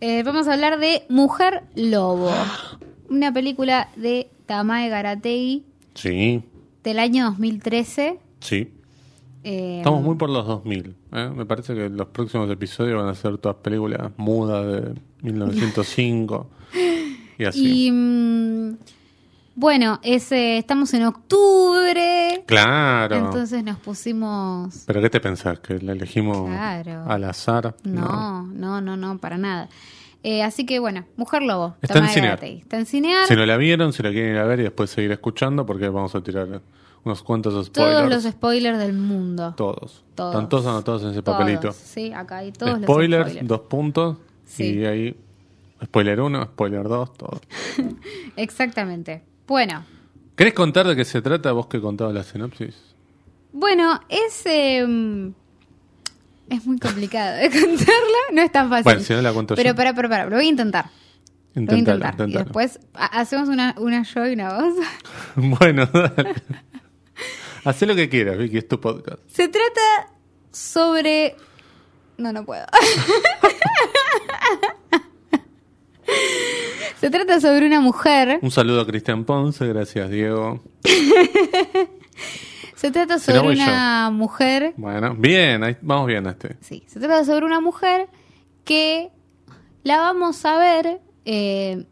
eh, 0.02 0.22
vamos 0.24 0.48
a 0.48 0.54
hablar 0.54 0.80
de 0.80 1.06
Mujer 1.10 1.64
Lobo. 1.76 2.32
Una 3.10 3.34
película 3.34 3.90
de 3.96 4.30
Tamae 4.46 4.90
Garategui 4.90 5.64
Sí, 5.96 6.44
del 6.84 7.00
año 7.00 7.26
2013. 7.26 8.20
sí. 8.40 8.72
Eh, 9.46 9.80
Estamos 9.80 10.02
muy 10.02 10.16
por 10.16 10.30
los 10.30 10.48
2000. 10.48 10.96
¿eh? 11.12 11.30
Me 11.36 11.46
parece 11.46 11.76
que 11.76 11.90
los 11.90 12.08
próximos 12.08 12.50
episodios 12.50 12.98
van 12.98 13.10
a 13.10 13.14
ser 13.14 13.38
todas 13.40 13.58
películas 13.58 14.12
mudas 14.16 14.66
de 14.66 14.94
1905 15.22 16.48
y 17.38 17.44
así. 17.44 17.88
Y 17.88 17.92
mm, 17.92 18.78
bueno, 19.56 20.00
ese, 20.02 20.58
estamos 20.58 20.94
en 20.94 21.04
octubre. 21.04 22.44
Claro. 22.46 23.18
Entonces 23.18 23.66
nos 23.66 23.78
pusimos... 23.80 24.84
¿Pero 24.88 25.02
qué 25.02 25.10
te 25.10 25.20
pensás? 25.20 25.60
¿Que 25.60 25.78
la 25.80 25.92
elegimos 25.92 26.48
Claro. 26.48 27.04
al 27.06 27.26
azar? 27.26 27.76
No, 27.84 28.44
no, 28.48 28.80
no, 28.80 28.96
no, 28.96 29.18
para 29.18 29.38
nada. 29.38 29.68
Eh, 30.24 30.42
así 30.42 30.66
que 30.66 30.80
bueno, 30.80 31.06
Mujer 31.18 31.42
Lobo. 31.44 31.76
Está 31.82 32.00
en 32.00 32.08
Cinear. 32.08 32.44
Está 32.44 32.78
en 32.78 32.86
Cinear. 32.86 33.28
Si 33.28 33.36
no 33.36 33.46
la 33.46 33.58
vieron, 33.58 33.92
si 33.94 34.02
la 34.02 34.10
quieren 34.12 34.32
ir 34.32 34.38
a 34.38 34.46
ver 34.46 34.60
y 34.62 34.64
después 34.64 34.90
seguir 34.90 35.12
escuchando, 35.12 35.66
porque 35.66 35.90
vamos 35.90 36.16
a 36.16 36.22
tirar 36.22 36.62
unos 37.04 37.22
cuantos 37.24 37.66
spoilers. 37.66 37.98
Todos 37.98 38.10
los 38.10 38.24
spoilers 38.34 38.78
del 38.80 38.94
mundo. 38.94 39.54
Todos. 39.58 40.04
Todos. 40.16 40.34
Están 40.34 40.48
todos 40.50 40.66
anotados 40.66 41.04
en 41.04 41.10
ese 41.10 41.22
Todos. 41.22 41.38
papelito. 41.38 41.72
Sí, 41.74 42.14
acá 42.14 42.38
hay 42.38 42.52
todos 42.54 42.82
spoilers, 42.82 43.20
los 43.26 43.32
spoilers. 43.34 43.48
dos 43.48 43.60
puntos. 43.62 44.18
Sí. 44.46 44.76
Y 44.80 44.86
ahí, 44.86 45.18
spoiler 45.84 46.22
uno, 46.22 46.44
spoiler 46.46 46.88
dos, 46.88 47.12
todo. 47.18 47.42
Exactamente. 48.38 49.22
Bueno, 49.48 49.84
¿Querés 50.36 50.54
contar 50.54 50.88
de 50.88 50.96
qué 50.96 51.06
se 51.06 51.22
trata 51.22 51.52
vos 51.52 51.68
que 51.68 51.80
contabas 51.82 52.14
la 52.14 52.24
sinopsis? 52.24 52.76
bueno, 53.52 54.00
es... 54.10 54.46
eh, 54.46 55.32
es 56.50 56.66
muy 56.66 56.78
complicado 56.80 57.38
de 57.38 57.50
contarla, 57.62 58.20
no 58.34 58.42
es 58.42 58.52
tan 58.52 58.70
fácil. 58.70 58.84
Bueno, 58.84 59.00
si 59.02 59.14
no 59.14 59.22
la 59.22 59.34
cuento 59.34 59.56
Pero 59.56 59.70
yo. 59.72 59.76
para, 59.76 59.94
para, 59.94 60.10
para, 60.10 60.26
lo 60.26 60.36
voy 60.36 60.46
a 60.46 60.50
intentar. 60.50 60.86
Lo 60.86 61.62
voy 61.62 61.76
a 61.76 61.78
Intentalo, 61.80 62.06
intentar. 62.06 62.30
Y 62.30 62.34
después 62.34 62.80
ha- 62.94 63.20
hacemos 63.20 63.50
una, 63.50 63.76
una 63.78 64.04
yo 64.04 64.28
y 64.28 64.34
una 64.34 64.54
voz. 64.60 64.74
Bueno, 65.36 65.86
dale. 65.88 66.34
Hacé 67.66 67.86
lo 67.86 67.96
que 67.96 68.10
quieras, 68.10 68.38
Vicky, 68.38 68.58
es 68.58 68.68
tu 68.68 68.80
podcast. 68.80 69.20
Se 69.32 69.48
trata 69.48 70.12
sobre... 70.52 71.36
No, 72.18 72.32
no 72.34 72.44
puedo. 72.46 72.66
Se 77.00 77.10
trata 77.10 77.40
sobre 77.42 77.66
una 77.66 77.80
mujer. 77.82 78.40
Un 78.42 78.52
saludo 78.52 78.82
a 78.82 78.86
Cristian 78.88 79.26
Ponce, 79.26 79.66
gracias 79.68 80.10
Diego. 80.10 80.62
Se 82.84 82.92
trata 82.92 83.18
sobre 83.18 83.40
una 83.64 84.10
mujer. 84.12 84.74
Bueno, 84.76 85.16
bien, 85.18 85.64
ahí, 85.64 85.78
vamos 85.82 86.06
bien 86.08 86.28
a 86.28 86.32
este. 86.32 86.58
Sí, 86.60 86.84
se 86.86 87.00
trata 87.00 87.24
sobre 87.24 87.46
una 87.46 87.62
mujer 87.62 88.10
que 88.66 89.10
la 89.84 90.00
vamos 90.00 90.44
a 90.46 90.58
ver 90.58 91.02
eh, 91.24 91.86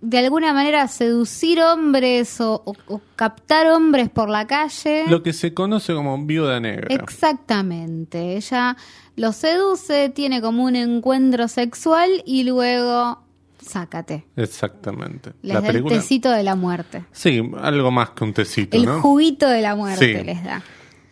de 0.00 0.18
alguna 0.18 0.52
manera 0.52 0.88
seducir 0.88 1.60
hombres 1.62 2.40
o, 2.40 2.60
o- 2.64 2.74
o 2.88 3.00
captar 3.14 3.68
hombres 3.68 4.10
por 4.10 4.28
la 4.28 4.48
calle. 4.48 5.04
Lo 5.06 5.22
que 5.22 5.32
se 5.32 5.54
conoce 5.54 5.94
como 5.94 6.18
viuda 6.26 6.58
negra. 6.58 6.88
Exactamente. 6.92 8.36
Ella 8.36 8.76
lo 9.14 9.30
seduce, 9.32 10.08
tiene 10.08 10.40
como 10.42 10.64
un 10.64 10.74
encuentro 10.74 11.46
sexual 11.46 12.10
y 12.26 12.42
luego 12.44 13.22
sácate. 13.62 14.24
Exactamente. 14.36 15.32
Les 15.42 15.54
la 15.54 15.60
da 15.60 15.68
el 15.70 15.84
tecito 15.84 16.30
de 16.30 16.42
la 16.42 16.54
muerte. 16.56 17.04
Sí, 17.12 17.42
algo 17.60 17.90
más 17.90 18.10
que 18.10 18.24
un 18.24 18.32
tecito, 18.32 18.76
El 18.76 18.84
¿no? 18.86 19.00
juguito 19.00 19.48
de 19.48 19.62
la 19.62 19.74
muerte 19.74 20.18
Sí. 20.18 20.24
les 20.24 20.42
da. 20.44 20.62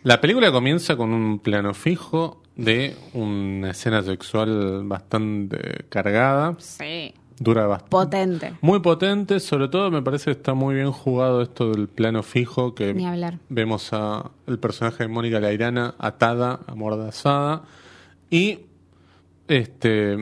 La 0.03 0.19
película 0.21 0.51
comienza 0.51 0.95
con 0.95 1.13
un 1.13 1.39
plano 1.39 1.73
fijo 1.73 2.41
de 2.55 2.95
una 3.13 3.71
escena 3.71 4.01
sexual 4.03 4.83
bastante 4.85 5.85
cargada. 5.89 6.55
Sí. 6.59 7.13
Dura 7.39 7.65
bastante. 7.65 7.89
Potente. 7.89 8.53
Muy 8.61 8.81
potente, 8.81 9.39
sobre 9.39 9.67
todo 9.67 9.89
me 9.89 10.03
parece 10.03 10.25
que 10.25 10.31
está 10.31 10.53
muy 10.53 10.75
bien 10.75 10.91
jugado 10.91 11.41
esto 11.41 11.71
del 11.71 11.87
plano 11.87 12.21
fijo 12.21 12.75
que 12.75 12.93
Ni 12.93 13.07
hablar. 13.07 13.39
vemos 13.49 13.89
a 13.93 14.29
el 14.45 14.59
personaje 14.59 15.03
de 15.05 15.07
Mónica 15.09 15.39
Lairana 15.39 15.95
atada, 15.97 16.59
amordazada 16.67 17.63
y 18.29 18.59
este 19.47 20.17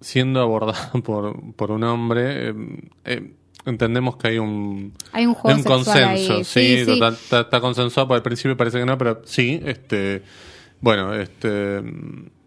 siendo 0.00 0.40
abordada 0.40 0.90
por, 1.04 1.34
por 1.54 1.70
un 1.70 1.84
hombre. 1.84 2.50
eh, 2.50 2.54
eh, 3.04 3.32
entendemos 3.66 4.16
que 4.16 4.28
hay 4.28 4.38
un, 4.38 4.92
Hay 5.12 5.26
un 5.26 5.34
juego 5.34 5.56
un 5.58 5.62
sexual 5.62 5.84
consenso, 5.84 6.32
ahí. 6.34 6.44
sí, 6.44 6.84
Está, 7.30 7.60
consensuado, 7.60 8.08
por 8.08 8.16
el 8.16 8.22
principio 8.22 8.56
parece 8.56 8.78
que 8.78 8.86
no, 8.86 8.96
pero 8.96 9.20
sí, 9.24 9.60
este, 9.64 10.22
bueno, 10.80 11.12
este, 11.14 11.82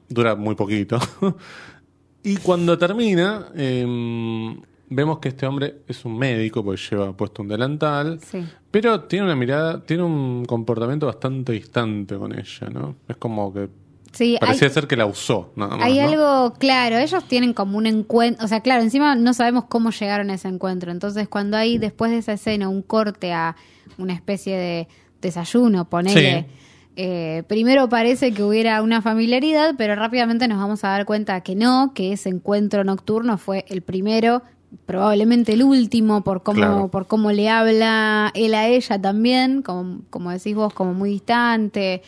dura 0.10 0.36
muy 0.36 0.56
poquito. 0.56 0.98
y 2.24 2.38
cuando 2.38 2.78
termina, 2.78 3.48
em, 3.56 4.60
vemos 4.90 5.20
que 5.20 5.30
este 5.30 5.46
hombre 5.46 5.76
es 5.88 6.04
un 6.06 6.18
médico, 6.18 6.64
porque 6.64 6.82
lleva 6.90 7.16
puesto 7.16 7.42
un 7.44 7.50
delantal, 7.50 8.20
Sí. 8.22 8.44
pero 8.72 9.02
tiene 9.02 9.26
una 9.26 9.36
mirada, 9.36 9.84
tiene 9.84 10.04
un 10.04 10.46
comportamiento 10.46 11.06
bastante 11.06 11.52
distante 11.54 12.16
con 12.18 12.38
ella, 12.38 12.70
¿no? 12.72 12.96
Es 13.08 13.18
como 13.18 13.54
que 13.54 13.70
Sí, 14.14 14.38
parecía 14.40 14.68
hay, 14.68 14.74
ser 14.74 14.88
que 14.88 14.98
la 14.98 15.06
usó, 15.06 15.52
nada 15.56 15.78
más, 15.78 15.86
hay 15.86 15.98
¿no? 16.00 16.08
algo 16.10 16.54
claro. 16.58 16.98
Ellos 16.98 17.24
tienen 17.26 17.54
como 17.54 17.78
un 17.78 17.86
encuentro. 17.86 18.44
O 18.44 18.48
sea, 18.48 18.60
claro, 18.60 18.82
encima 18.82 19.16
no 19.16 19.34
sabemos 19.34 19.66
cómo 19.66 19.92
llegaron 19.92 20.30
a 20.30 20.34
ese 20.34 20.48
encuentro. 20.50 20.92
Entonces, 20.92 21.28
cuando 21.30 21.56
hay 21.58 21.78
después 21.78 22.12
de 22.12 22.18
esa 22.18 22.34
escena 22.34 22.68
un 22.68 22.82
corte 22.82 23.32
a 23.32 23.56
una 23.98 24.14
especie 24.14 24.58
de 24.58 24.88
desayuno, 25.22 25.90
ponele. 25.90 26.42
Sí. 26.42 26.56
Eh, 26.98 27.44
primero 27.48 27.88
parece 27.88 28.34
que 28.34 28.44
hubiera 28.44 28.82
una 28.82 29.02
familiaridad, 29.02 29.76
pero 29.78 29.96
rápidamente 29.96 30.48
nos 30.50 30.58
vamos 30.58 30.84
a 30.84 30.90
dar 30.90 31.06
cuenta 31.06 31.40
que 31.42 31.56
no, 31.56 31.94
que 31.96 32.12
ese 32.12 32.28
encuentro 32.30 32.84
nocturno 32.84 33.38
fue 33.38 33.64
el 33.70 33.82
primero, 33.82 34.42
probablemente 34.86 35.54
el 35.54 35.64
último, 35.64 36.22
por 36.24 36.44
cómo, 36.44 36.58
Claro. 36.58 36.88
por 36.92 37.08
cómo 37.08 37.32
le 37.32 37.48
habla 37.50 38.32
él 38.36 38.54
a 38.54 38.68
ella 38.68 39.02
también, 39.02 39.62
como, 39.62 40.02
como 40.10 40.32
decís 40.32 40.54
vos, 40.54 40.74
como 40.74 40.94
muy 40.94 41.12
distante, 41.12 42.02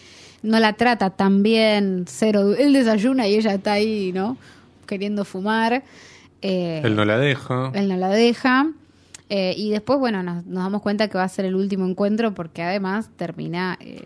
no 0.44 0.60
la 0.60 0.74
trata 0.74 1.10
tan 1.10 1.41
bien, 1.44 2.06
cero, 2.08 2.54
él 2.54 2.74
desayuna 2.74 3.28
y 3.28 3.36
ella 3.36 3.54
está 3.56 3.74
ahí, 3.74 4.12
¿no? 4.14 4.38
Queriendo 4.86 5.26
fumar. 5.26 5.84
Eh, 6.41 6.82
Él 6.84 6.96
no 6.96 7.06
la 7.06 7.18
deja. 7.18 7.72
él 7.74 7.88
no 7.88 7.98
la 7.98 8.10
deja. 8.10 8.68
Eh, 9.30 9.54
y 9.58 9.72
después, 9.72 9.98
bueno, 9.98 10.22
nos, 10.22 10.46
nos 10.46 10.64
damos 10.64 10.82
cuenta 10.82 11.08
que 11.08 11.18
va 11.18 11.24
a 11.24 11.30
ser 11.30 11.46
el 11.46 11.56
último 11.56 11.88
encuentro 11.88 12.34
porque 12.36 12.62
además 12.62 13.10
termina 13.16 13.78
eh, 13.80 14.02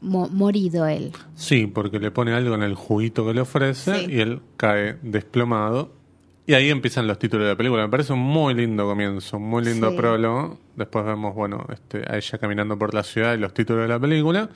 mo- 0.00 0.28
morido 0.28 0.86
él. 0.86 1.12
Sí, 1.36 1.66
porque 1.66 2.00
le 2.00 2.10
pone 2.10 2.32
algo 2.32 2.54
en 2.56 2.62
el 2.64 2.74
juguito 2.74 3.24
que 3.24 3.32
le 3.32 3.40
ofrece 3.40 3.94
Sí. 4.00 4.06
y 4.12 4.20
él 4.20 4.40
cae 4.56 4.96
desplomado. 5.02 5.92
Y 6.46 6.54
ahí 6.54 6.68
empiezan 6.68 7.06
los 7.06 7.18
títulos 7.20 7.44
de 7.46 7.52
la 7.52 7.56
película. 7.56 7.82
Me 7.84 7.88
parece 7.88 8.12
un 8.12 8.18
muy 8.18 8.52
lindo 8.54 8.84
comienzo, 8.84 9.36
un 9.36 9.44
muy 9.48 9.64
lindo 9.64 9.90
Sí. 9.92 9.96
prólogo. 9.96 10.58
Después 10.74 11.04
vemos, 11.04 11.34
bueno, 11.36 11.64
este, 11.72 12.02
a 12.12 12.16
ella 12.16 12.38
caminando 12.38 12.76
por 12.76 12.92
la 12.92 13.04
ciudad 13.04 13.34
y 13.34 13.38
los 13.38 13.54
títulos 13.54 13.82
de 13.82 13.88
la 13.88 14.00
película. 14.00 14.48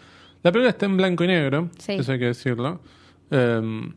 La 0.44 0.52
película 0.52 0.70
está 0.70 0.86
en 0.86 0.96
blanco 0.96 1.24
y 1.24 1.26
negro, 1.26 1.70
Sí. 1.78 1.92
eso 1.94 2.12
hay 2.12 2.18
que 2.20 2.26
decirlo. 2.26 2.80
Eh, 3.30 3.92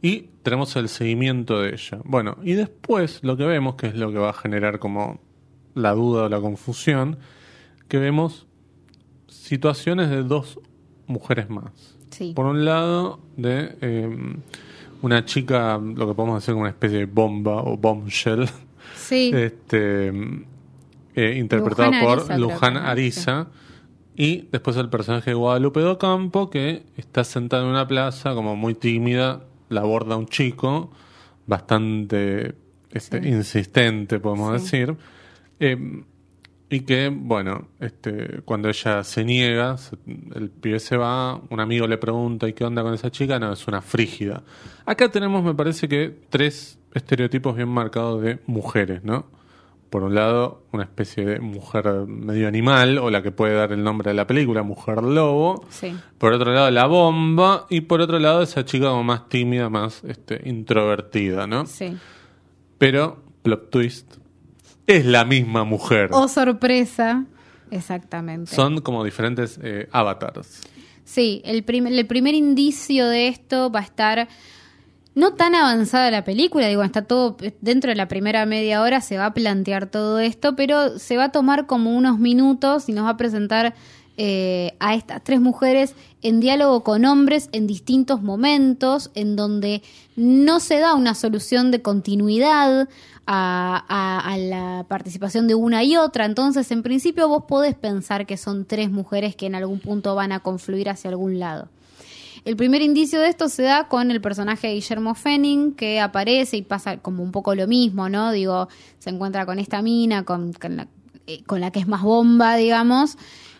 y 0.00 0.20
tenemos 0.42 0.74
el 0.76 0.88
seguimiento 0.88 1.60
de 1.60 1.70
ella. 1.74 1.98
Bueno, 2.04 2.36
y 2.42 2.52
después 2.52 3.18
lo 3.22 3.36
que 3.36 3.44
vemos, 3.44 3.74
que 3.74 3.88
es 3.88 3.94
lo 3.96 4.10
que 4.12 4.18
va 4.18 4.30
a 4.30 4.32
generar 4.32 4.78
como 4.78 5.20
la 5.74 5.92
duda 5.92 6.24
o 6.24 6.28
la 6.28 6.40
confusión, 6.40 7.18
que 7.88 7.98
vemos 7.98 8.46
situaciones 9.26 10.08
de 10.10 10.22
dos 10.22 10.60
mujeres 11.06 11.50
más. 11.50 11.96
Sí. 12.10 12.32
Por 12.34 12.46
un 12.46 12.64
lado, 12.64 13.20
de 13.36 13.76
eh, 13.80 14.36
una 15.02 15.24
chica, 15.24 15.78
lo 15.78 16.06
que 16.08 16.14
podemos 16.14 16.40
decir 16.42 16.54
como 16.54 16.62
una 16.62 16.70
especie 16.70 16.98
de 16.98 17.04
bomba 17.06 17.62
o 17.62 17.76
bombshell, 17.76 18.48
Sí. 18.94 19.30
este, 19.34 20.08
eh, 21.16 21.34
interpretada 21.38 21.88
Luján 21.90 22.04
por 22.28 22.38
Luján. 22.38 22.76
Ariza. 22.76 23.48
Y 24.20 24.48
después 24.50 24.76
el 24.76 24.90
personaje 24.90 25.30
de 25.30 25.34
Guadalupe 25.34 25.78
Docampo, 25.80 26.50
que 26.50 26.82
está 26.96 27.22
sentada 27.22 27.62
en 27.62 27.68
una 27.68 27.86
plaza, 27.86 28.34
como 28.34 28.56
muy 28.56 28.74
tímida, 28.74 29.44
la 29.68 29.82
aborda 29.82 30.16
un 30.16 30.26
chico, 30.26 30.90
bastante 31.46 32.54
este, 32.92 33.22
Sí. 33.22 33.28
insistente, 33.28 34.18
podemos 34.18 34.60
Sí. 34.62 34.78
decir. 34.78 34.96
Eh, 35.60 36.02
y 36.70 36.80
que, 36.80 37.10
bueno, 37.14 37.68
este, 37.80 38.42
cuando 38.44 38.68
ella 38.68 39.04
se 39.04 39.24
niega, 39.24 39.76
el 40.34 40.50
pibe 40.50 40.80
se 40.80 40.96
va, 40.96 41.40
un 41.50 41.60
amigo 41.60 41.86
le 41.86 41.96
pregunta, 41.96 42.48
¿y 42.48 42.52
qué 42.54 42.64
onda 42.64 42.82
con 42.82 42.94
esa 42.94 43.10
chica? 43.10 43.38
No, 43.38 43.52
es 43.52 43.66
una 43.68 43.80
frígida. 43.82 44.42
Acá 44.84 45.10
tenemos, 45.10 45.44
me 45.44 45.54
parece 45.54 45.88
que, 45.88 46.14
tres 46.28 46.78
estereotipos 46.92 47.54
bien 47.56 47.68
marcados 47.68 48.20
de 48.22 48.40
mujeres, 48.46 49.04
¿no? 49.04 49.26
Por 49.90 50.02
un 50.02 50.14
lado, 50.14 50.62
una 50.72 50.82
especie 50.84 51.24
de 51.24 51.40
mujer 51.40 51.86
medio 52.06 52.46
animal, 52.46 52.98
o 52.98 53.10
la 53.10 53.22
que 53.22 53.30
puede 53.30 53.54
dar 53.54 53.72
el 53.72 53.82
nombre 53.82 54.10
de 54.10 54.14
la 54.14 54.26
película, 54.26 54.62
mujer 54.62 55.02
lobo. 55.02 55.64
Sí. 55.70 55.96
Por 56.18 56.34
otro 56.34 56.52
lado, 56.52 56.70
la 56.70 56.86
bomba. 56.86 57.66
Y 57.70 57.80
por 57.82 58.00
otro 58.02 58.18
lado, 58.18 58.42
esa 58.42 58.64
chica 58.66 58.88
como 58.90 59.04
más 59.04 59.28
tímida, 59.30 59.70
más 59.70 60.04
este, 60.04 60.42
introvertida, 60.48 61.46
¿no? 61.46 61.64
Sí. 61.64 61.96
Pero, 62.76 63.22
plot 63.42 63.70
twist, 63.70 64.14
es 64.86 65.06
la 65.06 65.24
misma 65.24 65.64
mujer. 65.64 66.10
Oh, 66.12 66.28
sorpresa. 66.28 67.24
Exactamente. 67.70 68.54
Son 68.54 68.80
como 68.80 69.04
diferentes 69.04 69.58
eh, 69.62 69.88
avatars. 69.92 70.62
Sí, 71.04 71.40
el, 71.44 71.64
prim- 71.64 71.86
el 71.86 72.06
primer 72.06 72.34
indicio 72.34 73.06
de 73.08 73.28
esto 73.28 73.70
va 73.70 73.80
a 73.80 73.82
estar 73.82 74.28
no 75.18 75.32
tan 75.34 75.54
avanzada 75.54 76.10
la 76.10 76.22
película, 76.24 76.68
digo, 76.68 76.82
está 76.84 77.02
todo 77.02 77.36
dentro 77.60 77.90
de 77.90 77.96
la 77.96 78.06
primera 78.06 78.46
media 78.46 78.80
hora 78.82 79.00
se 79.00 79.18
va 79.18 79.26
a 79.26 79.34
plantear 79.34 79.86
todo 79.90 80.20
esto, 80.20 80.54
pero 80.54 80.98
se 80.98 81.16
va 81.16 81.24
a 81.24 81.32
tomar 81.32 81.66
como 81.66 81.96
unos 81.96 82.18
minutos 82.18 82.88
y 82.88 82.92
nos 82.92 83.04
va 83.04 83.10
a 83.10 83.16
presentar 83.16 83.74
eh, 84.16 84.74
a 84.80 84.94
estas 84.94 85.22
tres 85.22 85.40
mujeres 85.40 85.94
en 86.22 86.40
diálogo 86.40 86.82
con 86.84 87.04
hombres 87.04 87.48
en 87.52 87.66
distintos 87.66 88.22
momentos, 88.22 89.10
en 89.14 89.36
donde 89.36 89.82
no 90.16 90.60
se 90.60 90.78
da 90.78 90.94
una 90.94 91.14
solución 91.14 91.70
de 91.70 91.82
continuidad 91.82 92.88
a, 93.26 93.84
a- 93.88 94.32
a 94.32 94.36
la 94.38 94.86
participación 94.88 95.46
de 95.48 95.54
una 95.54 95.84
y 95.84 95.96
otra. 95.96 96.24
Entonces, 96.24 96.70
en 96.70 96.82
principio, 96.82 97.28
vos 97.28 97.44
podés 97.48 97.74
pensar 97.74 98.24
que 98.26 98.36
son 98.36 98.64
tres 98.64 98.90
mujeres 98.90 99.36
que 99.36 99.46
en 99.46 99.54
algún 99.54 99.78
punto 99.80 100.14
van 100.14 100.32
a 100.32 100.40
confluir 100.40 100.88
hacia 100.90 101.10
algún 101.10 101.38
lado. 101.38 101.68
El 102.48 102.56
primer 102.56 102.80
indicio 102.80 103.20
de 103.20 103.28
esto 103.28 103.50
se 103.50 103.62
da 103.64 103.88
con 103.88 104.10
el 104.10 104.22
personaje 104.22 104.68
de 104.68 104.74
Guillermo 104.76 105.14
Fenning, 105.14 105.74
que 105.74 106.00
aparece 106.00 106.56
y 106.56 106.62
pasa 106.62 106.96
como 106.96 107.22
un 107.22 107.30
poco 107.30 107.54
lo 107.54 107.66
mismo, 107.66 108.08
¿no? 108.08 108.32
Digo, 108.32 108.68
se 108.98 109.10
encuentra 109.10 109.44
con 109.44 109.58
esta 109.58 109.82
mina, 109.82 110.24
con, 110.24 110.54
con 110.54 110.78
la, 110.78 110.88
eh, 111.26 111.42
con 111.44 111.60
la 111.60 111.70
que 111.70 111.80
es 111.80 111.86
más 111.86 112.00
bomba, 112.00 112.56
digamos. 112.56 113.18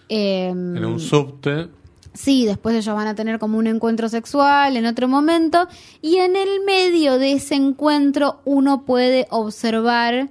Eh, 0.08 0.46
En 0.48 0.82
un 0.86 1.00
subte. 1.00 1.68
Sí, 2.14 2.46
después 2.46 2.76
ellos 2.76 2.96
van 2.96 3.08
a 3.08 3.14
tener 3.14 3.38
como 3.38 3.58
un 3.58 3.66
encuentro 3.66 4.08
sexual 4.08 4.74
en 4.74 4.86
otro 4.86 5.06
momento 5.06 5.68
y 6.00 6.16
en 6.16 6.34
el 6.34 6.64
medio 6.64 7.18
de 7.18 7.32
ese 7.32 7.56
encuentro 7.56 8.40
uno 8.46 8.86
puede 8.86 9.26
observar 9.28 10.30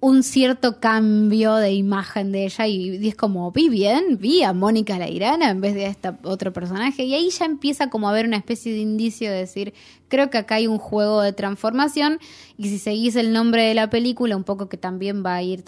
un 0.00 0.22
cierto 0.22 0.78
cambio 0.78 1.56
de 1.56 1.72
imagen 1.72 2.30
de 2.30 2.44
ella 2.44 2.66
y 2.68 3.08
es 3.08 3.16
como, 3.16 3.50
vi 3.50 3.68
bien, 3.68 4.16
vi 4.20 4.44
a 4.44 4.52
Mónica 4.52 4.96
Lairana 4.96 5.50
en 5.50 5.60
vez 5.60 5.74
de 5.74 5.86
a 5.86 5.88
este 5.88 6.12
otro 6.22 6.52
personaje 6.52 7.02
y 7.02 7.14
ahí 7.14 7.30
ya 7.30 7.44
empieza 7.46 7.90
como 7.90 8.06
a 8.06 8.12
haber 8.12 8.26
una 8.26 8.36
especie 8.36 8.72
de 8.72 8.78
indicio 8.78 9.28
de 9.30 9.38
decir, 9.38 9.74
creo 10.06 10.30
que 10.30 10.38
acá 10.38 10.54
hay 10.54 10.68
un 10.68 10.78
juego 10.78 11.20
de 11.20 11.32
transformación 11.32 12.20
y 12.56 12.68
si 12.68 12.78
seguís 12.78 13.16
el 13.16 13.32
nombre 13.32 13.62
de 13.64 13.74
la 13.74 13.90
película 13.90 14.36
un 14.36 14.44
poco 14.44 14.68
que 14.68 14.76
también 14.76 15.24
va 15.26 15.34
a 15.34 15.42
ir 15.42 15.64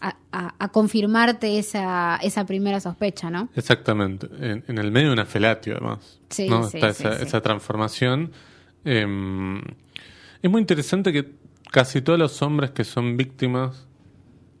a, 0.00 0.16
a- 0.32 0.54
a 0.58 0.68
confirmarte 0.72 1.58
esa, 1.60 2.16
esa 2.20 2.44
primera 2.44 2.80
sospecha, 2.80 3.30
¿no? 3.30 3.48
Exactamente. 3.54 4.26
En, 4.40 4.64
en 4.66 4.78
el 4.78 4.90
medio 4.90 5.08
de 5.08 5.12
una 5.12 5.24
felatio, 5.26 5.74
además. 5.76 6.18
Sí, 6.30 6.48
¿no? 6.48 6.68
sí, 6.68 6.78
Está 6.78 6.92
sí, 6.94 7.04
esa, 7.22 7.40
transformación. 7.40 8.32
Eh, 8.84 9.06
es 10.42 10.50
muy 10.50 10.60
interesante 10.60 11.12
que 11.12 11.40
casi 11.72 12.00
todos 12.02 12.18
los 12.18 12.40
hombres 12.42 12.70
que 12.70 12.84
son 12.84 13.16
víctimas 13.16 13.88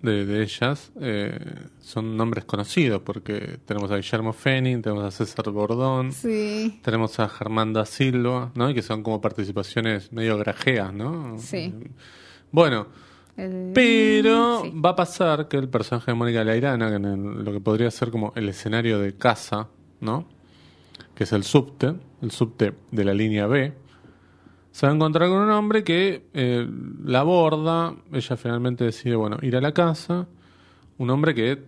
de, 0.00 0.26
de 0.26 0.42
ellas 0.42 0.90
eh, 1.00 1.38
son 1.78 2.16
nombres 2.16 2.44
conocidos, 2.44 3.02
porque 3.02 3.60
tenemos 3.64 3.92
a 3.92 3.96
Guillermo 3.96 4.32
Fenning, 4.32 4.82
tenemos 4.82 5.04
a 5.04 5.10
César 5.12 5.48
Bordón, 5.50 6.10
Sí. 6.10 6.80
tenemos 6.82 7.20
a 7.20 7.28
Germán 7.28 7.72
da 7.72 7.86
Silva, 7.86 8.50
¿no? 8.56 8.68
Y 8.68 8.74
que 8.74 8.82
son 8.82 9.04
como 9.04 9.20
participaciones 9.20 10.12
medio 10.12 10.36
grajeas, 10.38 10.92
¿no? 10.92 11.36
Sí. 11.38 11.72
Bueno, 12.50 12.88
El- 13.36 13.70
pero 13.74 14.62
sí. 14.62 14.72
va 14.84 14.90
a 14.90 14.96
pasar 14.96 15.46
que 15.46 15.56
el 15.56 15.68
personaje 15.68 16.10
de 16.10 16.14
Mónica 16.16 16.42
Lairana, 16.42 16.88
que 16.88 16.96
en 16.96 17.04
el- 17.04 17.44
lo 17.44 17.52
que 17.52 17.60
podría 17.60 17.90
ser 17.92 18.10
como 18.10 18.32
el 18.34 18.48
escenario 18.48 18.98
de 18.98 19.14
casa, 19.16 19.68
¿no? 20.00 20.26
Que 21.14 21.24
es 21.24 21.32
el 21.32 21.44
subte, 21.44 21.94
el 22.22 22.30
subte 22.32 22.74
de 22.90 23.04
la 23.04 23.14
línea 23.14 23.46
B, 23.46 23.72
se 24.72 24.86
va 24.86 24.92
a 24.92 24.94
encontrar 24.96 25.28
con 25.28 25.38
un 25.38 25.50
hombre 25.50 25.84
que 25.84 26.24
eh, 26.32 26.66
la 27.04 27.20
aborda, 27.20 27.94
ella 28.12 28.36
finalmente 28.36 28.84
decide, 28.84 29.14
bueno, 29.14 29.38
ir 29.42 29.56
a 29.56 29.60
la 29.60 29.72
casa, 29.72 30.26
un 30.98 31.10
hombre 31.10 31.34
que 31.34 31.62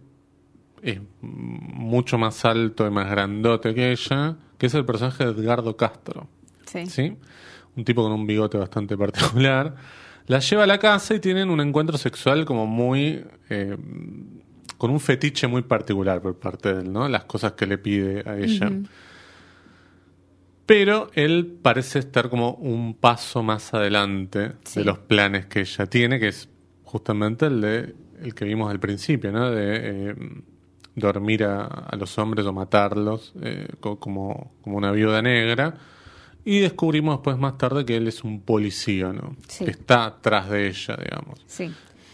es 0.82 1.00
mucho 1.20 2.18
más 2.18 2.44
alto 2.44 2.86
y 2.86 2.90
más 2.90 3.08
grandote 3.10 3.74
que 3.74 3.92
ella, 3.92 4.36
que 4.58 4.66
es 4.66 4.74
el 4.74 4.84
personaje 4.84 5.24
de 5.24 5.30
Edgardo 5.30 5.76
Castro. 5.76 6.26
Sí. 6.66 6.86
¿sí? 6.86 7.16
Un 7.76 7.84
tipo 7.84 8.02
con 8.02 8.12
un 8.12 8.26
bigote 8.26 8.58
bastante 8.58 8.96
particular. 8.96 9.74
La 10.26 10.38
lleva 10.38 10.64
a 10.64 10.66
la 10.66 10.78
casa 10.78 11.14
y 11.14 11.20
tienen 11.20 11.50
un 11.50 11.60
encuentro 11.60 11.98
sexual 11.98 12.44
como 12.44 12.66
muy... 12.66 13.24
eh, 13.50 13.76
con 14.78 14.90
un 14.90 15.00
fetiche 15.00 15.46
muy 15.46 15.62
particular 15.62 16.20
por 16.20 16.38
parte 16.38 16.74
de 16.74 16.80
él, 16.82 16.92
¿no? 16.92 17.08
Las 17.08 17.24
cosas 17.24 17.52
que 17.52 17.66
le 17.66 17.78
pide 17.78 18.28
a 18.28 18.36
ella. 18.36 18.70
Pero 20.66 21.10
él 21.14 21.58
parece 21.62 21.98
estar 21.98 22.30
como 22.30 22.52
un 22.54 22.94
paso 22.94 23.42
más 23.42 23.74
adelante 23.74 24.52
Sí. 24.64 24.80
de 24.80 24.86
los 24.86 24.98
planes 24.98 25.46
que 25.46 25.60
ella 25.60 25.86
tiene, 25.86 26.18
que 26.18 26.28
es 26.28 26.48
justamente 26.84 27.46
el 27.46 27.60
de 27.60 27.94
el 28.22 28.34
que 28.34 28.44
vimos 28.46 28.70
al 28.70 28.80
principio, 28.80 29.30
¿no? 29.32 29.50
De 29.50 30.10
eh, 30.10 30.14
dormir 30.94 31.44
a, 31.44 31.64
a 31.66 31.96
los 31.96 32.16
hombres 32.18 32.46
o 32.46 32.52
matarlos 32.52 33.34
eh, 33.42 33.68
co- 33.80 33.98
como, 33.98 34.52
como 34.62 34.78
una 34.78 34.92
viuda 34.92 35.20
negra. 35.20 35.74
Y 36.46 36.60
descubrimos 36.60 37.16
después 37.16 37.36
más 37.38 37.58
tarde 37.58 37.84
que 37.84 37.96
él 37.96 38.06
es 38.08 38.22
un 38.24 38.40
policía, 38.40 39.12
¿no? 39.12 39.36
Sí. 39.48 39.64
Que 39.64 39.72
está 39.72 40.06
atrás 40.06 40.48
de 40.48 40.68
ella, 40.68 40.96
digamos. 40.96 41.40
Sí. 41.46 41.70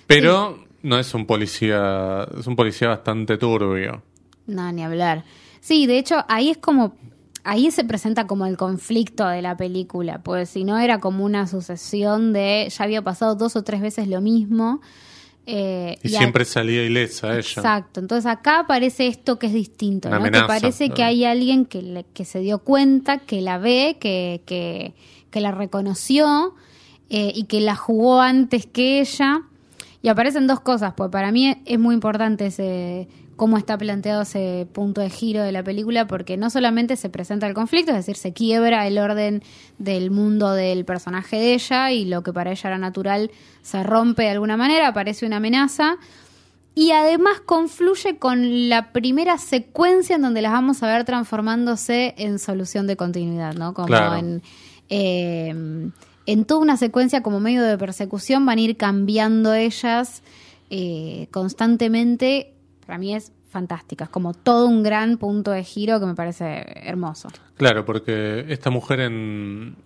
Pero 0.07 0.65
no 0.83 0.99
es 0.99 1.13
un 1.15 1.27
policía, 1.27 2.27
es 2.39 2.47
un 2.47 2.57
policía 2.57 2.89
bastante 2.89 3.37
turbio. 3.39 4.03
No, 4.47 4.73
ni 4.73 4.83
hablar. 4.83 5.25
Sí, 5.61 5.87
de 5.87 5.99
hecho, 5.99 6.25
ahí 6.29 6.51
es 6.51 6.59
como. 6.59 6.97
Ahí 7.45 7.71
se 7.71 7.85
presenta 7.85 8.27
como 8.27 8.47
el 8.47 8.57
conflicto 8.57 9.27
de 9.27 9.41
la 9.43 9.57
película, 9.57 10.21
pues 10.23 10.51
si 10.51 10.65
no 10.65 10.79
era 10.79 10.99
como 11.01 11.25
una 11.25 11.47
sucesión 11.47 12.33
de. 12.33 12.71
Ya 12.77 12.85
había 12.85 13.03
pasado 13.03 13.35
dos 13.35 13.57
o 13.57 13.63
tres 13.63 13.81
veces 13.81 14.09
lo 14.09 14.21
mismo. 14.21 14.81
Eh, 15.47 15.97
Y 16.03 16.11
siempre 16.11 16.45
salía 16.45 16.85
ilesa 16.85 17.29
ella. 17.31 17.39
Exacto. 17.41 17.99
Entonces 17.99 18.27
acá 18.27 18.61
aparece 18.61 19.07
esto 19.07 19.39
que 19.39 19.47
es 19.47 19.53
distinto, 19.55 20.09
Una 20.09 20.19
¿no? 20.19 20.23
amenaza, 20.25 20.45
que 20.45 20.49
parece 20.49 20.91
que 20.91 21.03
hay 21.03 21.25
alguien 21.25 21.65
que, 21.65 21.83
le- 21.83 22.05
que 22.13 22.25
se 22.25 22.41
dio 22.41 22.59
cuenta, 22.61 23.19
que 23.19 23.41
la 23.41 23.59
ve, 23.59 23.97
que, 23.99 24.43
que, 24.47 24.95
que 25.31 25.41
la 25.41 25.51
reconoció 25.51 26.55
eh, 27.09 27.33
y 27.35 27.45
que 27.45 27.61
la 27.61 27.75
jugó 27.75 28.21
antes 28.21 28.67
que 28.67 29.01
ella. 29.01 29.43
Y 30.03 30.09
aparecen 30.09 30.47
dos 30.47 30.61
cosas, 30.61 30.93
pues 30.97 31.11
para 31.11 31.33
mí 31.33 31.57
es 31.65 31.79
muy 31.79 31.95
importante 31.95 32.47
ese 32.47 33.09
cómo 33.41 33.57
está 33.57 33.79
planteado 33.79 34.21
ese 34.21 34.69
punto 34.71 35.01
de 35.01 35.09
giro 35.09 35.43
de 35.43 35.51
la 35.51 35.63
película, 35.63 36.07
porque 36.07 36.37
no 36.37 36.51
solamente 36.51 36.95
se 36.97 37.09
presenta 37.09 37.47
el 37.47 37.55
conflicto, 37.55 37.91
es 37.91 37.97
decir, 37.97 38.17
se 38.17 38.35
quiebra 38.35 38.87
el 38.87 38.99
orden 38.99 39.43
del 39.79 40.11
mundo 40.11 40.53
del 40.53 40.85
personaje 40.85 41.37
de 41.37 41.55
ella 41.55 41.91
y 41.91 42.05
lo 42.05 42.23
que 42.23 42.35
para 42.35 42.51
ella 42.51 42.69
era 42.69 42.77
natural 42.77 43.31
se 43.63 43.83
rompe 43.83 44.25
de 44.25 44.29
alguna 44.29 44.59
manera, 44.59 44.89
aparece 44.89 45.25
una 45.25 45.39
amenaza, 45.39 45.97
y 46.75 46.91
además 46.91 47.41
confluye 47.41 48.19
con 48.19 48.69
la 48.69 48.93
primera 48.93 49.39
secuencia 49.39 50.17
en 50.17 50.23
donde 50.23 50.43
las 50.43 50.53
vamos 50.53 50.83
a 50.83 50.89
ver 50.89 51.07
transformándose 51.07 52.15
en 52.19 52.39
solución 52.39 52.87
de 52.87 52.99
continuidad, 52.99 53.55
¿no? 53.55 53.73
Como 53.73 53.87
Claro. 53.87 54.17
en, 54.17 54.43
eh, 54.91 55.91
en 56.27 56.45
toda 56.45 56.61
una 56.61 56.77
secuencia 56.77 57.23
como 57.23 57.41
medio 57.41 57.63
de 57.63 57.79
persecución 57.79 58.45
van 58.45 58.59
a 58.59 58.61
ir 58.61 58.77
cambiando 58.77 59.55
ellas 59.55 60.23
eh, 60.69 61.29
constantemente. 61.31 62.53
Para 62.91 62.99
mí 62.99 63.15
es 63.15 63.31
fantástica, 63.51 64.03
es 64.03 64.11
como 64.11 64.35
todo 64.35 64.67
un 64.67 64.83
gran 64.83 65.17
punto 65.17 65.53
de 65.53 65.63
giro 65.63 66.01
que 66.01 66.07
me 66.07 66.17
parece 66.17 66.65
hermoso. 66.89 67.29
Claro, 67.57 67.85
porque 67.85 68.47
esta 68.49 68.69
mujer 68.71 68.99
en 68.99 69.77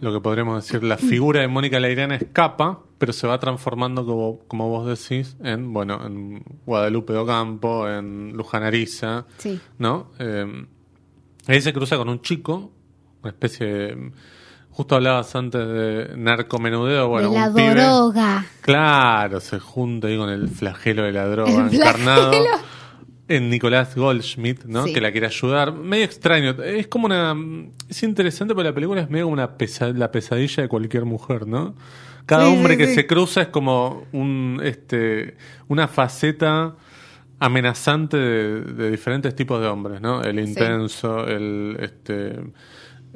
lo 0.00 0.10
que 0.10 0.20
podríamos 0.22 0.64
decir, 0.64 0.82
la 0.82 0.96
figura 0.96 1.42
de 1.42 1.48
Mónica 1.48 1.78
Leirana 1.78 2.14
escapa, 2.16 2.80
pero 2.96 3.12
se 3.12 3.26
va 3.26 3.38
transformando, 3.38 4.06
como, 4.06 4.38
como 4.48 4.70
vos 4.70 4.86
decís, 4.88 5.36
en, 5.42 5.74
bueno, 5.74 6.00
en 6.06 6.42
Guadalupe 6.64 7.12
de 7.12 7.18
Ocampo, 7.18 7.86
en 7.90 8.32
Luján 8.32 8.62
Ariza, 8.62 9.26
Sí. 9.36 9.60
¿no? 9.78 10.12
Eh, 10.18 10.66
ahí 11.48 11.60
se 11.60 11.74
cruza 11.74 11.98
con 11.98 12.08
un 12.08 12.22
chico, 12.22 12.70
una 13.20 13.32
especie 13.32 13.66
de... 13.66 14.12
Justo 14.76 14.94
hablabas 14.96 15.34
antes 15.34 15.66
de 15.66 16.10
narcomenudeo, 16.18 17.08
bueno, 17.08 17.30
de 17.30 17.38
la 17.38 17.48
un 17.48 17.54
pibe- 17.54 17.74
droga. 17.74 18.44
Claro, 18.60 19.40
se 19.40 19.58
junta 19.58 20.08
ahí 20.08 20.18
con 20.18 20.28
el 20.28 20.48
flagelo 20.48 21.04
de 21.04 21.12
la 21.12 21.26
droga 21.28 21.66
El 21.68 21.74
encarnado 21.74 22.30
flagelo. 22.30 22.50
en 23.28 23.48
Nicolás 23.48 23.96
Goldschmidt, 23.96 24.64
¿no? 24.66 24.84
Sí. 24.84 24.92
Que 24.92 25.00
la 25.00 25.12
quiere 25.12 25.28
ayudar. 25.28 25.72
Medio 25.72 26.04
extraño. 26.04 26.50
Es 26.62 26.88
como 26.88 27.06
una. 27.06 27.34
Es 27.88 28.02
interesante 28.02 28.54
porque 28.54 28.68
la 28.68 28.74
película 28.74 29.00
es 29.00 29.08
medio 29.08 29.24
como 29.24 29.32
una 29.32 29.56
pesa- 29.56 29.92
la 29.96 30.10
pesadilla 30.12 30.64
de 30.64 30.68
cualquier 30.68 31.06
mujer, 31.06 31.46
¿no? 31.46 31.74
Cada 32.26 32.44
Sí, 32.46 32.52
hombre 32.52 32.74
sí, 32.74 32.78
que 32.78 32.94
se 32.94 33.06
cruza 33.06 33.40
es 33.42 33.48
como 33.48 34.04
un 34.12 34.60
este 34.62 35.36
una 35.68 35.88
faceta 35.88 36.74
amenazante 37.38 38.16
de, 38.16 38.60
de 38.60 38.90
diferentes 38.90 39.34
tipos 39.34 39.60
de 39.60 39.68
hombres, 39.68 40.00
¿no? 40.00 40.22
El 40.22 40.38
intenso, 40.40 41.26
el 41.26 41.76
este 41.80 42.40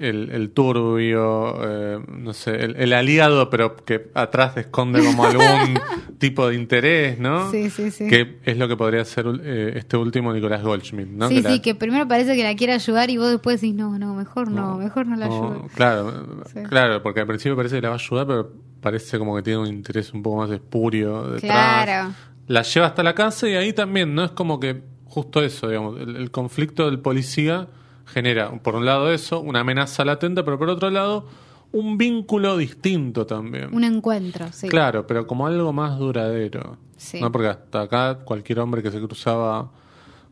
el, 0.01 0.30
el 0.30 0.51
turbio, 0.51 1.55
eh, 1.62 1.98
no 2.18 2.32
sé, 2.32 2.55
el, 2.64 2.76
el 2.76 2.92
aliado, 2.92 3.51
pero 3.51 3.76
que 3.76 4.11
atrás 4.14 4.57
esconde 4.57 5.05
como 5.05 5.24
algún 5.24 5.78
tipo 6.18 6.48
de 6.48 6.55
interés, 6.57 7.18
¿no? 7.18 7.51
Sí, 7.51 7.70
sí, 7.70 7.90
sí. 7.90 8.09
Que 8.09 8.38
es 8.44 8.57
lo 8.57 8.68
que 8.68 8.76
podría 8.76 9.05
ser 9.05 9.26
eh, 9.42 9.72
este 9.76 9.96
último 9.96 10.32
Nicolás 10.32 10.62
Goldschmidt, 10.62 11.09
¿no? 11.09 11.28
sí, 11.28 11.42
sí, 11.42 11.61
que 11.61 11.74
primero 11.74 12.07
parece 12.09 12.36
que 12.36 12.42
la 12.42 12.55
quiere 12.57 12.72
ayudar 12.74 13.11
y 13.11 13.16
vos 13.16 13.30
después 13.30 13.61
decís, 13.61 13.74
no, 13.74 13.98
no, 13.98 14.14
mejor 14.14 14.51
no, 14.51 14.76
mejor 14.78 15.07
no 15.07 15.16
la 15.16 15.28
no, 15.28 15.34
ayudo. 15.34 15.66
claro, 15.74 16.42
Sí. 16.53 16.61
claro, 16.68 17.03
porque 17.03 17.20
al 17.20 17.26
principio 17.26 17.57
parece 17.57 17.76
que 17.76 17.82
la 17.82 17.88
va 17.90 17.94
a 17.96 17.98
ayudar, 17.98 18.26
pero 18.26 18.53
parece 18.80 19.18
como 19.18 19.36
que 19.36 19.42
tiene 19.42 19.59
un 19.61 19.66
interés 19.68 20.12
un 20.12 20.22
poco 20.22 20.38
más 20.38 20.51
espurio 20.51 21.22
detrás. 21.30 21.84
Claro. 21.84 22.14
La 22.46 22.62
lleva 22.62 22.86
hasta 22.86 23.03
la 23.03 23.14
casa 23.14 23.48
y 23.48 23.55
ahí 23.55 23.72
también, 23.72 24.14
¿no? 24.14 24.24
Es 24.24 24.30
como 24.32 24.59
que 24.59 24.82
justo 25.05 25.42
eso, 25.42 25.68
digamos, 25.68 26.01
el, 26.01 26.16
el 26.16 26.30
conflicto 26.30 26.86
del 26.86 26.98
policía 27.01 27.68
genera, 28.13 28.51
por 28.63 28.75
un 28.75 28.85
lado 28.85 29.13
eso, 29.13 29.41
una 29.41 29.61
amenaza 29.61 30.05
latente, 30.05 30.43
pero 30.43 30.59
por 30.59 30.69
otro 30.69 30.91
lado, 30.91 31.27
un 31.73 31.97
vínculo 31.97 32.57
distinto 32.57 33.27
también. 33.27 33.75
Un 33.75 33.85
encuentro, 33.85 34.47
sí. 34.53 34.69
Claro, 34.69 35.07
pero 35.07 35.27
como 35.27 35.47
algo 35.47 35.73
más 35.73 35.99
duradero. 35.99 36.77
Sí. 36.97 37.21
¿no? 37.21 37.33
Porque 37.33 37.49
hasta 37.49 37.83
acá 37.83 38.19
cualquier 38.25 38.61
hombre 38.61 38.83
que 38.83 38.91
se 38.91 39.01
cruzaba 39.01 39.71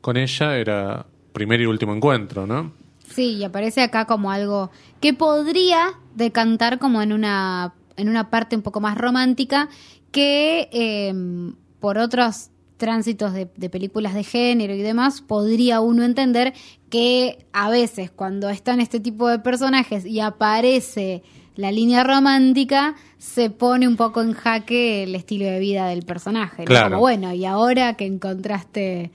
con 0.00 0.16
ella 0.16 0.56
era 0.56 1.06
primer 1.32 1.60
y 1.60 1.66
último 1.66 1.94
encuentro, 1.94 2.46
¿no? 2.46 2.72
Sí, 3.08 3.36
y 3.36 3.44
aparece 3.44 3.82
acá 3.82 4.04
como 4.04 4.30
algo 4.30 4.70
que 5.00 5.14
podría 5.14 5.94
decantar 6.14 6.78
como 6.78 7.00
en 7.00 7.12
una, 7.12 7.72
en 7.96 8.08
una 8.08 8.28
parte 8.28 8.54
un 8.54 8.62
poco 8.62 8.80
más 8.80 8.98
romántica 8.98 9.68
que 10.10 10.68
eh, 10.72 11.52
por 11.80 11.98
otros 11.98 12.50
tránsitos 12.78 13.34
de, 13.34 13.48
de 13.54 13.68
películas 13.68 14.14
de 14.14 14.24
género 14.24 14.74
y 14.74 14.80
demás, 14.80 15.20
podría 15.20 15.80
uno 15.80 16.04
entender 16.04 16.54
que 16.88 17.44
a 17.52 17.68
veces 17.68 18.10
cuando 18.10 18.48
están 18.48 18.80
este 18.80 19.00
tipo 19.00 19.28
de 19.28 19.38
personajes 19.40 20.06
y 20.06 20.20
aparece 20.20 21.22
la 21.58 21.72
línea 21.72 22.04
romántica, 22.04 22.94
se 23.18 23.50
pone 23.50 23.88
un 23.88 23.96
poco 23.96 24.22
en 24.22 24.32
jaque 24.32 25.02
el 25.02 25.16
estilo 25.16 25.44
de 25.44 25.58
vida 25.58 25.88
del 25.88 26.04
personaje. 26.04 26.62
¿no? 26.62 26.66
Claro. 26.66 26.90
Como, 26.90 27.00
bueno, 27.00 27.34
y 27.34 27.44
ahora 27.44 27.94
que 27.94 28.06
encontraste 28.06 29.10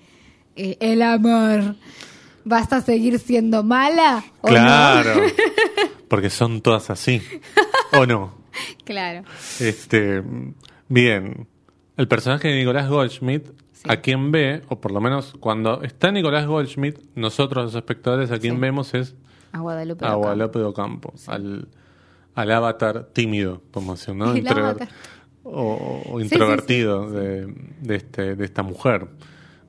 eh, 0.57 0.78
el 0.82 1.01
amor, 1.01 1.78
¿vas 2.43 2.74
a 2.74 2.82
seguir 2.82 3.18
siendo 3.20 3.64
mala? 3.64 4.26
¿O 4.41 4.49
no? 4.49 4.55
Claro. 4.55 5.22
Porque 6.09 6.30
son 6.30 6.59
todas 6.59 6.89
así. 6.89 7.22
¿O 7.93 8.05
no? 8.05 8.36
Claro. 8.84 9.24
Este, 9.61 10.22
bien. 10.89 11.47
El 11.97 12.07
personaje 12.07 12.47
de 12.47 12.59
Nicolás 12.59 12.89
Goldschmidt, 12.89 13.49
a 13.87 13.97
quien 13.97 14.31
ve, 14.31 14.61
o 14.69 14.79
por 14.81 14.91
lo 14.91 14.99
menos 15.01 15.33
cuando 15.39 15.81
está 15.83 16.11
Nicolás 16.11 16.47
Goldschmidt, 16.47 16.97
nosotros 17.15 17.65
los 17.65 17.75
espectadores 17.75 18.31
a 18.31 18.39
quien 18.39 18.55
Sí. 18.55 18.59
vemos 18.61 18.93
es 18.93 19.15
A 19.51 19.59
Guadalupe. 19.59 20.03
a 20.05 20.09
Ocampo. 20.09 20.19
Guadalupe 20.25 20.59
de 20.59 20.65
Ocampo, 20.65 21.13
al, 21.27 21.67
al 22.33 22.51
avatar 22.51 23.09
tímido, 23.13 23.61
podemos 23.71 23.99
decir, 23.99 24.15
¿no? 24.15 24.35
Introver-. 24.35 24.87
O, 25.45 26.19
introvertido 26.21 27.11
De, 27.11 27.53
de, 27.81 27.95
este, 27.95 28.35
de 28.35 28.45
esta 28.45 28.63
mujer. 28.63 29.07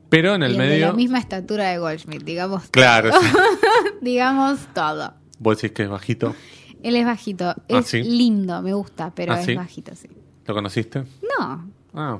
Pero 0.09 0.35
en 0.37 0.45
el 0.45 0.53
Y 0.53 0.55
el 0.55 0.61
de 0.63 0.69
medio. 0.69 0.87
la 0.87 0.93
misma 0.93 1.19
estatura 1.19 1.69
de 1.71 1.79
Goldschmidt, 1.79 2.23
digamos. 2.23 2.69
Claro, 2.71 3.11
sí. 3.21 3.27
digamos 4.01 4.61
todo. 4.73 5.13
vos 5.41 5.57
decís 5.61 5.75
que 5.75 5.83
es 5.83 5.89
bajito. 5.91 6.35
Él 6.83 6.95
es 6.97 7.05
bajito. 7.05 7.55
Es 7.69 7.87
sí? 7.87 8.03
lindo, 8.05 8.63
me 8.63 8.73
gusta, 8.75 9.13
pero 9.15 9.33
¿Ah, 9.33 9.41
es 9.41 9.47
sí? 9.47 9.55
bajito, 9.55 9.95
sí. 9.97 10.09
¿Lo 10.47 10.55
conociste? 10.55 11.05
No, 11.39 11.69
Ah. 11.95 12.19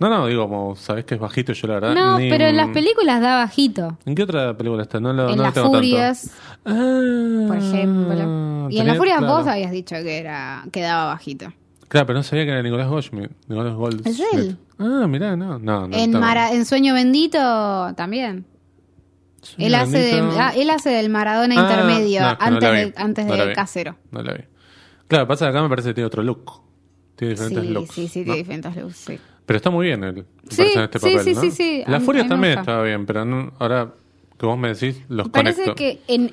No, 0.00 0.08
no, 0.08 0.26
digo, 0.28 0.48
como 0.48 0.76
sabés 0.76 1.04
que 1.04 1.16
es 1.16 1.20
bajito, 1.20 1.52
yo 1.52 1.66
la 1.66 1.74
verdad. 1.74 1.94
no, 1.94 2.18
ni- 2.18 2.30
pero 2.30 2.44
en 2.46 2.56
las 2.56 2.68
películas 2.68 3.20
da 3.20 3.36
bajito. 3.38 3.98
¿En 4.06 4.14
qué 4.14 4.22
otra 4.22 4.56
película 4.56 4.82
está? 4.84 5.00
No 5.00 5.12
lo, 5.12 5.22
en 5.24 5.30
no 5.30 5.36
lo 5.38 5.42
Las 5.42 5.54
tengo 5.54 5.72
Furias, 5.74 6.30
tanto. 6.62 6.80
Ah, 6.80 7.44
por 7.48 7.56
ejemplo. 7.56 8.68
Y 8.70 8.78
en 8.78 8.86
Las 8.86 8.96
Furias 8.96 9.18
claro. 9.18 9.34
vos 9.38 9.46
habías 9.48 9.72
dicho 9.72 9.96
que 9.96 10.18
era 10.18 10.64
que 10.70 10.82
daba 10.82 11.06
bajito. 11.06 11.52
Claro, 11.88 12.06
pero 12.06 12.18
no 12.18 12.22
sabía 12.22 12.44
que 12.44 12.50
era 12.52 12.62
Nicolás 12.62 12.86
Goldschmidt. 12.88 13.30
Nicolás 13.48 13.74
Goldschmidt. 13.74 14.06
Es 14.06 14.22
él. 14.34 14.56
Ah, 14.78 15.06
mirá, 15.08 15.34
no, 15.36 15.58
no. 15.58 15.88
no 15.88 15.96
en, 15.96 16.10
no. 16.12 16.20
Mara- 16.20 16.52
en 16.52 16.64
Sueño 16.64 16.94
Bendito 16.94 17.38
también. 17.96 18.44
Él 19.56 19.74
hace, 19.74 19.98
de, 19.98 20.14
Bendito. 20.16 20.36
ah, 20.40 20.52
él 20.54 20.68
hace 20.70 20.90
del 20.90 21.08
Maradona 21.10 21.54
Ah, 21.58 21.62
intermedio 21.62 22.20
no, 22.20 22.28
es 22.32 22.36
que 22.38 22.44
no 22.44 22.56
antes, 22.56 22.62
la 22.62 22.70
vi. 22.70 22.76
de, 22.84 22.92
antes 22.96 23.26
No 23.26 23.36
la 23.36 23.42
de 23.44 23.48
vi. 23.48 23.54
Casero. 23.54 23.96
No 24.12 24.22
la 24.22 24.32
vi. 24.34 24.42
Claro, 25.08 25.26
pasa 25.26 25.46
que 25.46 25.50
acá 25.50 25.62
me 25.62 25.68
parece 25.68 25.88
que 25.88 25.94
tiene 25.94 26.06
otro 26.06 26.22
look. 26.22 26.52
Tiene 27.18 27.36
Sí, 27.36 27.42
diferentes 27.44 27.70
looks. 27.74 27.94
sí, 27.94 28.08
sí, 28.08 28.18
¿no? 28.20 28.24
tiene 28.26 28.38
diferentes 28.38 28.76
looks, 28.76 28.96
sí. 28.96 29.18
Pero 29.44 29.56
está 29.56 29.70
muy 29.70 29.86
bien 29.86 30.00
me 30.00 30.12
Sí, 30.50 30.62
en 30.62 30.82
este 30.84 30.98
sí, 31.00 31.06
papel, 31.06 31.20
sí, 31.24 31.34
¿no? 31.34 31.40
sí, 31.40 31.50
sí. 31.50 31.82
A 31.86 31.90
Las 31.90 32.00
mí- 32.00 32.06
Furias 32.06 32.22
a 32.22 32.24
mí 32.24 32.28
me 32.28 32.34
también 32.34 32.58
estaba 32.60 32.82
bien, 32.84 33.06
pero 33.06 33.24
no- 33.24 33.52
ahora 33.58 33.92
que 34.38 34.46
vos 34.46 34.58
me 34.58 34.68
decís, 34.74 35.02
los 35.08 35.28
Parece 35.30 35.62
conecto. 35.62 35.74
que 35.74 36.00
en 36.06 36.32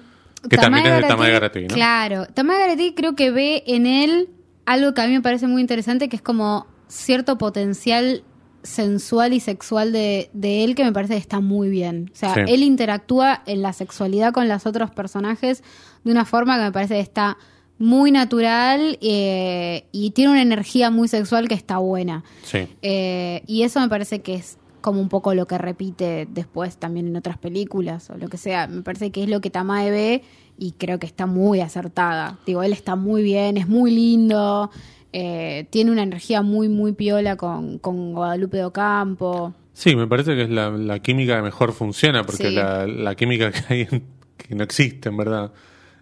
Que 0.50 0.58
también 0.58 0.86
es 0.86 1.02
de 1.02 1.08
Tamay 1.08 1.32
Garati, 1.32 1.62
¿no? 1.64 1.68
Claro, 1.74 2.28
Tamay 2.28 2.60
Garati 2.60 2.94
creo 2.94 3.16
que 3.16 3.32
ve 3.32 3.64
en 3.66 3.88
él 3.88 4.30
algo 4.68 4.94
que 4.94 5.02
a 5.02 5.08
mí 5.08 5.14
me 5.14 5.22
parece 5.22 5.48
muy 5.48 5.60
interesante, 5.62 6.08
que 6.08 6.16
es 6.18 6.22
como 6.22 6.68
cierto 6.88 7.38
potencial 7.40 8.24
sensual 8.62 9.34
y 9.34 9.40
sexual 9.40 9.92
de, 9.92 10.30
de 10.34 10.64
él 10.64 10.76
que 10.76 10.84
me 10.84 10.92
parece 10.92 11.14
que 11.14 11.20
está 11.20 11.40
muy 11.40 11.70
bien. 11.70 12.10
O 12.14 12.16
sea, 12.16 12.34
Sí. 12.34 12.42
él 12.48 12.64
interactúa 12.64 13.42
en 13.46 13.62
la 13.62 13.74
sexualidad 13.74 14.34
con 14.34 14.48
los 14.48 14.66
otros 14.66 14.92
personajes 14.92 15.64
de 16.04 16.12
una 16.12 16.26
forma 16.26 16.58
que 16.58 16.64
me 16.64 16.72
parece 16.72 16.96
que 16.96 17.00
está 17.02 17.38
muy 17.78 18.12
natural 18.12 18.98
eh, 19.02 19.86
y 19.92 20.12
tiene 20.12 20.32
una 20.32 20.42
energía 20.42 20.90
muy 20.92 21.08
sexual 21.08 21.48
que 21.48 21.56
está 21.56 21.78
buena. 21.78 22.24
Sí. 22.44 22.68
Eh, 22.82 23.44
y 23.48 23.64
eso 23.64 23.80
me 23.82 23.90
parece 23.90 24.22
que 24.22 24.36
es 24.36 24.58
como 24.82 25.02
un 25.02 25.10
poco 25.10 25.34
lo 25.34 25.48
que 25.48 25.58
repite 25.58 26.28
después 26.30 26.78
también 26.78 27.08
en 27.08 27.16
otras 27.16 27.38
películas 27.38 28.10
o 28.12 28.18
lo 28.18 28.30
que 28.30 28.38
sea. 28.38 28.68
Me 28.68 28.82
parece 28.84 29.12
que 29.12 29.24
es 29.24 29.30
lo 29.30 29.42
que 29.42 29.50
Tamae 29.50 29.90
ve 29.92 30.24
y 30.58 30.72
creo 30.74 31.00
que 31.00 31.08
está 31.08 31.26
muy 31.26 31.60
acertada. 31.60 32.38
Digo, 32.46 32.62
él 32.64 32.72
está 32.72 32.96
muy 32.96 33.24
bien, 33.24 33.58
es 33.58 33.68
muy 33.68 33.92
lindo, 33.92 34.70
eh, 35.12 35.66
tiene 35.72 35.92
una 35.92 36.04
energía 36.04 36.42
muy, 36.44 36.70
muy 36.70 36.94
piola 36.94 37.36
con, 37.36 37.80
con 37.80 38.14
Guadalupe 38.14 38.58
de 38.58 38.66
Ocampo. 38.66 39.54
Sí, 39.74 39.96
me 39.96 40.08
parece 40.08 40.36
que 40.36 40.44
es 40.44 40.50
la, 40.50 40.70
la 40.70 41.00
química 41.00 41.36
que 41.36 41.42
mejor 41.42 41.74
funciona, 41.74 42.24
porque 42.24 42.50
Sí. 42.50 42.56
la, 42.56 42.86
la 42.88 43.16
química 43.16 43.52
que 43.52 43.62
hay, 43.74 43.88
en- 43.92 44.04
que 44.38 44.54
no 44.56 44.64
existe, 44.64 45.10
en 45.10 45.18
verdad, 45.18 45.52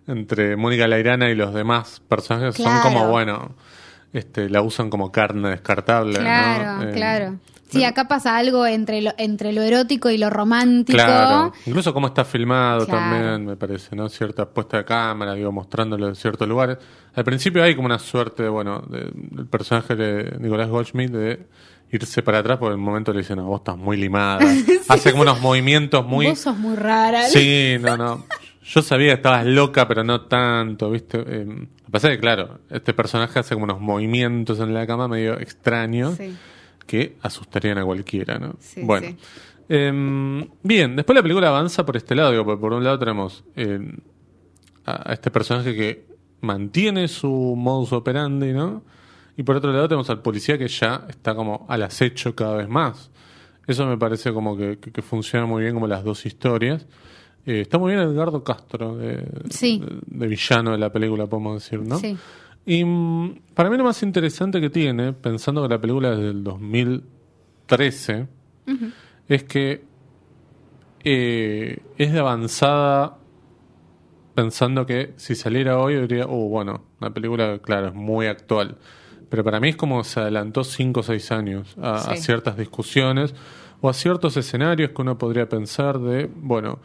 entre 0.08 0.56
Mónica 0.56 0.88
Lairana 0.88 1.30
y 1.30 1.36
los 1.36 1.54
demás 1.54 2.01
personajes 2.08 2.56
son 2.56 2.80
como, 2.82 3.08
bueno, 3.10 3.56
este, 4.12 4.49
la 4.49 4.62
usan 4.62 4.89
como 4.89 5.12
carne 5.12 5.49
descartable. 5.49 6.14
¿no? 6.20 6.26
Claro, 6.26 6.89
Eh, 6.89 6.91
claro. 6.93 7.36
Sí, 7.70 7.84
acá 7.84 8.08
pasa 8.08 8.38
algo 8.38 8.68
entre 8.68 9.01
lo, 9.01 9.14
entre 9.18 9.51
lo 9.51 9.64
erótico 9.64 10.12
y 10.12 10.20
lo 10.20 10.30
romántico. 10.30 10.95
Claro, 10.95 11.51
incluso 11.66 11.91
cómo 11.91 12.06
está 12.06 12.24
filmado 12.24 12.86
Claro. 12.86 12.99
también, 13.01 13.45
me 13.47 13.56
parece, 13.56 13.95
¿no? 13.95 14.10
Cierta 14.10 14.47
puesta 14.47 14.78
de 14.78 14.86
cámara, 14.86 15.34
digo, 15.34 15.51
mostrándolo 15.51 16.08
en 16.08 16.16
ciertos 16.16 16.47
lugares. 16.47 16.78
Al 17.16 17.24
principio 17.24 17.64
hay 17.64 17.74
como 17.76 17.88
una 17.88 17.97
suerte, 17.97 18.47
bueno, 18.47 18.82
de- 18.88 19.10
del 19.14 19.47
personaje 19.47 19.95
de 19.95 20.38
Nicolás 20.39 20.70
Goldschmidt 20.70 21.10
de 21.10 21.47
irse 21.91 22.22
para 22.22 22.39
atrás, 22.39 22.60
porque 22.60 22.74
en 22.76 22.80
el 22.80 22.86
momento 22.86 23.12
le 23.12 23.20
dicen, 23.22 23.38
no, 23.38 23.45
vos 23.45 23.62
estás 23.62 23.78
muy 23.78 23.97
limada. 23.97 24.38
Hace 24.88 25.10
como 25.10 25.24
unos 25.24 25.41
movimientos 25.41 26.06
muy... 26.06 26.28
Vos 26.28 26.38
sos 26.39 26.56
muy 26.58 26.76
rara. 26.76 27.24
Sí, 27.24 27.78
no, 27.82 27.97
no. 27.97 28.26
Yo 28.66 28.82
sabía 28.82 29.09
que 29.09 29.14
estabas 29.16 29.45
loca, 29.45 29.88
pero 29.88 30.03
no 30.03 30.22
tanto, 30.22 30.89
¿viste? 30.91 31.18
Eh, 31.20 31.45
lo 31.45 31.55
que 31.86 31.91
pasa 31.91 32.09
es 32.09 32.16
que, 32.16 32.22
claro, 32.22 32.59
este 32.70 32.93
personaje 32.93 33.39
hace 33.39 33.53
como 33.55 33.66
unos 33.66 33.82
movimientos 33.82 34.59
en 34.59 34.74
la 34.74 34.88
cama 34.88 35.07
medio 35.07 35.39
extraños 35.39 36.16
Sí. 36.16 36.34
que 36.88 37.18
asustarían 37.22 37.78
a 37.78 37.84
cualquiera, 37.86 38.39
¿no? 38.39 38.55
Sí, 38.59 38.82
bueno. 38.84 39.07
sí. 39.07 39.18
Eh, 39.70 40.47
bien, 40.64 40.95
después 40.95 41.16
la 41.16 41.22
película 41.22 41.47
avanza 41.49 41.86
por 41.86 41.97
este 41.97 42.16
lado, 42.16 42.32
digo, 42.32 42.45
porque 42.45 42.61
por 42.61 42.74
un 42.74 42.84
lado 42.84 42.99
tenemos 42.99 43.43
eh, 43.55 43.80
a 44.86 45.09
a 45.09 45.14
este 45.14 45.32
personaje 45.32 45.74
que 45.76 46.05
mantiene 46.41 47.07
su 47.07 47.30
modus 47.57 47.93
operandi, 47.93 48.51
¿no? 48.53 48.84
Y 49.38 49.43
por 49.43 49.55
otro 49.55 49.72
lado 49.72 49.88
tenemos 49.88 50.09
al 50.09 50.22
policía 50.22 50.57
que 50.57 50.68
ya 50.68 51.05
está 51.09 51.34
como 51.36 51.66
al 51.70 51.82
acecho 51.84 52.36
cada 52.36 52.57
vez 52.57 52.68
más. 52.70 53.09
Eso 53.66 53.86
me 53.88 53.97
parece 53.97 54.32
como 54.34 54.55
que, 54.57 54.78
que- 54.80 54.91
que 54.91 55.01
funciona 55.01 55.45
muy 55.45 55.64
bien 55.64 55.74
como 55.74 55.88
las 55.88 56.03
dos 56.03 56.26
historias. 56.26 56.86
Eh, 57.46 57.62
está 57.62 57.78
muy 57.78 57.94
bien 57.94 58.04
Edgardo 58.08 58.44
Castro, 58.44 58.96
de, 58.96 59.28
Sí. 59.50 59.80
de- 59.80 60.00
de 60.20 60.28
villano 60.28 60.72
de 60.72 60.78
la 60.78 60.91
película, 60.91 61.28
podemos 61.28 61.62
decir, 61.64 61.82
¿no? 61.82 61.98
Sí. 62.00 62.18
Y 62.66 62.86
mm, 62.86 63.39
para 63.54 63.70
mí 63.70 63.78
lo 63.78 63.84
más 63.84 64.02
interesante 64.04 64.62
que 64.62 64.70
tiene, 64.70 65.12
pensando 65.14 65.62
que 65.64 65.70
la 65.70 65.82
película 65.82 66.14
es 66.14 66.20
del 66.20 66.44
2013, 66.44 68.28
es 69.28 69.44
que 69.44 69.84
eh, 71.04 71.80
es 71.98 72.14
de 72.14 72.20
avanzada 72.20 73.18
pensando 74.36 74.86
que 74.86 75.14
si 75.18 75.36
saliera 75.36 75.78
hoy 75.80 75.96
diría, 76.02 76.26
oh, 76.28 76.48
bueno, 76.50 76.84
la 77.00 77.10
película, 77.12 77.60
claro, 77.60 77.88
es 77.89 77.94
muy 77.94 78.28
actual. 78.28 78.78
Pero 79.30 79.44
para 79.44 79.60
mí 79.60 79.70
es 79.70 79.76
como 79.76 80.04
se 80.04 80.20
adelantó 80.22 80.64
5 80.64 81.02
o 81.02 81.04
6 81.04 81.32
años 81.32 81.76
a, 81.82 82.16
ciertas 82.16 82.56
discusiones 82.58 83.34
o 83.82 83.89
a 83.89 83.94
ciertos 83.94 84.38
escenarios 84.38 84.91
que 84.91 85.02
uno 85.02 85.18
podría 85.18 85.50
pensar 85.50 86.00
de, 86.00 86.30
bueno, 86.36 86.80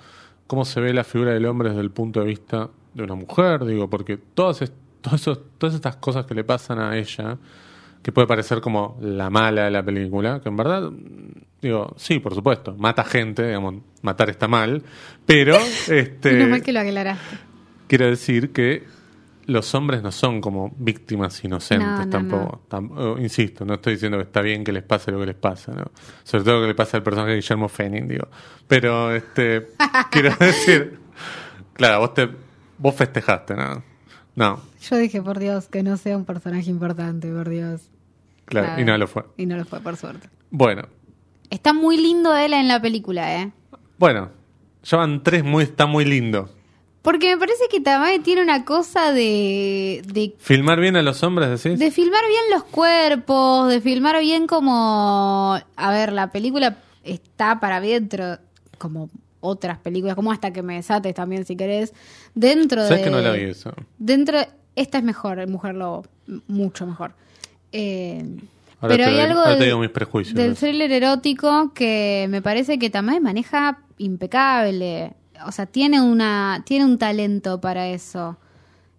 cómo 0.48 0.64
se 0.64 0.80
ve 0.80 0.92
la 0.92 1.04
figura 1.04 1.32
del 1.32 1.46
hombre 1.46 1.68
desde 1.68 1.82
el 1.82 1.92
punto 1.92 2.18
de 2.20 2.26
vista 2.26 2.68
de 2.94 3.02
una 3.04 3.14
mujer, 3.14 3.64
digo, 3.64 3.88
porque 3.88 4.16
todas, 4.16 4.60
esos- 4.62 5.40
todas 5.56 5.74
estas 5.76 5.94
cosas 5.96 6.26
que 6.26 6.34
le 6.34 6.42
pasan 6.42 6.80
a 6.80 6.96
ella, 6.96 7.38
que 8.02 8.10
puede 8.10 8.26
parecer 8.26 8.60
como 8.60 8.98
la 9.00 9.30
mala 9.30 9.64
de 9.66 9.70
la 9.70 9.82
película, 9.84 10.40
que 10.40 10.48
en 10.48 10.56
verdad, 10.56 10.90
digo, 11.62 11.94
sí, 11.96 12.18
por 12.18 12.34
supuesto, 12.34 12.74
mata 12.76 13.04
gente, 13.04 13.46
digamos, 13.46 13.76
matar 14.02 14.30
está 14.30 14.48
mal, 14.48 14.82
pero 15.26 15.56
este, 15.88 16.32
Menos 16.32 16.48
mal 16.50 16.62
que 16.62 16.72
lo 16.72 16.80
aclaraste. 16.80 17.36
quiero 17.86 18.06
decir 18.06 18.50
que 18.52 18.84
los 19.48 19.74
hombres 19.74 20.02
no 20.02 20.12
son 20.12 20.40
como 20.40 20.72
víctimas 20.78 21.42
inocentes 21.42 21.88
No, 21.88 21.98
no, 22.04 22.08
tampoco. 22.10 22.62
Tam- 22.68 22.90
oh, 22.96 23.18
insisto, 23.18 23.64
no 23.64 23.74
estoy 23.74 23.94
diciendo 23.94 24.18
que 24.18 24.24
está 24.24 24.40
bien 24.42 24.62
que 24.62 24.72
les 24.72 24.82
pase 24.84 25.10
lo 25.10 25.18
que 25.20 25.26
les 25.26 25.34
pasa, 25.34 25.72
¿no? 25.72 25.84
Sobre 26.22 26.44
todo 26.44 26.54
lo 26.56 26.60
que 26.62 26.66
le 26.68 26.74
pasa 26.74 26.96
al 26.98 27.02
personaje 27.02 27.30
de 27.30 27.36
Guillermo 27.36 27.68
Fenning, 27.68 28.06
digo. 28.08 28.28
Pero, 28.66 29.14
este, 29.14 29.68
quiero 30.10 30.34
decir, 30.38 30.98
claro, 31.72 32.00
vos 32.00 32.14
te, 32.14 32.28
vos 32.78 32.94
festejaste, 32.94 33.54
¿no? 33.56 33.82
No, 34.36 34.60
Yo 34.88 34.96
dije, 34.96 35.20
por 35.20 35.38
Dios, 35.40 35.66
que 35.66 35.82
no 35.82 35.96
sea 35.96 36.16
un 36.16 36.24
personaje 36.24 36.70
importante, 36.70 37.28
por 37.32 37.48
Dios. 37.48 37.90
claro, 38.44 38.66
Claro. 38.68 38.82
y 38.82 38.84
no 38.84 38.96
lo 38.98 39.06
fue. 39.08 39.24
Y 39.36 39.46
no 39.46 39.56
lo 39.56 39.64
fue, 39.64 39.80
por 39.80 39.96
suerte. 39.96 40.28
Bueno, 40.50 40.82
Está 41.50 41.72
muy 41.72 41.96
lindo 41.96 42.36
él 42.36 42.52
en 42.52 42.68
la 42.68 42.80
película, 42.82 43.40
¿eh? 43.40 43.50
bueno, 43.98 44.30
ya 44.84 44.98
van 44.98 45.22
tres 45.22 45.42
muy, 45.42 45.64
está 45.64 45.86
muy 45.86 46.04
lindo. 46.04 46.50
Porque 47.02 47.34
me 47.34 47.38
parece 47.38 47.64
que 47.70 47.80
Tamae 47.80 48.18
tiene 48.20 48.42
una 48.42 48.64
cosa 48.64 49.12
de, 49.12 50.02
de, 50.06 50.34
Filmar 50.38 50.80
bien 50.80 50.96
a 50.96 51.02
los 51.02 51.22
hombres, 51.22 51.48
decís. 51.62 51.78
de 51.78 51.90
filmar 51.90 52.22
bien 52.28 52.42
los 52.52 52.64
cuerpos, 52.64 53.70
de 53.70 53.80
filmar 53.80 54.18
bien 54.20 54.46
como... 54.46 55.58
A 55.76 55.90
ver, 55.92 56.12
la 56.12 56.30
película 56.32 56.76
está 57.04 57.60
para 57.60 57.80
dentro, 57.80 58.38
como 58.78 59.08
otras 59.40 59.78
películas, 59.78 60.16
como 60.16 60.32
Hasta 60.32 60.52
que 60.52 60.62
me 60.62 60.74
desates 60.74 61.14
también, 61.14 61.46
si 61.46 61.56
querés, 61.56 61.94
dentro 62.34 62.82
¿Sabes 62.82 62.98
de... 62.98 63.04
que 63.04 63.10
no 63.10 63.20
la 63.20 63.30
vi 63.32 63.42
eso? 63.44 63.72
Dentro, 63.98 64.38
esta 64.74 64.98
es 64.98 65.04
mejor, 65.04 65.46
Mujer 65.48 65.76
Lobo, 65.76 66.04
mucho 66.48 66.84
mejor. 66.86 67.14
Eh, 67.72 68.24
Ahora 68.80 68.96
pero 68.96 69.04
te 69.08 69.10
hay 69.14 69.20
algo 69.20 69.38
ahora 69.40 69.52
te 69.52 69.58
del- 69.60 69.66
digo 69.68 69.78
mis 69.80 69.90
prejuicios. 69.90 70.34
del 70.36 70.56
thriller 70.56 70.90
erótico 70.92 71.72
que 71.74 72.26
me 72.28 72.42
parece 72.42 72.78
que 72.78 72.90
también 72.90 73.22
maneja 73.22 73.78
impecable. 73.98 75.12
O 75.46 75.52
sea, 75.52 75.66
tiene 75.66 76.00
una 76.00 76.62
tiene 76.66 76.84
un 76.84 76.98
talento 76.98 77.60
para 77.60 77.88
eso. 77.88 78.36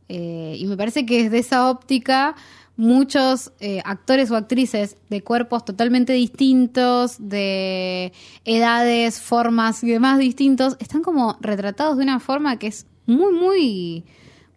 Eh, 0.08 0.56
y 0.58 0.66
me 0.66 0.76
parece 0.78 1.06
que 1.06 1.24
desde 1.24 1.40
esa 1.40 1.70
óptica 1.70 2.36
muchos 2.78 3.52
eh, 3.60 3.82
actores 3.84 4.32
o 4.32 4.36
actrices 4.38 4.96
de 5.10 5.22
cuerpos 5.22 5.66
totalmente 5.66 6.14
distintos, 6.14 7.18
de 7.20 8.14
edades, 8.46 9.20
formas 9.22 9.84
y 9.84 9.90
demás 9.92 10.18
distintos, 10.18 10.78
están 10.80 11.02
como 11.04 11.38
retratados 11.42 11.98
de 11.98 12.04
una 12.04 12.20
forma 12.20 12.58
que 12.58 12.68
es 12.68 12.86
muy, 13.06 13.34
muy, 13.34 14.04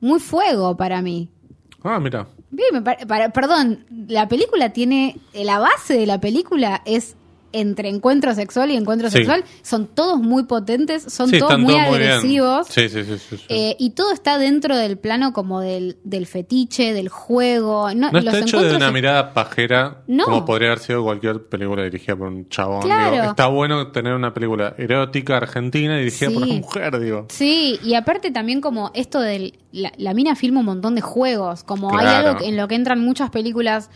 muy 0.00 0.20
fuego 0.20 0.76
para 0.76 1.02
mí. 1.02 1.28
Ah, 1.82 1.98
mira. 1.98 2.28
Bien, 2.50 2.68
me 2.72 2.82
pare- 2.82 3.06
para- 3.06 3.30
perdón, 3.30 3.84
la 4.08 4.28
película 4.28 4.72
tiene, 4.72 5.18
la 5.34 5.58
base 5.58 5.94
de 5.98 6.06
la 6.06 6.20
película 6.20 6.80
es 6.84 7.16
entre 7.52 7.88
encuentro 7.88 8.34
sexual 8.34 8.70
y 8.70 8.76
encuentro 8.76 9.10
Sí. 9.10 9.18
sexual, 9.18 9.44
son 9.62 9.86
todos 9.88 10.20
muy 10.20 10.44
potentes, 10.44 11.02
son 11.04 11.28
Sí, 11.28 11.38
todos 11.38 11.58
muy 11.58 11.74
todos 11.74 11.88
muy 11.88 12.02
agresivos. 12.06 12.66
Sí, 12.68 12.88
sí, 12.88 13.04
sí. 13.04 13.18
sí, 13.18 13.36
sí. 13.36 13.44
eh, 13.48 13.76
y 13.78 13.90
todo 13.90 14.12
está 14.12 14.38
dentro 14.38 14.76
del 14.76 14.98
plano 14.98 15.32
como 15.32 15.60
del, 15.60 15.96
del 16.04 16.26
fetiche, 16.26 16.92
del 16.94 17.08
juego. 17.08 17.92
No, 17.94 18.10
No 18.10 18.20
los 18.20 18.34
está 18.34 18.38
hecho 18.38 18.60
de 18.62 18.76
una 18.76 18.90
mirada 18.90 19.34
pajera 19.34 20.02
No. 20.06 20.24
como 20.24 20.44
podría 20.44 20.68
haber 20.68 20.78
sido 20.80 21.02
cualquier 21.02 21.44
película 21.46 21.84
dirigida 21.84 22.16
por 22.16 22.28
un 22.28 22.48
chabón. 22.48 22.82
Claro. 22.82 23.12
digo. 23.12 23.24
Está 23.24 23.46
bueno 23.48 23.88
tener 23.92 24.14
una 24.14 24.32
película 24.34 24.74
erótica 24.78 25.36
argentina 25.36 25.96
dirigida 25.98 26.30
por 26.30 26.42
una 26.44 26.54
mujer, 26.54 26.98
digo. 27.00 27.26
Sí, 27.30 27.78
y 27.84 27.94
aparte 27.94 28.30
también 28.30 28.60
como 28.60 28.90
esto 28.94 29.20
del... 29.20 29.58
La, 29.72 29.90
la 29.96 30.12
mina 30.12 30.36
filma 30.36 30.60
un 30.60 30.66
montón 30.66 30.94
de 30.94 31.00
juegos, 31.00 31.64
como 31.64 31.96
hay 31.98 32.06
algo 32.06 32.44
en 32.44 32.58
lo 32.58 32.68
que 32.68 32.74
entran 32.74 33.00
muchas 33.00 33.30
películas, 33.30 33.88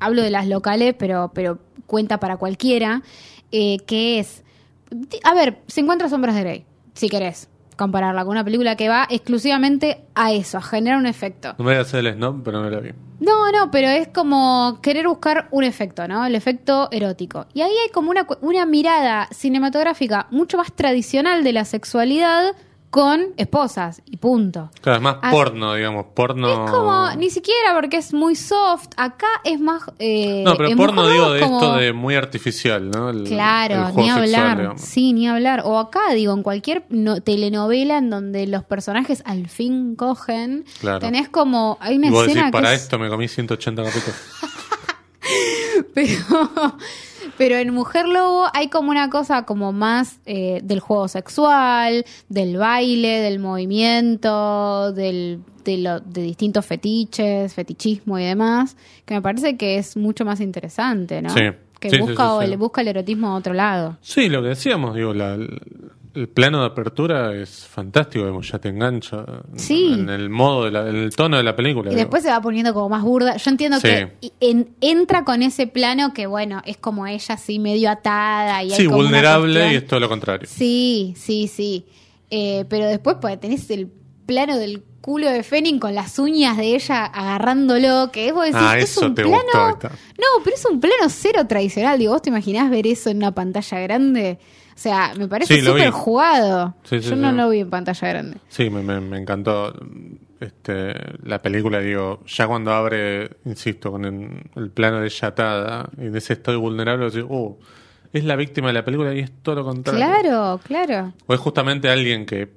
hablo 0.00 0.22
de 0.22 0.30
las 0.30 0.48
locales, 0.48 0.94
pero, 0.98 1.30
pero 1.34 1.58
cuenta 1.86 2.18
para 2.18 2.36
cualquiera, 2.36 3.02
eh, 3.52 3.78
que 3.86 4.18
es... 4.18 4.42
A 5.22 5.34
ver, 5.34 5.58
se 5.68 5.80
encuentra 5.80 6.08
Sombras 6.08 6.34
de 6.34 6.40
Grey, 6.40 6.64
si 6.94 7.08
querés 7.08 7.48
compararla 7.80 8.24
con 8.24 8.32
una 8.32 8.44
película 8.44 8.76
que 8.76 8.90
va 8.90 9.06
exclusivamente 9.08 10.02
a 10.14 10.32
eso, 10.32 10.58
a 10.58 10.60
generar 10.60 10.98
un 10.98 11.06
efecto. 11.06 11.54
No 11.56 11.64
me 11.64 11.70
voy 11.70 11.78
a 11.78 11.80
hacer 11.80 12.04
el 12.04 12.12
snob, 12.12 12.42
pero 12.44 12.60
no 12.60 12.68
la 12.68 12.78
vi. 12.78 12.90
No, 13.20 13.50
no, 13.52 13.70
pero 13.70 13.88
es 13.88 14.08
como 14.08 14.80
querer 14.82 15.08
buscar 15.08 15.48
un 15.50 15.64
efecto, 15.64 16.06
¿no? 16.06 16.26
El 16.26 16.34
efecto 16.34 16.88
erótico. 16.90 17.46
Y 17.54 17.62
ahí 17.62 17.70
hay 17.70 17.90
como 17.90 18.10
una, 18.10 18.26
una 18.42 18.66
mirada 18.66 19.28
cinematográfica 19.32 20.26
mucho 20.30 20.58
más 20.58 20.72
tradicional 20.74 21.42
de 21.42 21.54
la 21.54 21.64
sexualidad 21.64 22.54
con 22.90 23.20
esposas 23.36 24.02
y 24.04 24.16
punto. 24.16 24.70
Claro, 24.80 24.96
es 24.96 25.02
más 25.02 25.16
Ah, 25.22 25.30
porno, 25.30 25.74
digamos. 25.74 26.06
Porno. 26.14 26.64
Es 26.66 26.70
como, 26.72 27.08
ni 27.16 27.30
siquiera 27.30 27.72
porque 27.74 27.98
es 27.98 28.12
muy 28.12 28.34
soft. 28.34 28.88
Acá 28.96 29.28
es 29.44 29.60
más. 29.60 29.82
Eh, 30.00 30.42
No, 30.44 30.56
pero 30.56 30.76
porno 30.76 31.08
digo 31.08 31.30
de 31.32 31.40
como- 31.40 31.60
esto 31.60 31.76
de 31.76 31.92
muy 31.92 32.16
artificial, 32.16 32.90
¿no? 32.90 33.10
El- 33.10 33.24
Claro, 33.24 33.90
ni 33.94 34.10
hablar. 34.10 34.74
sí, 34.76 35.12
ni 35.12 35.28
hablar. 35.28 35.62
O 35.64 35.78
acá, 35.78 36.00
digo, 36.14 36.34
en 36.34 36.42
cualquier 36.42 36.84
no- 36.88 37.20
telenovela 37.20 37.98
en 37.98 38.10
donde 38.10 38.46
los 38.48 38.64
personajes 38.64 39.22
al 39.24 39.48
fin 39.48 39.94
cogen, 39.94 40.64
Claro. 40.80 40.98
tenés 40.98 41.28
como. 41.28 41.78
Hay 41.80 41.96
una 41.96 42.08
Y 42.08 42.10
vos 42.10 42.26
escena 42.26 42.46
decís, 42.46 42.50
que 42.58 42.62
para 42.62 42.74
es- 42.74 42.82
esto 42.82 42.98
me 42.98 43.08
comí 43.08 43.28
180 43.28 43.84
capítulos. 43.84 44.16
pero, 45.94 46.18
pero 47.40 47.56
en 47.56 47.72
Mujer 47.72 48.06
Lobo 48.06 48.48
hay 48.52 48.68
como 48.68 48.90
una 48.90 49.08
cosa 49.08 49.46
como 49.46 49.72
más 49.72 50.20
eh, 50.26 50.60
del 50.62 50.78
juego 50.80 51.08
sexual, 51.08 52.04
del 52.28 52.58
baile, 52.58 53.20
del 53.22 53.38
movimiento, 53.38 54.92
del, 54.92 55.40
de, 55.64 55.78
lo- 55.78 56.00
de 56.00 56.20
distintos 56.22 56.66
fetiches, 56.66 57.54
fetichismo 57.54 58.18
y 58.18 58.24
demás, 58.24 58.76
que 59.06 59.14
me 59.14 59.22
parece 59.22 59.56
que 59.56 59.78
es 59.78 59.96
mucho 59.96 60.26
más 60.26 60.40
interesante, 60.40 61.22
¿no? 61.22 61.30
Sí. 61.30 61.40
Que 61.78 61.88
Sí, 61.88 61.98
busca, 61.98 62.24
sí, 62.24 62.30
o 62.34 62.42
le 62.42 62.56
busca 62.58 62.82
el 62.82 62.88
erotismo 62.88 63.28
a 63.28 63.34
otro 63.36 63.54
lado. 63.54 63.96
Sí, 64.02 64.28
lo 64.28 64.42
que 64.42 64.48
decíamos, 64.48 64.94
digo, 64.94 65.14
la- 65.14 65.38
el 66.20 66.28
plano 66.28 66.60
de 66.60 66.66
apertura 66.66 67.34
es 67.34 67.66
fantástico, 67.66 68.24
digamos, 68.24 68.50
ya 68.50 68.58
te 68.58 68.68
engancha 68.68 69.24
Sí. 69.56 69.92
en 69.94 70.08
el 70.08 70.28
modo, 70.30 70.64
de 70.66 70.70
la- 70.70 70.88
en 70.88 70.96
el 70.96 71.14
tono 71.16 71.36
de 71.36 71.42
la 71.42 71.56
película. 71.56 71.92
Y 71.92 71.94
después 71.96 72.22
se 72.22 72.28
va 72.30 72.40
poniendo 72.40 72.72
como 72.74 72.88
más 72.88 73.02
burda. 73.02 73.36
Yo 73.36 73.50
entiendo 73.50 73.78
Sí. 73.80 73.88
que 73.88 74.12
en- 74.40 74.74
entra 74.80 75.24
con 75.24 75.42
ese 75.42 75.66
plano 75.66 76.12
que, 76.12 76.26
bueno, 76.26 76.62
es 76.66 76.76
como 76.76 77.06
ella 77.06 77.34
así 77.34 77.58
medio 77.58 77.90
atada. 77.90 78.62
Y 78.62 78.72
hay 78.72 78.76
sí, 78.76 78.84
como 78.86 78.98
vulnerable 78.98 79.72
y 79.72 79.76
es 79.76 79.86
todo 79.86 80.00
lo 80.00 80.08
contrario. 80.08 80.48
Sí, 80.50 81.14
sí, 81.16 81.48
sí. 81.48 81.86
Eh, 82.30 82.64
pero 82.68 82.86
después 82.86 83.16
pues, 83.20 83.40
tenés 83.40 83.68
el 83.70 83.90
plano 84.26 84.56
del 84.56 84.84
culo 85.00 85.28
de 85.30 85.42
Fenning 85.42 85.78
con 85.78 85.94
las 85.94 86.18
uñas 86.18 86.56
de 86.58 86.74
ella 86.74 87.06
agarrándolo, 87.06 88.10
que 88.12 88.28
es, 88.28 88.34
vos 88.34 88.44
decís, 88.44 88.60
Ah, 88.62 88.78
es 88.78 88.96
un 88.98 89.14
plano... 89.14 89.30
gustó. 89.70 89.88
No, 89.88 90.44
pero 90.44 90.54
es 90.56 90.64
un 90.70 90.78
plano 90.78 91.08
cero 91.08 91.46
tradicional. 91.48 91.98
Digo, 91.98 92.12
¿vos 92.12 92.22
te 92.22 92.28
imaginás 92.28 92.70
ver 92.70 92.86
eso 92.86 93.08
en 93.10 93.16
una 93.16 93.32
pantalla 93.34 93.80
grande? 93.80 94.38
O 94.80 94.82
sea, 94.82 95.12
me 95.14 95.28
parece 95.28 95.60
súper 95.60 95.90
jugado. 95.90 96.74
Sí, 96.84 97.02
sí, 97.02 97.10
Yo 97.10 97.16
no 97.16 97.32
lo 97.32 97.50
vi 97.50 97.58
en 97.60 97.68
pantalla 97.68 98.08
grande. 98.08 98.38
Sí, 98.48 98.70
me, 98.70 98.82
me- 98.82 99.02
me 99.02 99.18
encantó 99.18 99.74
este, 100.40 100.94
la 101.22 101.42
película, 101.42 101.80
digo, 101.80 102.22
ya 102.26 102.46
cuando 102.46 102.72
abre, 102.72 103.28
insisto, 103.44 103.90
con 103.92 104.06
el, 104.06 104.42
el 104.56 104.70
plano 104.70 105.00
de 105.00 105.06
ella 105.08 105.28
atada 105.28 105.90
y 105.98 106.06
de 106.06 106.16
ese 106.16 106.32
estoy 106.32 106.56
vulnerable, 106.56 107.04
decís, 107.10 107.26
oh, 107.28 107.58
es 108.14 108.24
la 108.24 108.36
víctima 108.36 108.68
de 108.68 108.72
la 108.72 108.82
película 108.82 109.12
y 109.14 109.18
es 109.18 109.30
todo 109.42 109.56
lo 109.56 109.64
contrario. 109.64 110.00
Claro, 110.02 110.60
claro. 110.64 111.12
O 111.26 111.34
es 111.34 111.40
justamente 111.40 111.90
alguien 111.90 112.24
que 112.24 112.48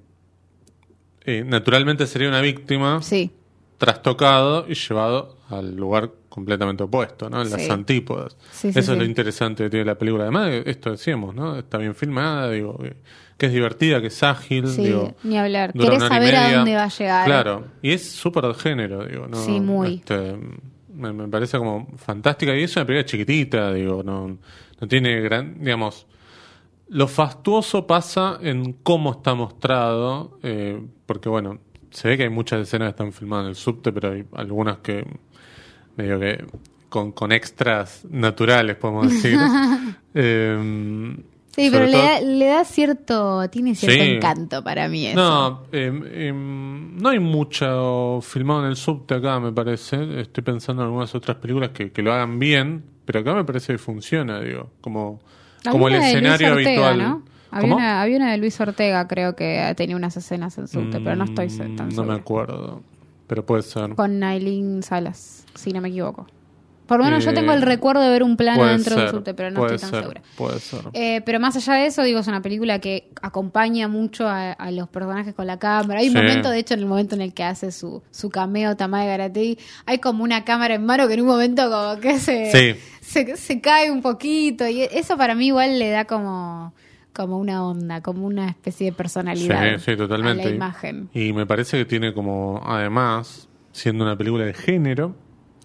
eh, 1.26 1.44
naturalmente 1.46 2.08
sería 2.08 2.30
una 2.30 2.40
víctima, 2.40 3.02
trastocado 3.78 4.66
y 4.70 4.76
llevado 4.76 5.38
al 5.50 5.76
lugar 5.76 6.12
completamente 6.34 6.82
opuesto, 6.82 7.30
¿no? 7.30 7.44
En 7.44 7.52
las 7.52 7.62
Sí. 7.62 7.70
antípodas. 7.70 8.36
Sí, 8.52 8.74
sí, 8.74 8.80
Eso 8.80 8.94
es 8.94 8.98
lo 8.98 9.06
interesante 9.06 9.64
que 9.66 9.70
tiene 9.70 9.86
la 9.86 9.96
película. 9.96 10.24
Además, 10.24 10.50
esto 10.66 10.90
decíamos, 10.90 11.36
¿no? 11.36 11.58
Está 11.60 11.78
bien 11.78 11.94
filmada, 11.94 12.50
digo, 12.50 12.80
que, 13.38 13.46
es 13.46 13.54
divertida, 13.54 14.02
que 14.02 14.08
es 14.08 14.24
ágil, 14.24 14.68
sí, 14.68 14.84
digo. 14.86 15.14
ni 15.24 15.38
hablar. 15.38 15.74
Querés 15.74 16.02
saber 16.02 16.36
a 16.36 16.56
dónde 16.56 16.76
va 16.76 16.86
a 16.86 16.90
llegar. 16.90 17.26
Claro, 17.26 17.66
y 17.84 17.92
es 17.92 18.10
súper 18.12 18.46
de 18.46 18.54
género, 18.56 19.06
digo, 19.06 19.28
¿no? 19.28 19.38
Sí, 19.38 19.60
muy. 19.62 19.96
Este, 19.96 20.36
me, 20.92 21.14
me 21.14 21.28
parece 21.28 21.60
como 21.60 21.88
fantástica 21.98 22.56
y 22.56 22.64
es 22.64 22.76
una 22.76 22.86
película 22.86 23.06
chiquitita, 23.06 23.72
digo, 23.74 24.02
no, 24.04 24.40
no 24.82 24.88
tiene 24.88 25.22
gran, 25.22 25.60
digamos, 25.60 26.08
lo 26.90 27.08
fastuoso 27.08 27.86
pasa 27.86 28.40
en 28.42 28.74
cómo 28.82 29.12
está 29.12 29.36
mostrado, 29.36 30.40
eh, 30.42 30.82
porque 31.06 31.30
bueno, 31.30 31.60
se 31.92 32.08
ve 32.08 32.18
que 32.18 32.24
hay 32.24 32.30
muchas 32.30 32.62
escenas 32.62 32.88
que 32.88 32.90
están 32.92 33.14
filmadas 33.14 33.44
en 33.44 33.50
el 33.50 33.56
subte, 33.56 33.92
pero 33.92 34.14
hay 34.14 34.26
algunas 34.34 34.78
que 34.80 35.06
medio 35.98 36.20
que 36.20 36.46
con, 36.90 37.12
con 37.12 37.32
extras 37.32 38.06
naturales, 38.10 38.76
podemos 38.78 39.10
decir. 39.12 39.38
Eh, 40.16 41.16
Sí, 41.56 41.70
pero 41.72 41.86
le 41.86 41.92
todo- 41.92 42.02
da, 42.02 42.22
le 42.22 42.46
da 42.48 42.64
cierto, 42.66 43.48
tiene 43.50 43.76
cierto 43.76 44.04
Sí. 44.04 44.10
encanto 44.12 44.64
para 44.64 44.88
mí 44.88 45.06
eso. 45.06 45.16
no, 45.20 45.64
em, 45.72 46.04
em, 46.12 46.98
no 46.98 47.10
hay 47.10 47.20
mucho 47.20 48.20
filmado 48.24 48.62
en 48.64 48.70
el 48.70 48.76
subte 48.76 49.14
acá, 49.14 49.40
me 49.40 49.52
parece. 49.52 50.20
Estoy 50.20 50.44
pensando 50.44 50.82
en 50.82 50.88
algunas 50.88 51.14
otras 51.14 51.38
películas 51.38 51.70
que, 51.70 51.92
que 51.92 52.02
lo 52.02 52.12
hagan 52.12 52.40
bien, 52.40 52.84
pero 53.06 53.20
acá 53.20 53.36
me 53.36 53.44
parece 53.44 53.74
que 53.74 53.78
funciona, 53.78 54.40
digo, 54.42 54.72
como, 54.82 55.20
como 55.70 55.88
el 55.90 55.96
escenario 55.96 56.54
Ortega, 56.54 56.90
habitual. 56.90 56.98
¿no? 56.98 57.24
Había 57.52 57.76
una, 57.76 58.02
había 58.02 58.18
una 58.18 58.32
de 58.32 58.38
Luis 58.40 58.60
Ortega, 58.60 59.08
creo 59.08 59.36
que 59.36 59.74
tenía 59.78 59.96
unas 59.96 60.18
escenas 60.18 60.58
en 60.58 60.68
subte, 60.68 61.00
pero 61.02 61.16
no 61.16 61.26
estoy 61.26 61.50
Mm, 61.50 61.76
tan 61.76 61.90
No 61.90 61.92
segura. 61.92 62.08
me 62.16 62.20
acuerdo, 62.20 62.82
pero 63.28 63.46
puede 63.46 63.62
ser. 63.62 63.94
Con 63.94 64.18
Nailin 64.18 64.82
Salas, 64.82 65.43
si 65.56 65.72
no 65.72 65.82
me 65.82 65.90
equivoco. 65.90 66.28
Por 66.86 66.98
lo 67.00 67.06
menos 67.06 67.24
yo 67.24 67.32
Eh, 67.32 67.34
tengo 67.34 67.54
el 67.54 67.62
recuerdo 67.62 68.02
de 68.02 68.10
ver 68.10 68.24
un 68.24 68.36
plano 68.36 68.66
dentro 68.66 68.96
del 68.98 69.06
ser, 69.06 69.16
subte, 69.16 69.34
pero 69.34 69.50
no 69.52 69.62
estoy 69.66 69.78
tan 69.80 69.90
ser, 69.90 70.00
segura. 70.02 70.22
Puede 70.36 70.60
ser. 70.60 70.82
Eh, 70.92 71.22
pero 71.26 71.40
más 71.40 71.56
allá 71.56 71.76
de 71.76 71.86
eso, 71.86 72.04
digo, 72.04 72.20
es 72.20 72.28
una 72.28 72.42
película 72.42 72.80
que 72.80 73.10
acompaña 73.22 73.88
mucho 73.88 74.28
a, 74.28 74.52
a 74.52 74.70
los 74.70 74.90
personajes 74.90 75.34
con 75.34 75.48
la 75.48 75.58
cámara. 75.58 76.02
Hay 76.02 76.08
un 76.10 76.12
Sí. 76.14 76.18
momento, 76.22 76.50
de 76.50 76.60
hecho, 76.60 76.74
en 76.74 76.82
el 76.82 76.86
momento 76.86 77.16
en 77.16 77.22
el 77.22 77.34
que 77.34 77.44
hace 77.46 77.72
su, 77.72 78.04
su 78.12 78.30
cameo 78.30 78.76
Tamae 78.76 79.08
Garategui, 79.08 79.58
hay 79.86 80.00
como 80.00 80.26
una 80.26 80.44
cámara 80.44 80.76
en 80.76 80.86
mano 80.86 81.08
que 81.08 81.14
en 81.14 81.22
un 81.22 81.28
momento 81.28 81.70
como 81.70 82.02
que 82.02 82.20
se, 82.20 82.52
Sí. 82.52 82.80
se, 83.02 83.38
se 83.38 83.62
cae 83.62 83.90
un 83.90 84.02
poquito. 84.02 84.68
Y 84.68 84.82
eso 84.82 85.16
para 85.16 85.36
mí 85.36 85.48
igual 85.48 85.80
le 85.80 85.90
da 85.90 86.04
como, 86.04 86.74
como 87.14 87.40
una 87.40 87.66
onda, 87.66 88.02
como 88.02 88.28
una 88.28 88.50
especie 88.50 88.88
de 88.88 88.92
personalidad 88.92 89.78
Sí, 89.78 89.92
sí, 89.92 89.98
totalmente. 89.98 90.44
a 90.44 90.50
la 90.50 90.52
imagen. 90.56 91.10
Y 91.14 91.32
me 91.32 91.46
parece 91.46 91.78
que 91.78 91.86
tiene 91.86 92.14
como, 92.14 92.62
además, 92.66 93.48
siendo 93.72 94.04
una 94.04 94.18
película 94.18 94.44
de 94.44 94.54
género, 94.54 95.16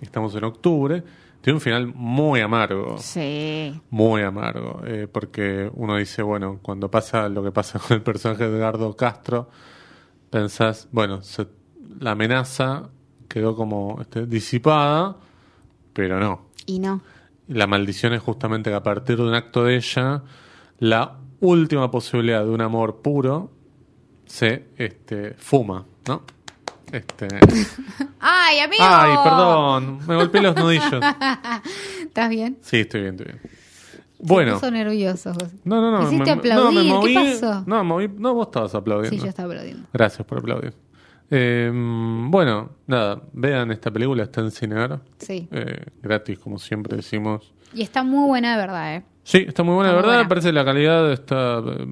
estamos 0.00 0.34
en 0.34 0.44
octubre, 0.44 1.02
tiene 1.40 1.56
un 1.56 1.60
final 1.60 1.86
muy 1.94 2.40
amargo. 2.40 2.96
Sí. 2.98 3.80
Muy 3.90 4.22
amargo, 4.22 4.80
eh, 4.84 5.06
porque 5.10 5.70
uno 5.74 5.96
dice, 5.96 6.22
bueno, 6.22 6.58
cuando 6.62 6.90
pasa 6.90 7.28
lo 7.28 7.42
que 7.42 7.52
pasa 7.52 7.78
con 7.86 7.96
el 7.96 8.02
personaje 8.02 8.48
de 8.48 8.56
Edgardo 8.56 8.96
Castro, 8.96 9.48
pensás, 10.30 10.88
bueno, 10.92 11.22
se- 11.22 11.46
la 12.00 12.12
amenaza 12.12 12.90
quedó 13.28 13.54
como 13.56 13.98
este, 14.00 14.26
disipada, 14.26 15.16
pero 15.92 16.18
no. 16.20 16.46
Y 16.66 16.78
no. 16.78 17.00
La 17.48 17.66
maldición 17.66 18.12
es 18.12 18.22
justamente 18.22 18.70
que 18.70 18.76
a 18.76 18.82
partir 18.82 19.16
de 19.16 19.22
un 19.22 19.34
acto 19.34 19.64
de 19.64 19.76
ella, 19.76 20.22
la 20.78 21.18
última 21.40 21.90
posibilidad 21.90 22.44
de 22.44 22.50
un 22.50 22.60
amor 22.60 23.00
puro 23.00 23.50
se 24.26 24.66
este, 24.76 25.34
fuma, 25.34 25.86
¿no? 26.06 26.22
Este... 26.92 27.28
¡Ay, 28.20 28.58
amigo! 28.60 28.82
Ay, 28.82 29.16
perdón, 29.24 29.98
me 30.06 30.16
golpeé 30.16 30.42
los 30.42 30.56
nudillos. 30.56 30.92
¿Estás 32.02 32.30
bien? 32.30 32.58
Sí, 32.62 32.78
estoy 32.80 33.02
bien, 33.02 33.14
estoy 33.14 33.26
bien. 33.32 33.40
Bueno. 34.20 34.54
Puso 34.54 34.70
nervioso, 34.70 35.32
José. 35.32 35.56
No, 35.64 35.80
no, 35.80 35.90
no. 35.92 36.10
Me- 36.10 36.30
aplaudir, 36.30 36.64
no, 36.64 36.72
me 36.72 36.82
¿qué 36.82 36.88
moví, 36.88 37.14
pasó? 37.14 37.62
No, 37.66 37.84
moví, 37.84 38.08
no, 38.18 38.34
vos 38.34 38.48
estabas 38.48 38.74
aplaudiendo. 38.74 39.16
Sí, 39.16 39.22
yo 39.22 39.28
estaba 39.28 39.48
aplaudiendo. 39.52 39.86
Gracias 39.92 40.26
por 40.26 40.38
aplaudir. 40.38 40.74
Eh, 41.30 41.70
bueno, 41.72 42.70
nada, 42.86 43.22
vean 43.32 43.70
esta 43.70 43.90
película, 43.90 44.24
está 44.24 44.40
en 44.40 44.50
Cinear. 44.50 45.00
Sí. 45.18 45.46
Eh, 45.52 45.84
gratis, 46.02 46.38
como 46.38 46.58
siempre 46.58 46.96
decimos. 46.96 47.52
Y 47.74 47.82
está 47.82 48.02
muy 48.02 48.26
buena 48.26 48.52
de 48.52 48.56
verdad, 48.56 48.96
¿eh? 48.96 49.04
Sí, 49.22 49.44
está 49.46 49.62
muy 49.62 49.74
buena, 49.74 49.90
Está 49.90 49.96
de 49.98 50.02
muy 50.02 50.08
verdad. 50.08 50.08
buena. 50.08 50.22
Me 50.24 50.28
parece 50.28 50.48
que 50.48 50.52
la 50.54 50.64
calidad 50.64 51.12
está. 51.12 51.58
eh, 51.58 51.86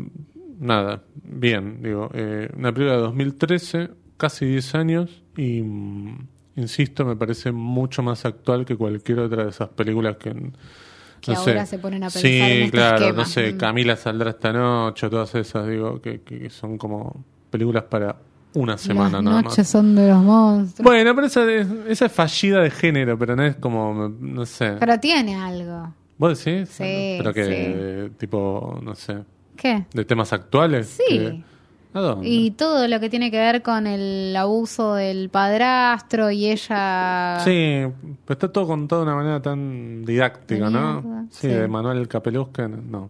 nada, 0.59 1.03
bien. 1.23 1.83
Digo, 1.83 2.11
eh, 2.15 2.49
una 2.57 2.73
película 2.73 2.97
de 2.97 3.03
2013, 3.03 3.91
casi 4.17 4.47
10 4.47 4.75
años. 4.75 5.23
Y 5.37 5.63
mm, 5.63 6.27
insisto, 6.57 7.05
me 7.05 7.17
parece 7.17 7.53
mucho 7.53 8.03
más 8.03 8.25
actual 8.25 8.65
que 8.65 8.77
cualquier 8.77 9.21
otra 9.21 9.45
de 9.45 9.51
esas 9.51 9.69
películas 9.71 10.17
que. 10.17 10.35
Que 11.21 11.33
no 11.33 11.39
ahora 11.39 11.65
sé. 11.65 11.71
se 11.71 11.79
ponen 11.79 12.05
a 12.05 12.07
pensar 12.07 12.23
Sí, 12.23 12.37
en 12.37 12.43
este 12.65 12.71
claro, 12.71 12.97
esquema. 13.07 13.19
no 13.19 13.25
sé, 13.25 13.53
Mm. 13.55 13.57
Camila 13.57 13.97
saldrá 13.97 14.31
esta 14.31 14.53
noche, 14.53 15.09
todas 15.09 15.35
esas, 15.35 15.67
digo, 15.67 16.01
que, 16.01 16.21
que 16.21 16.51
son 16.51 16.77
como 16.79 17.25
películas 17.51 17.85
para 17.85 18.17
una 18.55 18.77
semana 18.79 19.17
Las 19.17 19.23
nada 19.25 19.43
noches 19.43 19.59
más. 19.59 19.69
son 19.69 19.95
de 19.97 20.09
los 20.09 20.23
monstruos. 20.23 20.85
Bueno, 20.85 21.15
pero 21.15 21.27
esa, 21.27 21.51
es- 21.51 21.67
esa 21.89 22.07
es 22.07 22.13
fallida 22.13 22.61
de 22.63 22.71
género, 22.71 23.19
pero 23.19 23.35
no 23.35 23.45
es 23.45 23.57
como, 23.57 24.09
no 24.21 24.45
sé. 24.47 24.73
Pero 24.79 25.01
tiene 25.01 25.35
algo. 25.37 25.93
¿Vos 26.19 26.43
decís? 26.45 26.69
Sí, 26.69 27.17
Pero 27.19 27.33
que, 27.35 28.11
tipo, 28.19 28.79
no 28.83 28.95
sé, 28.95 29.17
¿Qué? 29.57 29.85
de 29.93 30.05
temas 30.05 30.33
actuales. 30.33 30.87
Sí. 30.87 31.19
que- 31.19 31.43
¿A 31.97 32.01
dónde? 32.01 32.29
Y 32.29 32.51
todo 32.51 32.87
lo 32.89 33.01
que 33.01 33.09
tiene 33.09 33.31
que 33.31 33.39
ver 33.39 33.63
con 33.63 33.87
el 33.87 34.37
abuso 34.37 34.95
del 34.95 35.31
padrastro 35.31 36.31
y 36.31 36.51
ella... 36.51 37.39
Sí, 37.43 37.87
pero 38.27 38.33
está 38.35 38.53
todo 38.53 38.67
contado 38.67 39.03
de 39.03 39.07
una 39.09 39.17
manera 39.17 39.41
tan 39.41 40.05
didáctica, 40.05 40.69
¿no? 40.69 41.27
Sí, 41.31 41.43
sí. 41.43 41.49
de 41.49 41.67
Manuel 41.69 42.07
Capeluzca, 42.07 42.69
no. 42.69 43.09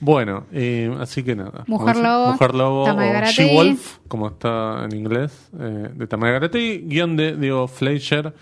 Bueno, 0.00 0.44
eh, 0.52 0.94
así 1.00 1.22
que 1.22 1.34
nada. 1.34 1.64
Mujer 1.66 1.96
Lobo, 1.96 2.32
Mujer 2.32 2.54
Lobo 2.54 2.82
o. 2.84 3.24
She-Wolf, 3.24 3.98
como 4.06 4.28
está 4.28 4.84
en 4.84 4.94
inglés, 4.94 5.48
eh, 5.58 5.88
de 5.94 6.06
Tamara 6.06 6.32
Garategui, 6.34 6.82
guion 6.86 7.16
de 7.16 7.34
Diego 7.36 7.66
Fleischer, 7.68 8.34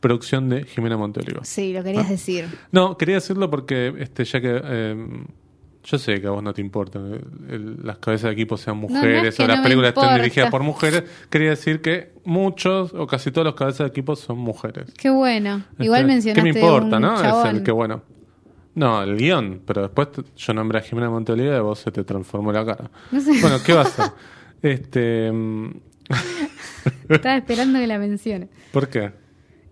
producción 0.00 0.48
de 0.48 0.64
Jimena 0.64 0.96
Monteolivo. 0.96 1.40
Sí, 1.44 1.72
lo 1.72 1.80
Ah. 1.80 1.84
querías 1.84 2.08
decir. 2.08 2.46
No, 2.72 2.96
quería 2.96 3.16
decirlo 3.16 3.48
porque 3.50 3.94
este 4.00 4.24
ya 4.24 4.40
que 4.40 4.60
eh, 4.64 5.06
yo 5.86 5.98
sé 5.98 6.20
que 6.20 6.26
a 6.26 6.30
vos 6.30 6.42
no 6.42 6.52
te 6.52 6.60
importa 6.60 6.98
el- 6.98 7.78
las 7.82 7.98
cabezas 7.98 8.24
de 8.28 8.32
equipo 8.32 8.56
sean 8.56 8.76
no 8.80 8.88
mujeres 8.88 9.24
es 9.28 9.36
que 9.36 9.44
o 9.44 9.46
las 9.46 9.58
no 9.58 9.62
películas 9.62 9.94
estén 9.96 10.14
dirigidas 10.16 10.50
por 10.50 10.62
mujeres, 10.62 11.04
quería 11.30 11.50
decir 11.50 11.80
que 11.80 12.12
muchos 12.24 12.92
o 12.92 13.06
casi 13.06 13.30
todos 13.30 13.44
los 13.46 13.54
cabezas 13.54 13.78
de 13.86 13.86
equipo 13.86 14.16
son 14.16 14.38
mujeres. 14.38 14.92
Qué 14.98 15.10
bueno. 15.10 15.64
Igual 15.78 16.02
Este, 16.02 16.12
mencionaste 16.12 16.42
¿Qué 16.48 16.52
me 16.54 16.60
importa, 16.60 16.96
un 16.96 17.02
no? 17.02 17.22
chabón. 17.22 17.46
Es 17.46 17.54
el 17.54 17.62
que 17.62 17.70
bueno. 17.70 18.02
No, 18.74 19.02
el 19.02 19.16
guion, 19.16 19.62
pero 19.66 19.80
después 19.82 20.08
yo 20.36 20.52
nombré 20.52 20.80
a 20.80 20.82
Jimena 20.82 21.08
Monteoliva 21.08 21.56
y 21.56 21.60
vos 21.60 21.78
se 21.78 21.90
te 21.90 22.04
transformó 22.04 22.52
la 22.52 22.66
cara. 22.66 22.90
Sé. 23.12 23.40
Bueno, 23.40 23.56
¿qué 23.64 23.72
va 23.72 23.80
a 23.80 23.84
hacer? 23.84 24.06
Este, 24.62 25.30
mm, 25.32 25.70
Estaba 27.08 27.36
esperando 27.36 27.78
que 27.78 27.86
la 27.86 27.98
mencione. 27.98 28.48
¿Por 28.72 28.88
qué? 28.88 29.12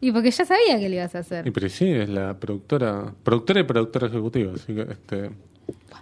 Y 0.00 0.12
porque 0.12 0.30
ya 0.30 0.44
sabía 0.44 0.78
que 0.78 0.88
lo 0.88 0.96
ibas 0.96 1.14
a 1.14 1.20
hacer. 1.20 1.46
Y 1.46 1.50
pero 1.50 1.68
sí, 1.68 1.88
es 1.90 2.08
la 2.08 2.38
productora, 2.38 3.12
productora 3.22 3.60
y 3.60 3.62
productora 3.64 4.06
ejecutiva, 4.08 4.52
así 4.54 4.74
que 4.74 4.82
este, 4.82 5.30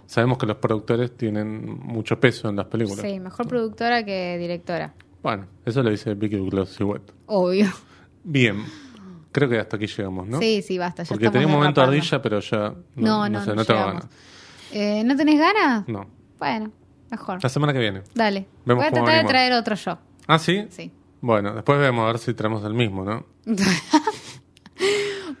sabemos 0.05 0.37
que 0.37 0.45
los 0.45 0.57
productores 0.57 1.15
tienen 1.17 1.79
mucho 1.79 2.19
peso 2.19 2.49
en 2.49 2.55
las 2.55 2.65
películas. 2.67 3.01
Sí, 3.01 3.19
mejor 3.19 3.47
productora 3.47 4.03
que 4.03 4.37
directora. 4.37 4.93
Bueno, 5.21 5.47
eso 5.65 5.81
lo 5.83 5.89
dice 5.89 6.13
Vicky 6.15 6.37
Glossiwet. 6.37 7.01
Obvio. 7.27 7.67
Bien, 8.23 8.63
creo 9.31 9.49
que 9.49 9.59
hasta 9.59 9.77
aquí 9.77 9.87
llegamos, 9.87 10.27
¿no? 10.27 10.39
Sí, 10.39 10.61
sí, 10.61 10.77
basta. 10.77 11.03
Ya 11.03 11.09
Porque 11.09 11.29
tenía 11.29 11.47
un 11.47 11.53
momento 11.53 11.81
derrapando. 11.81 11.97
ardilla, 12.01 12.21
pero 12.21 12.39
ya 12.39 12.57
no, 12.95 13.27
No, 13.27 13.29
no, 13.29 13.41
sé, 13.43 13.49
no 13.49 13.55
no 13.55 13.65
tengo 13.65 13.79
llegamos. 13.79 14.03
ganas. 14.03 14.17
Eh, 14.71 15.03
¿No 15.05 15.15
tenés 15.15 15.39
ganas? 15.39 15.87
No. 15.87 16.07
Bueno, 16.39 16.71
mejor. 17.11 17.39
La 17.43 17.49
semana 17.49 17.73
que 17.73 17.79
viene. 17.79 18.01
Dale. 18.15 18.45
Vemos 18.65 18.83
Voy 18.83 18.87
a 18.87 18.91
tratar 18.91 19.05
de 19.05 19.11
venimos. 19.13 19.29
traer 19.31 19.53
otro 19.53 19.75
yo. 19.75 19.97
Ah, 20.27 20.39
sí. 20.39 20.65
Sí. 20.69 20.91
Bueno, 21.21 21.53
después 21.53 21.79
vemos 21.79 22.03
a 22.03 22.07
ver 22.07 22.17
si 22.19 22.33
traemos 22.33 22.63
el 22.65 22.73
mismo, 22.73 23.03
¿no? 23.05 23.25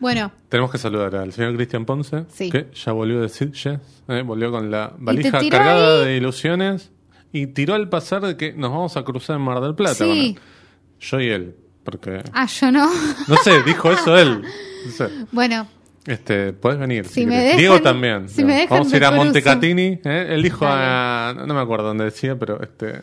Bueno, 0.03 0.31
Tenemos 0.49 0.69
que 0.69 0.77
saludar 0.77 1.15
al 1.15 1.31
señor 1.33 1.55
Cristian 1.55 1.85
Ponce, 1.85 2.25
Sí. 2.29 2.49
que 2.51 2.67
ya 2.75 2.91
volvió 2.91 3.21
de 3.21 3.29
Sitges, 3.29 3.79
¿eh? 4.09 4.21
volvió 4.23 4.51
con 4.51 4.69
la 4.69 4.93
valija 4.99 5.39
cargada 5.49 6.01
ahí? 6.01 6.05
de 6.05 6.17
ilusiones 6.17 6.91
y 7.31 7.47
tiró 7.47 7.73
al 7.73 7.89
pasar 7.89 8.21
de 8.21 8.37
que 8.37 8.53
nos 8.53 8.69
vamos 8.69 8.95
a 8.97 9.03
cruzar 9.03 9.37
en 9.37 9.41
Mar 9.43 9.59
del 9.61 9.73
Plata. 9.75 9.95
Sí. 9.95 10.03
con 10.03 10.11
él. 10.17 10.39
Yo 10.99 11.19
y 11.21 11.29
él, 11.29 11.55
porque... 11.83 12.21
Ah, 12.33 12.45
yo 12.47 12.71
no. 12.71 12.87
No 13.27 13.35
sé, 13.37 13.63
dijo 13.63 13.91
eso 13.91 14.17
él. 14.17 14.41
No 14.85 14.91
sé. 14.91 15.07
bueno, 15.31 15.67
Este, 16.05 16.51
puedes 16.53 16.77
venir. 16.79 17.05
Si 17.05 17.21
si 17.21 17.25
me 17.25 17.31
querés. 17.37 17.45
dejan- 17.53 17.57
Diego 17.57 17.81
también. 17.81 18.27
si 18.29 18.43
me 18.43 18.53
dejan, 18.55 18.79
Vamos 18.79 18.93
a 18.93 18.97
ir 18.97 19.05
a. 19.05 19.11
Montecatini. 19.11 19.99
¿eh? 20.03 20.27
Él 20.31 20.43
dijo 20.43 20.65
a. 20.67 21.33
No 21.47 21.53
me 21.53 21.61
acuerdo 21.61 21.87
dónde 21.87 22.03
decía, 22.03 22.37
pero 22.37 22.61
este. 22.61 23.01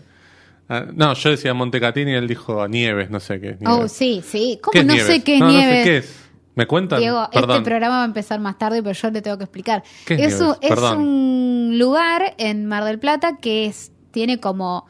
no, 0.94 1.14
yo 1.14 1.30
decía 1.30 1.55
Montecatini 1.55 2.12
y 2.12 2.14
él 2.14 2.28
dijo 2.28 2.62
a 2.62 2.68
Nieves, 2.68 3.11
no 3.11 3.18
sé 3.20 3.40
qué. 3.40 3.48
es 3.51 3.57
oh, 3.66 3.74
Nieves. 3.76 3.92
sí, 3.92 4.22
sí. 4.24 4.59
¿Cómo 4.62 4.72
¿Qué 4.72 4.78
es 4.80 4.84
no 4.86 4.92
Nieves? 4.92 5.07
sé 5.14 5.22
qué 5.24 5.34
es 5.34 5.40
No, 5.40 5.46
no 5.46 5.53
sé 5.53 5.59
Nieves? 5.59 5.84
qué 5.84 5.96
es. 5.98 6.30
¿Me 6.61 6.66
cuentan? 6.66 7.00
Diego, 7.00 7.26
Perdón. 7.32 7.50
este 7.52 7.64
programa 7.64 7.96
va 7.96 8.02
a 8.02 8.04
empezar 8.04 8.38
más 8.38 8.58
tarde, 8.58 8.82
pero 8.82 8.92
yo 8.92 9.11
te 9.11 9.22
tengo 9.22 9.38
que 9.38 9.44
explicar. 9.44 9.82
¿Qué 10.04 10.14
es 10.22 10.38
un, 10.42 10.54
es 10.61 10.78
un 10.78 11.76
lugar 11.78 12.34
en 12.36 12.66
Mar 12.66 12.84
del 12.84 12.98
Plata 12.98 13.38
que 13.38 13.64
es 13.64 13.92
tiene 14.11 14.40
como 14.40 14.86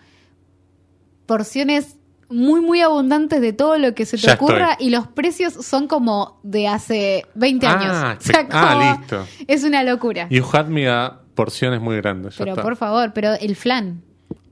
porciones 1.26 1.96
muy, 2.28 2.60
muy 2.60 2.80
abundantes 2.80 3.40
de 3.40 3.52
todo 3.52 3.78
lo 3.78 3.94
que 3.94 4.04
se 4.04 4.16
te 4.16 4.24
Ya 4.26 4.34
ocurra 4.34 4.72
estoy. 4.72 4.86
y 4.86 4.90
los 4.90 5.06
precios 5.06 5.52
son 5.54 5.86
como 5.86 6.40
de 6.42 6.66
hace 6.68 7.24
20 7.34 7.66
Ah, 7.66 7.72
años. 7.78 8.18
O 8.20 8.32
sea, 8.32 8.46
ah, 8.50 8.96
listo. 9.00 9.26
Es 9.46 9.62
una 9.64 9.82
locura. 9.84 10.28
You 10.28 10.44
had 10.52 10.66
me 10.66 10.88
a 10.88 11.20
porciones 11.34 11.80
muy 11.80 11.96
grandes. 11.96 12.34
pero 12.36 12.50
está. 12.52 12.62
por 12.62 12.76
favor, 12.76 13.12
pero 13.14 13.34
el 13.34 13.54
flan. 13.56 14.02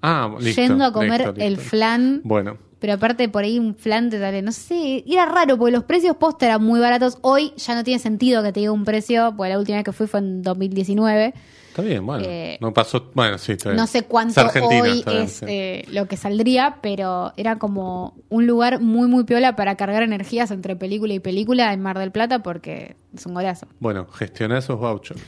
Ah, 0.03 0.31
listo. 0.39 0.61
Yendo 0.61 0.85
a 0.85 0.93
comer 0.93 1.21
listo, 1.21 1.33
listo. 1.33 1.45
el 1.45 1.57
flan. 1.59 2.21
Bueno, 2.23 2.59
Pero 2.81 2.93
aparte 2.93 3.29
por 3.29 3.43
ahí 3.45 3.59
un 3.59 3.75
flan 3.75 4.09
te 4.11 4.19
sale, 4.21 4.41
no 4.43 4.53
sé, 4.53 5.03
era 5.07 5.27
raro 5.27 5.57
porque 5.59 5.73
los 5.73 5.85
precios 5.85 6.17
posta 6.17 6.47
eran 6.47 6.63
muy 6.63 6.79
baratos. 6.81 7.19
Hoy 7.23 7.53
ya 7.57 7.75
no 7.75 7.83
tiene 7.85 7.99
sentido 7.99 8.43
que 8.43 8.53
te 8.53 8.61
diga 8.61 8.73
un 8.73 8.85
precio, 8.85 9.35
porque 9.37 9.51
la 9.51 9.59
última 9.59 9.79
vez 9.79 9.85
que 9.85 9.93
fui 9.93 10.07
fue 10.07 10.21
en 10.21 10.43
2019. 10.43 11.35
está 11.71 11.83
bien, 11.83 12.07
bueno. 12.07 12.25
Eh, 12.27 12.57
no 12.61 12.73
pasó. 12.73 13.11
Bueno, 13.15 13.37
sí, 13.39 13.53
está 13.53 13.71
bien. 13.71 13.77
No 13.79 13.87
sé 13.89 14.03
cuánto 14.03 14.41
Es 14.41 14.63
hoy 14.63 15.03
bien, 15.05 15.23
es 15.25 15.33
sí. 15.33 15.45
eh, 15.49 15.85
lo 15.91 16.07
que 16.07 16.17
saldría, 16.17 16.77
pero 16.81 17.33
era 17.37 17.59
como 17.59 18.15
un 18.29 18.47
lugar 18.47 18.81
muy, 18.81 19.09
muy 19.09 19.25
piola 19.25 19.57
para 19.57 19.75
cargar 19.77 20.05
energías 20.05 20.51
entre 20.53 20.77
película 20.77 21.13
y 21.15 21.19
película 21.21 21.73
en 21.73 21.81
Mar 21.81 21.99
del 21.99 22.13
Plata 22.13 22.45
porque 22.45 22.95
es 23.13 23.27
un 23.27 23.35
golazo. 23.35 23.67
Bueno, 23.81 24.07
gestiona 24.07 24.59
esos 24.59 24.79
vouchers. 24.79 25.21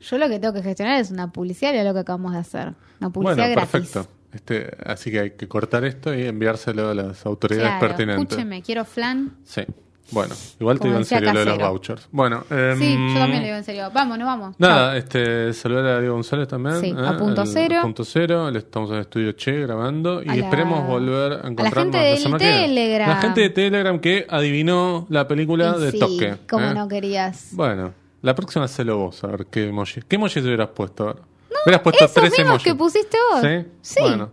Yo 0.00 0.18
lo 0.18 0.28
que 0.28 0.38
tengo 0.38 0.52
que 0.52 0.62
gestionar 0.62 1.00
es 1.00 1.10
una 1.10 1.32
publicidad 1.32 1.72
lo 1.84 1.94
que 1.94 2.00
acabamos 2.00 2.32
de 2.32 2.38
hacer. 2.38 2.68
Una 3.00 3.08
Bueno, 3.08 3.12
publicidad 3.12 3.50
gratis. 3.52 3.70
perfecto. 3.70 4.08
Este, 4.34 4.76
así 4.84 5.10
que 5.10 5.20
hay 5.20 5.30
que 5.32 5.46
cortar 5.48 5.84
esto 5.84 6.12
y 6.14 6.24
enviárselo 6.24 6.88
a 6.90 6.94
las 6.94 7.24
autoridades 7.24 7.70
Claro, 7.78 7.86
pertinentes. 7.88 8.22
escúcheme, 8.30 8.62
quiero 8.62 8.84
flan. 8.84 9.32
Sí. 9.44 9.62
Bueno, 10.10 10.34
igual 10.60 10.78
te 10.78 10.86
digo 10.88 10.98
en 10.98 11.06
serio 11.06 11.32
lo 11.32 11.38
de 11.40 11.46
los 11.46 11.58
vouchers. 11.58 12.08
Bueno, 12.12 12.44
em, 12.50 12.78
Sí, 12.78 12.92
yo 12.92 13.18
también 13.18 13.40
le 13.40 13.46
digo 13.46 13.56
en 13.56 13.64
serio. 13.64 13.90
Vamos, 13.92 14.18
no 14.18 14.26
vamos. 14.26 14.54
Nada, 14.58 14.98
este, 14.98 15.50
saludar 15.54 15.86
a 15.86 16.00
Diego 16.00 16.14
González 16.14 16.46
también. 16.46 16.78
Sí, 16.78 16.88
¿eh? 16.90 16.94
a 17.06 17.16
punto 17.16 17.40
El- 17.42 17.48
cero. 17.48 17.76
a 17.78 17.82
punto 17.82 18.04
cero. 18.04 18.48
Estamos 18.50 18.90
en 18.90 18.96
el 18.96 19.00
estudio 19.02 19.32
Che 19.32 19.60
grabando 19.62 20.22
y 20.22 20.28
A 20.28 20.34
la- 20.36 20.44
esperemos 20.44 20.86
volver 20.86 21.32
a 21.32 21.36
a 21.36 21.42
la 21.44 21.48
encontrarnos 21.48 21.74
gente 21.96 22.28
la 22.30 22.38
que 22.38 22.44
viene. 22.44 22.66
Telegram. 22.66 23.08
La 23.08 23.16
gente 23.16 23.40
de 23.40 23.50
Telegram 23.50 23.98
que 23.98 24.26
adivinó 24.28 25.06
la 25.08 25.26
película 25.26 25.74
Y 25.78 25.80
de 25.80 25.90
sí, 25.92 25.98
Toque. 25.98 26.34
como 26.50 26.66
¿eh? 26.66 26.74
no 26.74 26.86
querías. 26.86 27.48
Bueno, 27.52 27.94
la 28.20 28.34
próxima 28.34 28.66
hacelo 28.66 28.98
vos, 28.98 29.24
a 29.24 29.28
ver 29.28 29.46
qué 29.46 29.68
emoji. 29.68 30.02
¿Qué 30.06 30.16
emoji 30.16 30.34
te 30.40 30.46
hubieras 30.46 30.68
puesto? 30.68 31.04
A 31.08 31.12
ver. 31.14 31.22
Hubieras 31.64 31.82
puesto 31.82 32.04
Esos 32.04 32.14
tres 32.14 32.38
emojis. 32.38 32.62
que 32.64 32.74
pusiste 32.74 33.16
vos. 33.32 33.40
¿Sí? 33.40 33.66
Sí. 33.82 34.00
Bueno, 34.00 34.30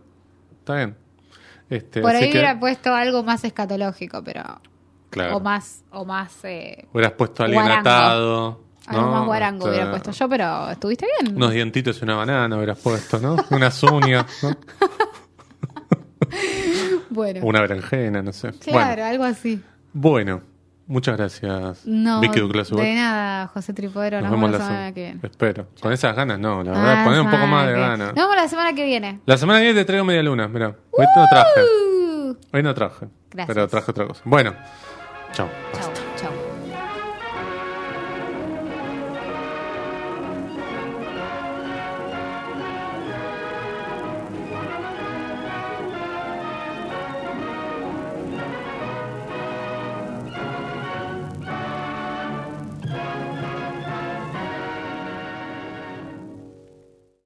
está 0.59 0.75
bien. 0.75 0.97
Este, 1.69 2.01
Por 2.01 2.15
ahí 2.15 2.23
que- 2.29 2.31
hubiera 2.39 2.59
puesto 2.59 2.93
algo 2.93 3.23
más 3.23 3.43
escatológico, 3.43 4.23
pero. 4.23 4.43
claro. 5.09 5.37
O 5.37 5.39
más. 5.39 5.83
O 5.91 6.05
más 6.05 6.33
eh, 6.43 6.87
Hubieras 6.93 7.13
puesto 7.13 7.43
a 7.43 7.45
alguien 7.45 7.61
Guarango. 7.63 7.89
atado. 7.89 8.61
algo 8.87 9.01
¿no? 9.05 9.11
más 9.11 9.25
guarango 9.25 9.69
hubiera 9.69 9.89
puesto 9.89 10.11
yo, 10.11 10.27
pero 10.27 10.69
estuviste 10.71 11.05
bien. 11.21 11.35
Unos 11.37 11.51
dientitos 11.53 11.99
y 12.01 12.03
una 12.03 12.15
banana 12.15 12.55
hubieras 12.57 12.79
puesto, 12.79 13.19
¿no? 13.19 13.37
Unas 13.51 13.81
uñas, 13.83 14.25
¿no? 14.43 14.51
Bueno. 17.09 17.41
Una 17.43 17.61
berenjena, 17.61 18.21
no 18.21 18.31
sé. 18.31 18.51
Claro, 18.53 18.79
Bueno, 18.87 19.03
algo 19.05 19.23
así. 19.25 19.61
bueno, 19.93 20.41
muchas 20.91 21.17
gracias, 21.17 21.85
No, 21.85 22.19
Vicky 22.19 22.39
Douglas. 22.39 22.69
de 22.69 22.95
nada, 22.95 23.47
José 23.47 23.73
Tripodero. 23.73 24.21
Nos, 24.21 24.29
vemos 24.31 24.51
la 24.51 24.57
semana 24.57 24.93
que 24.93 25.01
viene. 25.01 25.19
Espero. 25.23 25.67
Con 25.81 25.91
esas 25.93 26.15
ganas, 26.15 26.37
no, 26.39 26.63
la 26.63 26.71
verdad, 26.71 27.01
Ah, 27.01 27.03
poner 27.05 27.21
un 27.21 27.31
poco 27.31 27.47
más 27.47 27.67
de 27.67 27.73
que- 27.73 27.79
ganas. 27.79 28.07
Nos 28.09 28.15
vemos 28.15 28.35
la 28.35 28.47
semana 28.47 28.73
que 28.73 28.85
viene. 28.85 29.19
La 29.25 29.37
semana 29.37 29.59
que 29.59 29.65
viene 29.65 29.79
te 29.79 29.85
traigo 29.85 30.05
media 30.05 30.21
luna, 30.23 30.47
mira. 30.47 30.75
Hoy 30.91 31.05
no 31.15 31.25
traje. 31.29 31.61
Uh, 31.61 32.35
Hoy 32.53 32.63
no 32.63 32.73
traje. 32.73 33.07
Gracias. 33.31 33.47
Pero 33.55 33.67
traje 33.67 33.91
otra 33.91 34.07
cosa. 34.07 34.21
Bueno, 34.25 34.53
chao. 35.33 35.47
chau, 35.73 35.91
chau. 36.17 36.50